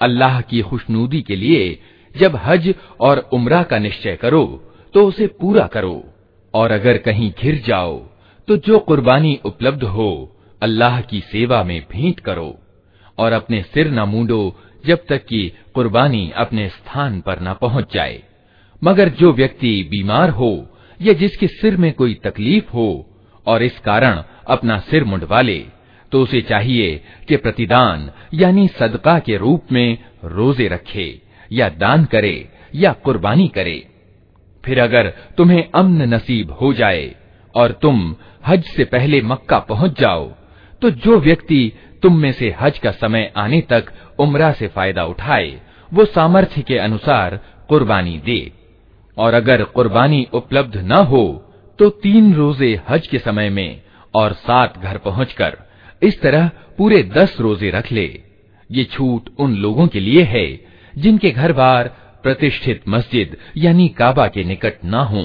अल्लाह 0.00 0.40
की 0.40 0.60
खुशनूदी 0.62 1.20
के 1.22 1.36
लिए 1.36 1.62
जब 2.14 2.36
हज 2.46 2.64
और 3.00 3.18
उम्रा 3.32 3.62
का 3.62 3.78
निश्चय 3.78 4.16
करो 4.22 4.44
तो 4.94 5.06
उसे 5.08 5.26
पूरा 5.40 5.66
करो 5.74 5.96
और 6.54 6.72
अगर 6.72 6.98
कहीं 7.06 7.30
घिर 7.32 7.62
जाओ 7.66 7.94
तो 8.48 8.56
जो 8.66 8.78
कुर्बानी 8.88 9.38
उपलब्ध 9.44 9.82
हो 9.96 10.08
अल्लाह 10.62 11.00
की 11.10 11.20
सेवा 11.32 11.62
में 11.64 11.80
भेंट 11.92 12.20
करो 12.20 12.50
और 13.18 13.32
अपने 13.32 13.62
सिर 13.62 13.90
न 13.90 14.08
मूंडो 14.08 14.40
जब 14.86 15.04
तक 15.08 15.24
कि 15.24 15.40
कुर्बानी 15.74 16.30
अपने 16.36 16.68
स्थान 16.68 17.20
पर 17.26 17.40
न 17.42 17.54
पहुंच 17.60 17.92
जाए 17.94 18.22
मगर 18.82 19.08
जो 19.20 19.32
व्यक्ति 19.32 19.72
बीमार 19.90 20.30
हो 20.40 20.50
या 20.99 21.13
जिसके 21.13 21.47
सिर 21.47 21.77
में 21.77 21.91
कोई 21.93 22.13
तकलीफ़ 22.23 22.71
हो 22.73 23.05
और 23.45 23.63
इस 23.63 23.79
कारण 23.79 24.23
अपना 24.47 24.77
सिर 24.79 25.03
मुंडवा 25.03 25.41
ले 25.41 25.59
तो 26.11 26.21
उसे 26.21 26.41
चाहिए 26.41 26.95
कि 27.27 27.37
प्रतिदान, 27.37 28.09
यानी 28.33 28.67
सदका 28.69 29.17
के 29.19 29.37
रूप 29.37 29.71
में 29.71 29.97
रोज़े 30.25 30.67
रखे, 30.67 31.21
या 31.51 31.67
दान 31.69 32.05
करे, 32.05 32.49
या 32.75 32.91
कुर्बानी 33.03 33.47
करे। 33.47 33.85
फिर 34.63 34.79
अगर 34.79 35.09
तुम्हें 35.37 35.63
अम्न 35.75 36.13
नसीब 36.13 36.51
हो 36.51 36.73
जाए 36.73 37.15
और 37.55 37.71
तुम 37.81 38.15
हज 38.47 38.63
से 38.67 38.83
पहले 38.85 39.21
मक्का 39.21 39.59
पहुँच 39.59 39.99
जाओ 39.99 40.27
तो 40.81 40.89
जो 40.89 41.19
व्यक्ति 41.19 41.71
तुम 42.03 42.17
में 42.17 42.31
से 42.31 42.55
हज 42.59 42.77
का 42.79 42.91
समय 42.91 43.31
आने 43.37 43.61
तक 43.61 43.91
उम्रा 44.19 44.51
से 44.51 44.67
फ़ायदा 44.67 45.03
उठाए, 45.05 45.59
वो 45.91 46.05
सामर्थ्य 46.05 46.61
के 46.61 46.77
अनुसार 46.77 47.39
कुर्बानी 47.69 48.17
दे। 48.25 48.39
और 49.17 49.33
अगर 49.33 49.63
कुर्बानी 49.63 50.27
उपलब्ध 50.33 50.77
न 50.83 51.03
हो 51.05 51.25
तो 51.79 51.89
तीन 52.03 52.33
रोज़े 52.33 52.79
हज 52.89 53.07
के 53.07 53.19
समय 53.19 53.49
में 53.49 53.81
और 54.13 54.33
सात 54.33 54.77
घर 54.77 54.97
पहुंचकर 54.97 55.57
इस 56.01 56.21
तरह 56.21 56.49
पूरे 56.77 57.01
दस 57.13 57.35
रोज़े 57.39 57.69
रख 57.69 57.91
ले। 57.91 58.05
ये 58.69 58.83
छूट 58.83 59.29
उन 59.39 59.55
लोगों 59.55 59.87
के 59.87 59.99
लिए 59.99 60.23
है, 60.23 60.47
जिनके 60.93 61.29
घर 61.31 61.53
बार 61.53 61.87
प्रतिष्ठित 62.23 62.83
मस्जिद 62.87 63.37
यानी 63.57 63.87
काबा 63.89 64.27
के 64.27 64.43
निकट 64.43 64.85
न 64.85 64.93
हो। 65.11 65.23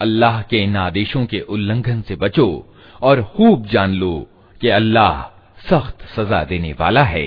अल्लाह 0.00 0.40
के 0.42 0.62
इन 0.64 0.76
आदेशों 0.76 1.24
के 1.26 1.40
उल्लंघन 1.48 2.00
से 2.02 2.16
बचो 2.16 2.48
और 3.02 3.22
खूब 3.36 3.66
जान 3.66 3.94
लो 3.94 4.14
कि 4.60 4.68
अल्लाह 4.68 5.22
सख्त 5.68 6.06
सजा 6.16 6.42
देने 6.44 6.72
वाला 6.72 7.02
है। 7.04 7.26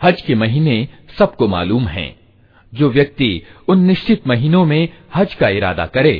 हज 0.00 0.20
के 0.22 0.34
महीने 0.34 0.76
सबको 1.18 1.48
मालूम 1.48 1.86
हैं 1.88 2.14
जो 2.72 2.90
व्यक्ति 2.90 3.30
उन 3.68 3.84
निश्चित 3.84 4.26
महीनों 4.26 4.64
में 4.64 4.88
हज 5.14 5.34
का 5.34 5.48
इरादा 5.48 5.86
करे 5.86 6.14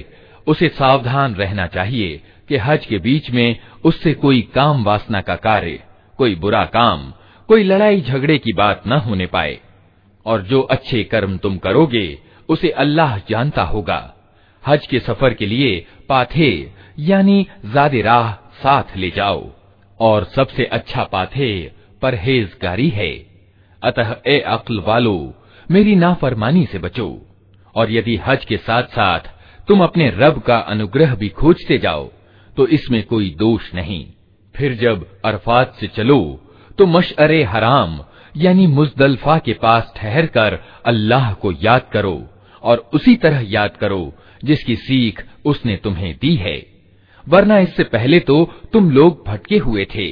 उसे 0.47 0.69
सावधान 0.69 1.35
रहना 1.35 1.67
चाहिए 1.67 2.21
कि 2.49 2.57
हज 2.57 2.87
के 2.87 2.99
बीच 2.99 3.31
में 3.31 3.57
उससे 3.85 4.15
कोई 4.15 4.41
काम 4.55 4.85
वासना 4.85 5.21
का 5.21 5.37
कार्य 5.37 5.83
कोई 6.19 6.35
बुरा 6.35 6.65
काम 6.65 7.13
कोई 7.49 7.63
लड़ाई 7.65 8.01
झगड़े 8.01 8.39
की 8.39 8.53
बात 8.53 8.83
न 8.87 8.93
होने 8.99 9.27
पाए 9.27 9.59
और 10.27 10.43
जो 10.43 10.61
अच्छे 10.71 11.03
कर्म 11.05 11.37
तुम 11.37 11.59
करोगे 11.59 12.07
उसे 12.50 12.70
अल्लाह 12.70 13.18
जानता 13.30 13.64
होगा। 13.64 14.14
हज 14.64 14.88
के 14.88 15.00
सफ़र 15.00 15.34
के 15.34 15.46
लिए 15.46 15.86
पाथे, 16.10 16.72
यानी 17.00 17.46
ज़्यादा 17.66 18.02
राह 18.02 18.32
साथ 18.34 18.98
ले 18.98 19.10
जाओ। 19.10 19.50
और 20.00 20.24
सबसे 20.26 20.66
अच्छा 20.66 21.04
पाथे 21.04 21.72
परहेजगारी 22.02 22.90
है। 22.90 23.12
अतः, 23.82 24.16
ए 24.28 24.40
अक्ल 24.40 24.80
वालो, 24.80 25.34
मेरी 25.70 25.96
नाफरमानी 25.96 26.66
से 26.66 26.80
बचो। 26.80 27.10
और 27.76 27.92
यदि 27.92 28.16
हज 28.18 28.46
के 28.46 28.58
साथ 28.58 28.84
साथ 28.84 29.30
तुम 29.68 29.84
अपने 29.84 30.10
रब 30.10 30.40
का 30.40 30.58
अनुग्रह 30.58 31.16
भी 31.16 31.30
खोजते 31.30 31.78
जाओ 31.78 32.10
तो 32.58 32.68
इसमें 32.68 33.04
कोई 33.04 33.30
दोष 33.30 33.74
नहीं। 33.76 34.06
फिर 34.56 34.74
जब 34.74 35.06
अरफात 35.26 35.76
से 35.80 35.88
चलो 35.88 36.20
तो 36.78 36.86
मशअरे 36.86 37.44
हराम, 37.44 38.00
यानी 38.38 38.68
मुजदलफा 38.68 39.38
के 39.38 39.54
पास 39.54 39.94
ठहर 39.98 40.26
कर 40.26 40.60
अल्लाह 40.86 41.34
को 41.34 41.52
याद 41.52 41.90
करो। 41.94 42.16
और 42.64 42.90
उसी 42.94 43.16
तरह 43.16 43.44
याद 43.48 43.78
करो, 43.78 44.14
जिसकी 44.44 44.76
सीख 44.76 45.26
उसने 45.46 45.78
तुम्हें 45.78 46.18
दी 46.22 46.36
है। 46.36 46.66
वरना 47.28 47.60
इससे 47.60 47.84
पहले 47.84 48.20
तो 48.20 48.54
तुम 48.74 48.92
लोग 48.92 49.24
भटके 49.28 49.58
हुए 49.58 49.86
थे। 49.86 50.12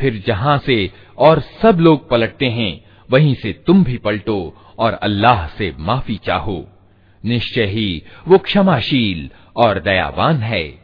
फिर 0.00 0.22
जहाँ 0.26 0.58
से 0.58 0.90
और 1.18 1.40
सब 1.40 1.80
लोग 1.80 2.08
पलटते 2.10 2.46
हैं, 2.46 2.84
वहीं 3.10 3.34
से 3.34 3.52
तुम 3.52 3.84
भी 3.84 3.96
पलटो 3.96 4.54
और 4.78 4.92
अल्लाह 4.92 5.46
से 5.46 5.74
माफ़ी 5.78 6.16
चाहो। 6.16 6.68
निश्चय 7.24 7.64
ही 7.64 8.02
वो 8.28 8.38
क्षमाशील 8.38 9.30
और 9.56 9.80
दयावान 9.80 10.36
है। 10.36 10.83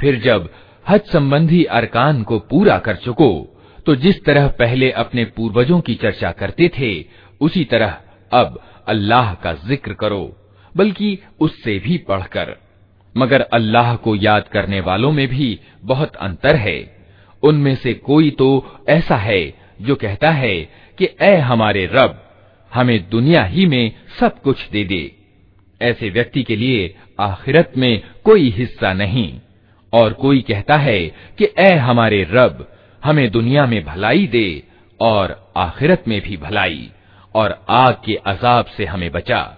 फिर 0.00 0.18
जब 0.20 0.48
हज 0.86 1.00
संबंधी 1.12 1.62
अरकान 1.72 2.22
को 2.22 2.38
पूरा 2.50 2.78
कर 2.78 2.96
चुको 2.96 3.30
तो 3.86 3.94
जिस 3.96 4.24
तरह 4.24 4.46
पहले 4.58 4.90
अपने 5.02 5.24
पूर्वजों 5.36 5.80
की 5.80 5.94
चर्चा 5.94 6.30
करते 6.32 6.70
थे 6.78 6.90
उसी 7.40 7.64
तरह 7.64 7.96
अब 8.32 8.58
अल्लाह 8.88 9.34
का 9.34 9.52
जिक्र 9.68 9.92
करो 9.94 10.22
बल्कि 10.72 11.18
उससे 11.40 11.78
भी 11.78 11.96
बढ़कर 12.08 12.56
मगर 13.17 13.41
अल्लाह 13.41 13.95
को 13.95 14.15
याद 14.15 14.47
करने 14.47 14.79
वालों 14.79 15.11
में 15.11 15.27
भी 15.27 15.59
बहुत 15.83 16.15
अंतर 16.15 16.55
है। 16.55 17.07
उनमें 17.43 17.75
से 17.75 17.93
कोई 17.93 18.29
तो 18.29 18.79
ऐसा 18.89 19.15
है 19.15 19.53
जो 19.81 19.95
कहता 19.95 20.31
है 20.31 20.61
कि, 20.97 21.09
ए 21.21 21.35
हमारे 21.35 21.85
रब, 21.85 22.29
हमें 22.73 23.09
दुनिया 23.09 23.43
ही 23.43 23.65
में 23.65 23.91
सब 24.19 24.41
कुछ 24.41 24.69
दे 24.69 24.83
दे। 24.83 25.15
ऐसे 25.81 26.09
व्यक्ति 26.09 26.43
के 26.43 26.55
लिए 26.55 26.95
आखिरत 27.19 27.71
में 27.77 28.01
कोई 28.23 28.49
हिस्सा 28.49 28.93
नहीं। 28.93 29.39
और 29.93 30.13
कोई 30.13 30.41
कहता 30.41 30.75
है 30.75 31.07
कि, 31.37 31.53
ए 31.59 31.73
हमारे 31.73 32.27
रब, 32.31 32.75
हमें 33.03 33.31
दुनिया 33.31 33.65
में 33.65 33.85
भलाई 33.85 34.27
दे 34.27 34.63
और 34.99 35.53
आखिरत 35.57 36.03
में 36.07 36.21
भी 36.21 36.37
भलाई, 36.37 36.89
और 37.35 37.65
आग 37.69 37.93
के 38.05 38.15
अजाब 38.15 38.65
से 38.65 38.85
हमें 38.85 39.11
बचा। 39.11 39.57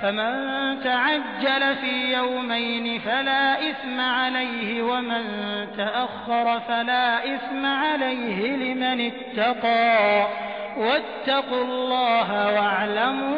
फमन 0.00 0.80
तअज्जल 0.84 1.62
फ़ी 1.74 1.94
यौमैन 2.12 2.86
फला 2.98 3.40
इस्म 3.68 3.98
अलैहि 4.00 4.80
वमन 4.80 5.26
तअख्खर 5.76 6.58
फला 6.68 7.04
इस्म 7.26 7.62
अलैहि 7.92 8.56
लिमन 8.56 9.00
इत्तका 9.00 9.80
वत्तकुल्लाह 10.78 12.30
वअलमू 12.56 13.32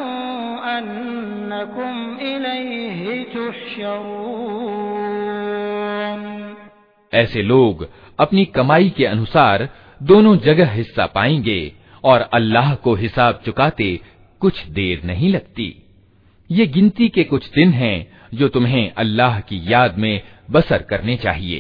अन्नकुम 0.71 2.19
इलैहि 2.21 3.25
तुहशरून 3.35 4.61
ऐसे 7.13 7.43
लोग 7.43 7.89
अपनी 8.21 8.45
कमाई 8.45 8.91
के 8.97 9.05
अनुसार 9.07 9.69
दोनों 10.01 10.37
जगह 10.37 10.71
हिस्सा 10.73 11.07
पाएँगे 11.07 11.61
और 12.05 12.29
अल्लाह 12.35 12.75
को 12.75 12.95
हिसाब 12.95 13.41
चुकाते 13.45 14.01
कुछ 14.41 14.67
देर 14.69 15.03
नहीं 15.05 15.33
लगती। 15.33 15.80
ये 16.51 16.67
गिनती 16.67 17.09
के 17.09 17.25
कुछ 17.25 17.45
दिन 17.51 17.73
हैं 17.73 17.97
जो 18.35 18.49
तुम्हें 18.49 18.91
अल्लाह 18.99 19.39
की 19.41 19.63
याद 19.67 19.99
में 19.99 20.23
बसर 20.51 20.83
करने 20.83 21.17
चाहिए। 21.17 21.59